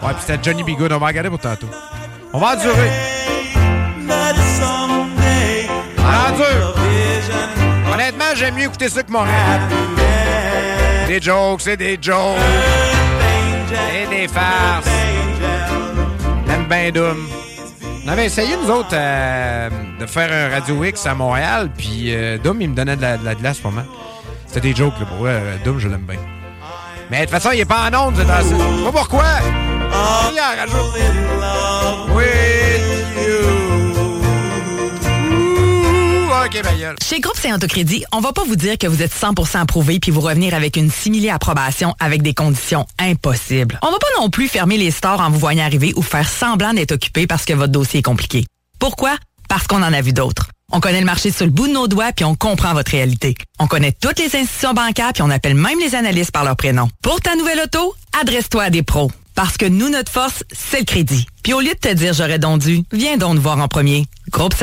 Ouais, 0.07 0.13
puis 0.13 0.25
c'était 0.27 0.39
Johnny 0.43 0.63
B. 0.63 0.77
Good. 0.77 0.93
On 0.93 0.99
va 0.99 1.07
regarder 1.07 1.31
pour 1.31 1.39
tantôt. 1.39 1.69
On 2.35 2.39
va 2.39 2.49
endurer. 2.49 2.91
On 5.99 6.33
endure. 6.33 6.75
Honnêtement, 7.95 8.25
j'aime 8.37 8.57
mieux 8.57 8.65
écouter 8.65 8.91
ça 8.91 9.03
que 9.03 9.11
mon 9.11 9.21
rap. 9.21 9.63
Des 11.07 11.21
jokes, 11.21 11.63
c'est 11.63 11.79
des 11.79 11.99
jokes. 12.01 12.37
Et 13.95 14.07
des 14.15 14.29
farces. 14.29 14.87
J'aime 16.47 16.67
bien 16.69 16.91
Doom. 16.91 17.27
On 18.05 18.09
avait 18.09 18.27
essayé, 18.27 18.55
nous 18.63 18.71
autres, 18.71 18.89
euh, 18.93 19.71
de 19.99 20.05
faire 20.05 20.31
un 20.31 20.55
Radio 20.55 20.85
X 20.85 21.07
à 21.07 21.15
Montréal, 21.15 21.71
puis 21.75 22.15
euh, 22.15 22.37
Doom, 22.37 22.61
il 22.61 22.71
me 22.71 22.75
donnait 22.75 22.97
de 22.97 23.03
la, 23.03 23.35
glace 23.35 23.59
pour 23.59 23.73
moi. 23.73 23.85
C'était 24.47 24.61
des 24.61 24.75
jokes, 24.75 24.99
là, 25.01 25.07
pour 25.07 25.25
euh, 25.27 25.57
Doom, 25.65 25.79
je 25.79 25.89
l'aime 25.89 26.05
bien. 26.07 26.19
Mais 27.13 27.27
de 27.27 27.31
toute 27.31 27.43
façon, 27.43 27.51
il 27.53 27.61
est 27.61 27.67
pas 27.67 27.91
en 27.91 28.09
onde, 28.09 28.17
c'est 28.17 28.25
dans 28.25 28.91
pas 28.91 28.99
pourquoi. 29.01 29.25
Chez 37.03 37.21
Groupe 37.21 37.37
Autocrédit, 37.55 38.05
on 38.13 38.21
va 38.21 38.33
pas 38.33 38.45
vous 38.45 38.57
dire 38.57 38.79
que 38.79 38.87
vous 38.87 39.03
êtes 39.03 39.13
100% 39.13 39.59
approuvé 39.59 40.01
puis 40.01 40.11
vous 40.11 40.23
revenir 40.23 40.55
avec 40.55 40.79
une 40.79 40.91
simili 40.91 41.29
approbation 41.29 41.95
avec 42.01 42.23
des 42.23 42.33
conditions 42.33 42.87
impossibles. 42.99 43.79
On 43.83 43.91
va 43.91 43.99
pas 43.99 44.07
non 44.19 44.31
plus 44.31 44.49
fermer 44.49 44.79
les 44.79 44.91
stores 44.91 45.21
en 45.21 45.29
vous 45.29 45.39
voyant 45.39 45.67
arriver 45.67 45.93
ou 45.97 46.01
faire 46.01 46.27
semblant 46.27 46.73
d'être 46.73 46.93
occupé 46.93 47.27
parce 47.27 47.45
que 47.45 47.53
votre 47.53 47.73
dossier 47.73 48.01
est 48.01 48.03
compliqué. 48.03 48.47
Pourquoi? 48.79 49.19
Parce 49.51 49.67
qu'on 49.67 49.83
en 49.83 49.93
a 49.93 50.01
vu 50.01 50.15
d'autres. 50.15 50.49
On 50.75 50.81
connaît 50.81 51.01
le 51.01 51.07
marché 51.07 51.31
sur 51.31 51.45
le 51.45 51.53
bout 51.53 51.69
de 51.69 51.73
nos 51.73 51.87
doigts 51.87 52.13
puis 52.13 52.25
on 52.25 52.35
comprend 52.35 52.73
votre 52.73 52.91
réalité. 52.91 53.35
On 53.59 53.67
connaît 53.67 53.93
toutes 53.93 54.19
les 54.19 54.35
institutions 54.35 54.73
bancaires 54.73 55.13
puis 55.13 55.23
on 55.23 55.31
appelle 55.31 55.55
même 55.55 55.79
les 55.79 55.95
analystes 55.95 56.33
par 56.33 56.45
leur 56.45 56.57
prénom. 56.57 56.89
Pour 57.03 57.21
ta 57.21 57.37
nouvelle 57.37 57.61
auto, 57.61 57.95
adresse-toi 58.19 58.65
à 58.65 58.71
des 58.71 58.83
pros. 58.83 59.13
Parce 59.35 59.57
que 59.57 59.67
nous, 59.67 59.91
notre 59.91 60.11
force, 60.11 60.45
c'est 60.53 60.81
le 60.81 60.85
crédit. 60.85 61.27
Puis 61.43 61.53
au 61.53 61.61
lieu 61.61 61.75
de 61.75 61.79
te 61.79 61.93
dire 61.93 62.15
j'aurais 62.15 62.39
donc 62.39 62.61
dû, 62.61 62.83
viens 62.91 63.19
donc 63.19 63.35
nous 63.35 63.43
voir 63.43 63.59
en 63.59 63.69
premier. 63.69 64.07
Groupe 64.31 64.55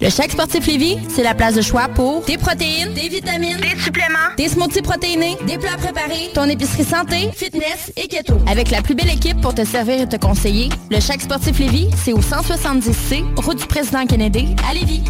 Le 0.00 0.10
Chèque 0.10 0.30
Sportif 0.30 0.64
Lévis, 0.68 0.96
c'est 1.08 1.24
la 1.24 1.34
place 1.34 1.56
de 1.56 1.60
choix 1.60 1.88
pour 1.88 2.22
des 2.22 2.38
protéines, 2.38 2.94
des 2.94 3.08
vitamines, 3.08 3.56
des 3.56 3.76
suppléments, 3.82 4.30
des 4.36 4.48
smoothies 4.48 4.80
protéinés, 4.80 5.36
des 5.44 5.58
plats 5.58 5.76
préparés, 5.76 6.30
ton 6.32 6.44
épicerie 6.44 6.84
santé, 6.84 7.30
fitness 7.34 7.92
et 7.96 8.06
keto. 8.06 8.34
Avec 8.46 8.70
la 8.70 8.80
plus 8.80 8.94
belle 8.94 9.10
équipe 9.10 9.40
pour 9.40 9.54
te 9.54 9.64
servir 9.64 10.02
et 10.02 10.08
te 10.08 10.14
conseiller, 10.14 10.68
le 10.92 11.00
Chèque 11.00 11.22
Sportif 11.22 11.58
Lévis, 11.58 11.90
c'est 11.96 12.12
au 12.12 12.20
170C, 12.20 13.24
route 13.44 13.58
du 13.58 13.66
président 13.66 14.06
Kennedy, 14.06 14.54
à 14.70 14.72
Lévis. 14.72 15.02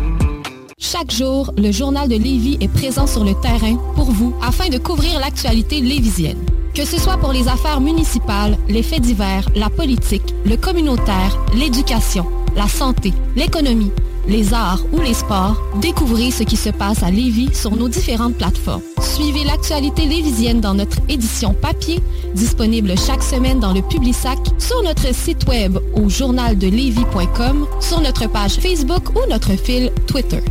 Chaque 0.79 1.11
jour, 1.11 1.53
le 1.59 1.71
journal 1.71 2.09
de 2.09 2.17
Lévis 2.17 2.57
est 2.63 2.73
présent 2.73 3.07
sur 3.07 3.25
le 3.25 3.35
terrain 3.43 3.77
pour 3.95 4.11
vous 4.11 4.35
afin 4.41 4.71
de 4.71 4.79
couvrir 4.79 5.21
l'actualité 5.21 5.83
lévisienne. 5.83 6.43
Que 6.75 6.87
ce 6.87 6.99
soit 6.99 7.19
pour 7.19 7.35
les 7.35 7.47
affaires 7.47 7.83
municipales, 7.83 8.57
les 8.71 8.83
faits 8.83 9.03
divers, 9.03 9.51
la 9.55 9.69
politique, 9.69 10.35
le 10.47 10.57
communautaire, 10.57 11.37
l'éducation, 11.55 12.25
la 12.57 12.69
santé, 12.69 13.13
l'économie, 13.37 13.93
les 14.29 14.53
arts 14.55 14.85
ou 14.93 15.01
les 15.01 15.15
sports, 15.15 15.61
découvrez 15.81 16.31
ce 16.31 16.43
qui 16.43 16.57
se 16.57 16.71
passe 16.71 17.03
à 17.03 17.11
Lévis 17.11 17.55
sur 17.55 17.75
nos 17.75 17.89
différentes 17.89 18.37
plateformes. 18.37 18.83
Suivez 19.01 19.45
l'actualité 19.45 20.07
lévisienne 20.07 20.61
dans 20.61 20.75
notre 20.75 20.99
édition 21.09 21.55
papier, 21.55 22.01
disponible 22.35 22.97
chaque 22.99 23.23
semaine 23.23 23.59
dans 23.59 23.73
le 23.73 23.83
Publisac, 23.83 24.39
sur 24.59 24.83
notre 24.83 25.15
site 25.15 25.49
web 25.49 25.79
au 25.95 26.09
journaldelevis.com, 26.09 27.67
sur 27.81 28.01
notre 28.01 28.29
page 28.29 28.57
Facebook 28.57 29.11
ou 29.17 29.29
notre 29.31 29.57
fil 29.57 29.91
Twitter. 30.07 30.43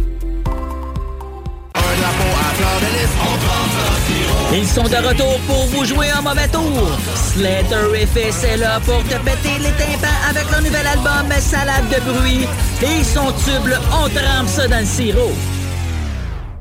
Ils 4.53 4.65
sont 4.65 4.83
de 4.83 4.95
retour 4.95 5.39
pour 5.45 5.65
vous 5.67 5.83
jouer 5.83 6.09
un 6.09 6.21
mauvais 6.21 6.47
tour. 6.47 6.97
Slater 7.33 8.07
FS 8.07 8.43
est 8.45 8.57
là 8.57 8.79
pour 8.79 9.03
te 9.03 9.15
péter 9.15 9.59
les 9.59 9.71
tympans 9.71 10.07
avec 10.29 10.49
leur 10.49 10.61
nouvel 10.61 10.87
album 10.87 11.29
Salade 11.39 11.89
de 11.89 11.99
bruit. 12.11 12.47
Et 12.81 13.03
son 13.03 13.25
tube, 13.25 13.73
on 13.91 14.07
trempe 14.07 14.47
ça 14.47 14.67
dans 14.69 14.79
le 14.79 14.85
sirop. 14.85 15.33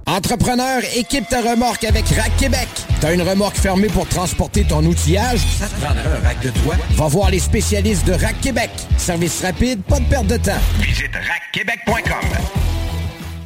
Entrepreneur, 0.08 0.82
équipe 0.96 1.28
ta 1.28 1.40
remorque 1.40 1.84
avec 1.84 2.08
Rack 2.08 2.36
Québec. 2.38 2.68
T'as 3.00 3.12
une 3.12 3.22
remorque 3.22 3.56
fermée 3.56 3.88
pour 3.88 4.06
transporter 4.08 4.64
ton 4.64 4.84
outillage? 4.84 5.40
Ça 5.58 5.66
te 5.66 5.80
prendra 5.80 6.02
un 6.02 6.26
rack 6.26 6.40
de 6.40 6.50
toi? 6.50 6.74
Va 6.90 7.06
voir 7.06 7.30
les 7.30 7.40
spécialistes 7.40 8.06
de 8.06 8.12
Rack 8.12 8.40
Québec. 8.40 8.70
Service 8.98 9.42
rapide, 9.42 9.82
pas 9.82 10.00
de 10.00 10.04
perte 10.06 10.26
de 10.26 10.36
temps. 10.36 10.52
Visite 10.80 11.12
rackquebec.com. 11.14 12.30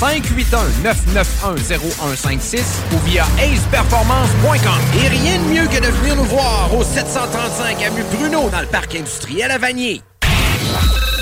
581-991-0156 0.00 2.60
ou 2.92 2.98
via 3.06 3.24
aceperformance.com. 3.38 4.80
Et 5.02 5.08
rien 5.08 5.38
de 5.38 5.44
mieux 5.44 5.66
que 5.66 5.80
de 5.80 5.88
venir 5.88 6.16
nous 6.16 6.24
voir 6.24 6.70
au 6.76 6.82
735 6.82 7.82
avenue 7.82 8.04
Bruno 8.12 8.50
dans 8.50 8.60
le 8.60 8.66
parc 8.66 8.94
industriel 8.94 9.50
à 9.50 9.56
Vanier. 9.58 10.02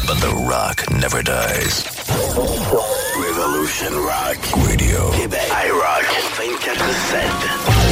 But 0.07 0.19
the 0.21 0.33
rock 0.33 0.89
never 0.91 1.23
dies. 1.23 1.85
Revolution 3.15 3.93
Rock 3.95 4.39
Radio. 4.67 5.11
Québec. 5.13 5.41
iRock 5.67 6.07
24-7. 6.37 7.90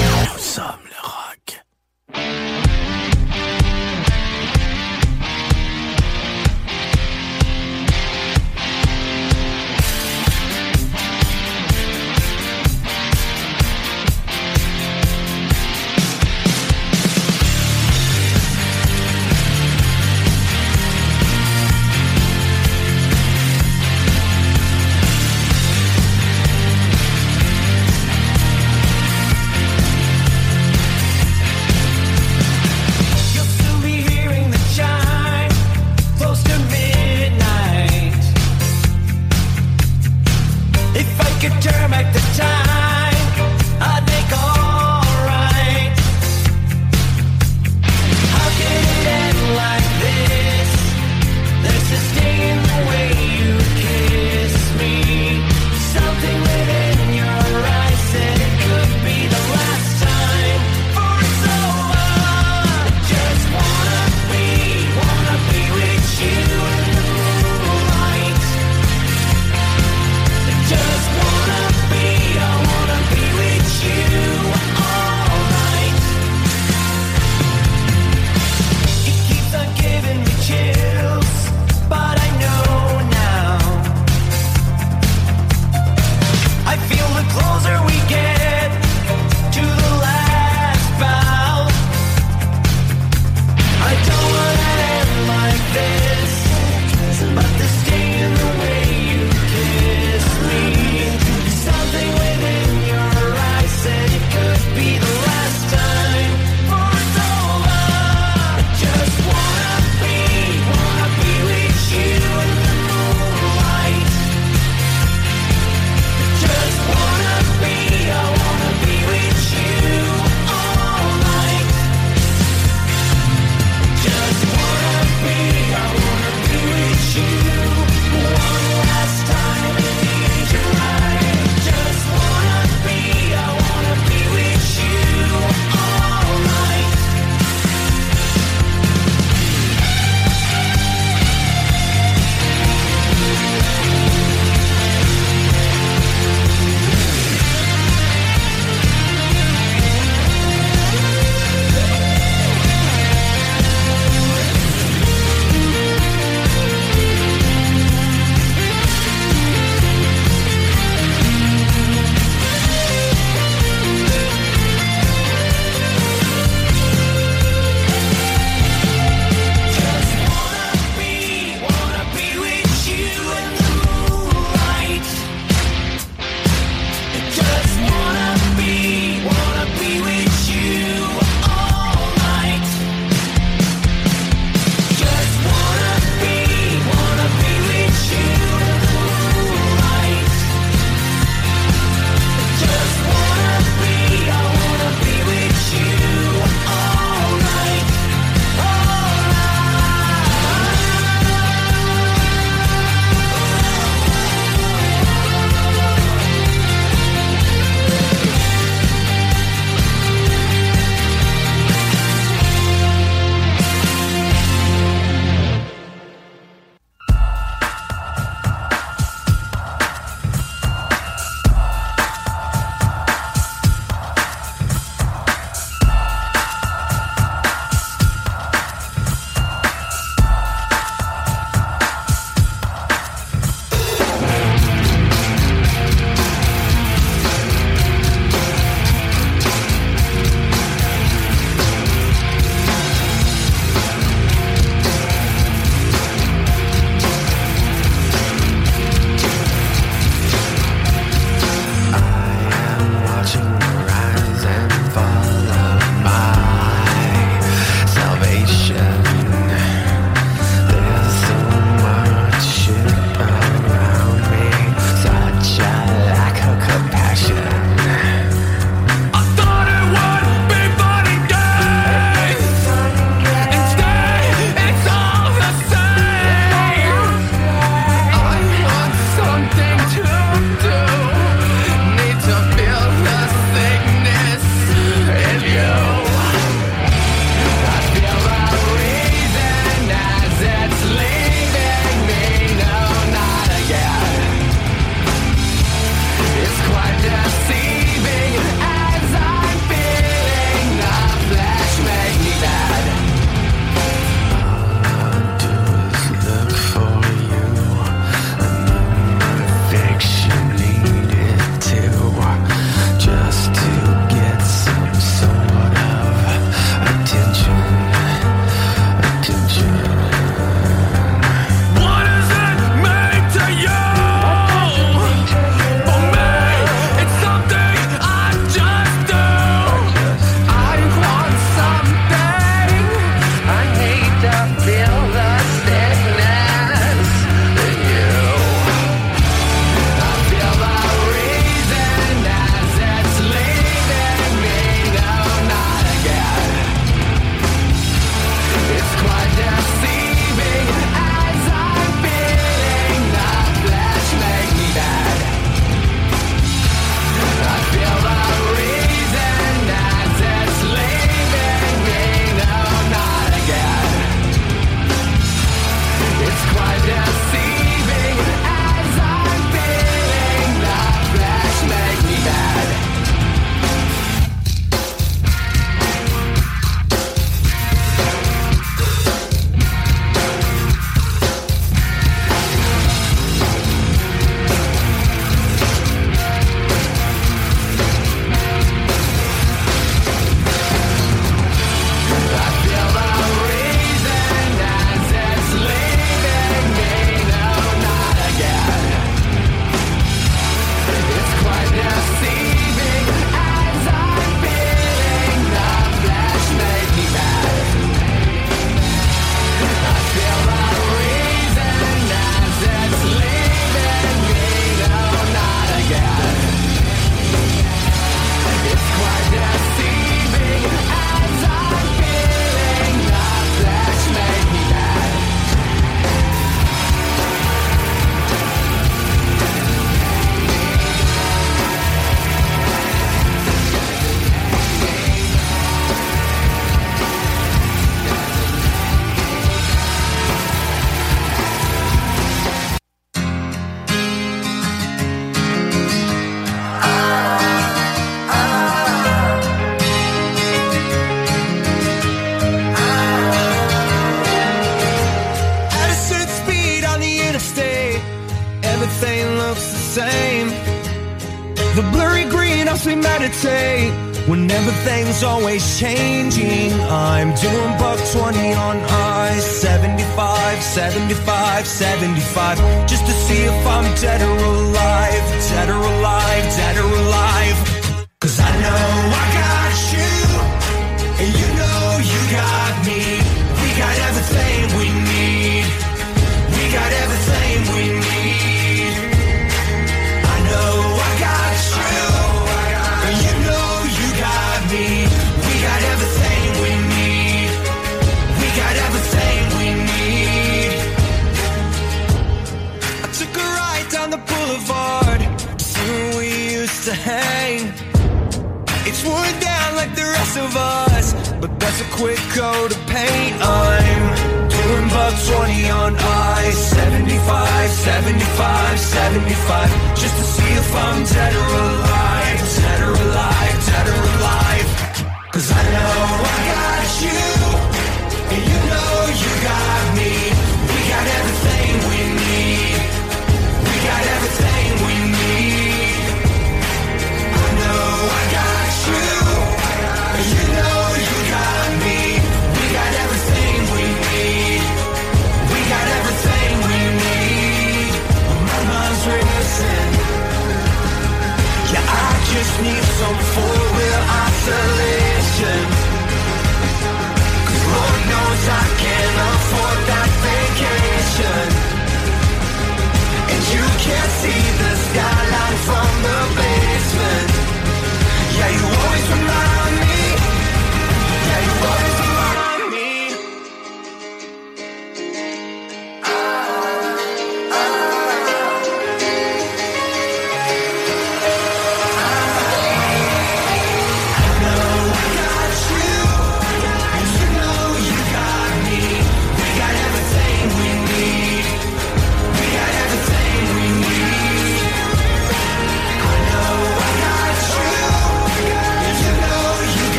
always 465.59 465.81
changing. 465.81 466.73
I'm 466.89 467.35
doing 467.35 467.78
buck 467.78 467.99
20 468.12 468.53
on 468.55 468.77
ice, 468.78 469.45
75, 469.61 470.62
75, 470.62 471.67
75. 471.67 472.77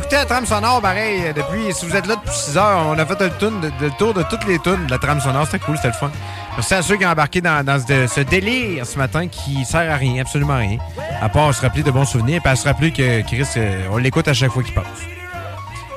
écouté 0.00 0.16
la 0.16 0.24
trame 0.24 0.46
sonore 0.46 0.80
pareil 0.80 1.26
euh, 1.26 1.32
depuis. 1.32 1.72
Si 1.72 1.86
vous 1.86 1.94
êtes 1.94 2.06
là 2.06 2.16
depuis 2.16 2.34
6 2.34 2.56
heures, 2.56 2.86
on 2.88 2.98
a 2.98 3.04
fait 3.06 3.20
le, 3.20 3.30
tour 3.30 3.50
de, 3.50 3.70
le 3.80 3.90
tour 3.98 4.14
de 4.14 4.22
toutes 4.22 4.46
les 4.46 4.58
tunes 4.58 4.86
de 4.86 4.90
la 4.90 4.98
trame 4.98 5.20
sonore. 5.20 5.46
C'était 5.46 5.58
cool, 5.58 5.76
c'était 5.76 5.88
le 5.88 5.94
fun. 5.94 6.10
Merci 6.56 6.74
à 6.74 6.82
ceux 6.82 6.96
qui 6.96 7.04
ont 7.04 7.10
embarqué 7.10 7.40
dans, 7.40 7.64
ce, 7.66 8.20
délire 8.20 8.86
ce 8.86 8.98
matin 8.98 9.28
qui 9.28 9.64
sert 9.64 9.90
à 9.90 9.96
rien, 9.96 10.22
absolument 10.22 10.56
rien. 10.56 10.78
À 11.20 11.28
part 11.28 11.54
se 11.54 11.60
rappeler 11.60 11.82
de 11.82 11.90
bons 11.90 12.06
souvenirs 12.06 12.40
et 12.44 12.48
à 12.48 12.56
se 12.56 12.66
rappeler 12.66 12.92
que 12.92 13.22
Chris, 13.22 13.46
euh, 13.56 13.88
on 13.92 13.98
l'écoute 13.98 14.26
à 14.28 14.34
chaque 14.34 14.50
fois 14.50 14.62
qu'il 14.62 14.74
passe. 14.74 14.86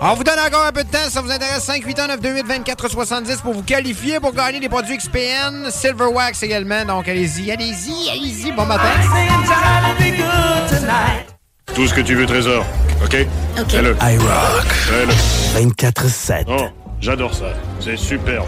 On 0.01 0.15
vous 0.15 0.23
donne 0.23 0.39
encore 0.39 0.65
un 0.65 0.71
peu 0.73 0.83
de 0.83 0.89
temps, 0.89 1.09
ça 1.09 1.21
vous 1.21 1.31
intéresse, 1.31 1.65
581-928-2470 1.69 3.41
pour 3.41 3.53
vous 3.53 3.63
qualifier 3.63 4.19
pour 4.19 4.33
gagner 4.33 4.59
des 4.59 4.67
produits 4.67 4.97
XPN, 4.97 5.71
Silver 5.71 6.07
Wax 6.07 6.43
également, 6.43 6.83
donc 6.83 7.07
allez-y, 7.07 7.51
allez-y, 7.51 8.09
allez-y, 8.09 8.51
bon 8.51 8.65
matin. 8.65 8.89
Tout 11.73 11.87
ce 11.87 11.93
que 11.93 12.01
tu 12.01 12.15
veux, 12.15 12.25
Trésor, 12.25 12.65
OK? 13.03 13.25
Ok. 13.59 13.73
I 14.01 14.17
rock. 14.17 14.65
24-7. 15.55 16.45
Oh, 16.47 16.65
j'adore 16.99 17.33
ça. 17.33 17.53
C'est 17.79 17.97
superbe. 17.97 18.47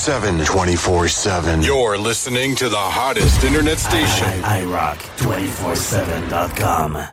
7. 0.00 0.44
24 0.46 1.08
7. 1.08 1.62
You're 1.62 1.98
listening 1.98 2.54
to 2.54 2.70
the 2.70 2.78
hottest 2.78 3.44
internet 3.44 3.78
station. 3.78 4.26
iRock247.com. 4.44 7.06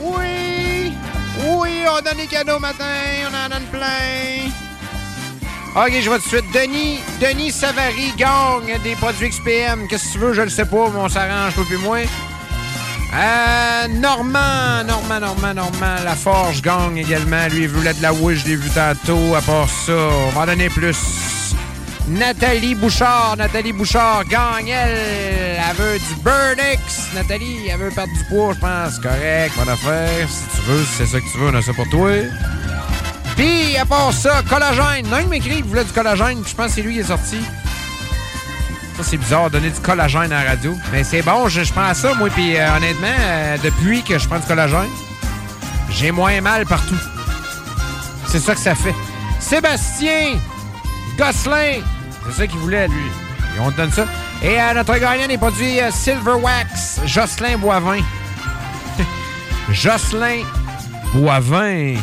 Oui! 0.00 0.92
Oui, 1.46 1.84
on 1.88 2.00
donne 2.02 2.16
des 2.16 2.26
cadeaux 2.26 2.58
matin, 2.58 2.84
on 3.30 3.34
en 3.36 3.48
donne 3.50 3.66
plein. 3.70 4.50
OK, 5.76 5.92
je 5.92 6.10
vais 6.10 6.18
tout 6.18 6.24
de 6.24 6.28
suite. 6.28 6.50
Denis, 6.52 6.98
Denis 7.20 7.52
Savary 7.52 8.12
gagne 8.16 8.80
des 8.82 8.96
produits 8.96 9.30
XPM. 9.30 9.86
Qu'est-ce 9.86 10.08
que 10.08 10.14
tu 10.14 10.18
veux? 10.18 10.32
Je 10.32 10.42
le 10.42 10.48
sais 10.48 10.64
pas, 10.64 10.90
mais 10.92 10.98
on 10.98 11.08
s'arrange, 11.08 11.54
toi 11.54 11.62
puis 11.68 11.78
moi. 11.78 11.98
Euh, 13.14 13.86
Normand, 14.00 14.82
Normand, 14.84 15.20
Normand, 15.20 15.54
Normand, 15.54 16.02
La 16.04 16.16
Forge 16.16 16.62
gagne 16.62 16.96
également. 16.96 17.46
Lui, 17.46 17.62
il 17.62 17.68
voulait 17.68 17.94
de 17.94 18.02
la 18.02 18.12
Wish, 18.12 18.40
je 18.40 18.46
l'ai 18.48 18.56
vu 18.56 18.68
tantôt. 18.70 19.36
À 19.36 19.40
part 19.40 19.68
ça, 19.68 19.92
on 19.92 20.30
va 20.30 20.40
en 20.40 20.46
donner 20.46 20.68
plus. 20.68 20.96
Nathalie 22.08 22.74
Bouchard, 22.74 23.36
Nathalie 23.38 23.72
Bouchard 23.72 24.24
gagne, 24.24 24.68
elle. 24.68 25.54
Elle 25.70 25.76
veut 25.76 25.98
du 25.98 26.14
Burnix. 26.22 27.08
Nathalie, 27.14 27.68
elle 27.68 27.78
veut 27.78 27.90
perdre 27.90 28.12
du 28.12 28.24
poids, 28.24 28.52
je 28.54 28.60
pense. 28.60 28.98
Correct, 28.98 29.52
bonne 29.56 29.68
affaire. 29.70 30.28
Si 30.28 30.56
tu 30.56 30.66
veux, 30.66 30.84
si 30.84 30.92
c'est 30.98 31.06
ça 31.06 31.20
que 31.20 31.32
tu 31.32 31.38
veux, 31.38 31.48
on 31.48 31.54
a 31.54 31.62
ça 31.62 31.72
pour 31.72 31.88
toi. 31.88 32.10
Puis, 33.36 33.76
à 33.76 33.86
part 33.86 34.12
ça, 34.12 34.42
collagène. 34.48 35.08
Non, 35.08 35.18
il 35.20 35.28
m'écrit 35.28 35.56
qu'il 35.56 35.64
voulait 35.64 35.84
du 35.84 35.92
collagène, 35.92 36.42
je 36.46 36.54
pense 36.54 36.66
que 36.66 36.72
c'est 36.72 36.82
lui 36.82 36.94
qui 36.94 37.00
est 37.00 37.04
sorti. 37.04 37.38
Ça, 38.96 39.02
c'est 39.02 39.16
bizarre, 39.16 39.50
donner 39.50 39.70
du 39.70 39.80
collagène 39.80 40.32
à 40.32 40.44
la 40.44 40.50
radio. 40.50 40.76
Mais 40.92 41.02
c'est 41.02 41.22
bon, 41.22 41.48
je, 41.48 41.64
je 41.64 41.72
prends 41.72 41.94
ça, 41.94 42.14
moi, 42.14 42.28
puis 42.30 42.56
euh, 42.56 42.76
honnêtement, 42.76 43.08
euh, 43.18 43.56
depuis 43.64 44.02
que 44.02 44.18
je 44.18 44.28
prends 44.28 44.38
du 44.38 44.46
collagène, 44.46 44.90
j'ai 45.90 46.12
moins 46.12 46.40
mal 46.40 46.66
partout. 46.66 46.98
C'est 48.28 48.40
ça 48.40 48.54
que 48.54 48.60
ça 48.60 48.74
fait. 48.74 48.94
Sébastien 49.40 50.38
Gosselin, 51.18 51.80
c'est 52.26 52.36
ça 52.36 52.46
qu'il 52.46 52.58
voulait, 52.58 52.88
lui. 52.88 53.06
Et 53.56 53.60
on 53.60 53.70
te 53.70 53.76
donne 53.76 53.92
ça. 53.92 54.06
Et 54.42 54.60
euh, 54.60 54.74
notre 54.74 54.96
gagnant 54.98 55.26
des 55.26 55.38
produits 55.38 55.80
euh, 55.80 55.90
Silver 55.90 56.34
Wax, 56.40 57.00
Jocelyn 57.06 57.56
Boivin. 57.58 58.02
Jocelyn 59.70 60.42
Boivin. 61.14 61.94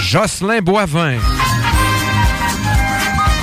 Jocelyn 0.00 0.60
Boivin. 0.60 1.18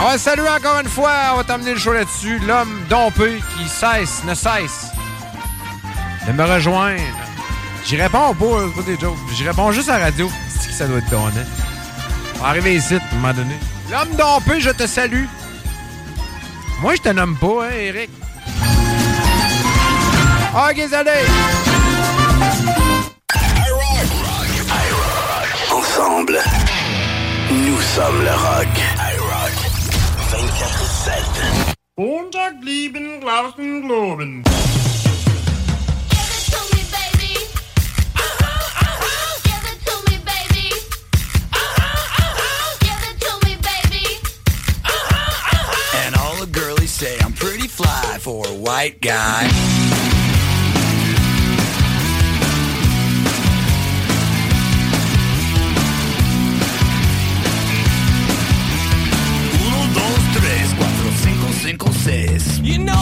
On 0.02 0.06
va 0.06 0.18
saluer 0.18 0.50
encore 0.50 0.80
une 0.80 0.90
fois, 0.90 1.12
on 1.34 1.38
va 1.38 1.44
t'emmener 1.44 1.74
le 1.74 1.80
show 1.80 1.94
là-dessus. 1.94 2.40
L'homme 2.40 2.82
dompé 2.90 3.40
qui 3.58 3.68
cesse, 3.68 4.24
ne 4.26 4.34
cesse 4.34 4.92
de 6.28 6.32
me 6.32 6.44
rejoindre. 6.44 7.02
J'y 7.86 7.98
réponds 7.98 8.34
pas, 8.34 8.46
c'est 8.68 8.76
pas 8.76 8.92
des 8.92 9.00
jokes. 9.00 9.18
J'y 9.36 9.48
réponds 9.48 9.72
juste 9.72 9.90
à 9.90 9.98
radio. 9.98 10.30
C'est 10.60 10.70
que 10.70 10.74
ça 10.74 10.88
doit 10.88 10.98
être 11.00 11.10
ton 11.10 11.28
hein? 11.28 11.32
On 12.40 12.44
va 12.44 12.50
arriver 12.50 12.76
ici, 12.76 12.96
à 12.96 12.98
un 12.98 13.16
moment 13.16 13.34
donné. 13.34 13.56
L'homme 13.92 14.16
dompé, 14.16 14.62
je 14.62 14.70
te 14.70 14.88
salue. 14.88 15.26
Moi, 16.82 16.96
je 16.96 17.02
te 17.02 17.10
nomme 17.10 17.36
pas, 17.36 17.66
hein, 17.66 17.72
Eric. 17.74 18.10
Ok, 20.56 20.88
salut! 20.90 21.28
Ensemble, 25.70 26.40
nous 27.50 27.82
sommes 27.82 28.24
le 28.24 28.32
rock. 28.32 28.68
iRock 29.14 29.58
24-7. 30.32 31.76
Montag 31.98 32.64
lieben, 32.64 33.20
Glauben, 33.20 33.82
Globen. 33.82 34.44
White 48.52 49.00
guy. 49.02 49.48
Uno, 59.60 59.94
dos, 59.94 60.20
tres, 60.34 60.74
cuatro, 60.78 61.12
cinco, 61.24 61.48
cinco, 61.62 61.94
seis. 62.04 62.60
You 62.64 62.80
know 62.80 63.01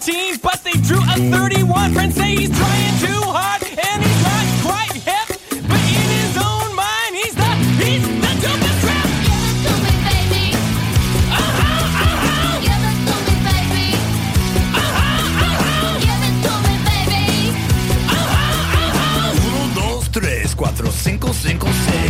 17, 0.00 0.38
but 0.42 0.60
they 0.64 0.72
drew 0.72 0.98
a 0.98 1.30
31. 1.30 1.92
Friends 1.92 2.14
say 2.14 2.34
he's 2.34 2.50
trying 2.56 2.98
too 3.00 3.20
hard 3.28 3.62
and 3.62 4.02
he's 4.02 4.22
not 4.24 4.46
quite 4.64 4.96
hip, 4.96 5.28
but 5.68 5.80
in 5.80 6.08
his 6.16 6.36
own 6.40 6.74
mind, 6.74 7.12
he's 7.20 7.34
the 7.34 7.50
he's 7.84 8.02
the 8.02 8.32
dopest 8.40 8.80
rap. 8.88 9.06
Give 9.28 9.44
it 9.50 9.56
to 9.66 9.72
me, 9.84 9.92
baby. 10.08 10.44
Uh 11.28 11.52
huh, 11.60 11.84
uh 11.84 12.16
huh. 12.24 12.60
Give 12.64 12.84
it 12.90 12.98
to 13.08 13.16
me, 13.26 13.34
baby. 13.44 13.86
Uh 14.72 14.88
huh, 14.96 15.44
uh 15.44 15.52
huh. 15.60 15.92
Give 16.06 16.22
it 16.28 16.36
to 16.46 16.52
me, 16.64 16.74
baby. 16.88 17.24
Uh 18.08 18.24
huh, 18.32 18.80
uh 18.80 18.96
huh. 18.96 19.46
Uno, 19.48 19.62
dos, 19.74 20.08
tres, 20.08 20.54
cuatro, 20.54 20.90
cinco, 20.90 21.28
cinco, 21.34 21.68
seis. 21.84 22.09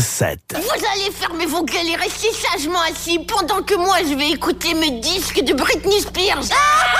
24-7. 0.00 0.38
Vous 0.54 0.86
allez 0.94 1.12
fermer 1.12 1.46
vos 1.46 1.62
gueules 1.62 1.88
et 1.88 1.96
rester 1.96 2.28
sagement 2.32 2.80
assis 2.90 3.18
pendant 3.18 3.62
que 3.62 3.74
moi 3.74 3.98
je 4.08 4.14
vais 4.14 4.30
écouter 4.30 4.72
mes 4.74 4.92
disques 4.92 5.42
de 5.42 5.52
Britney 5.52 6.00
Spears. 6.00 6.44
Living 6.44 6.99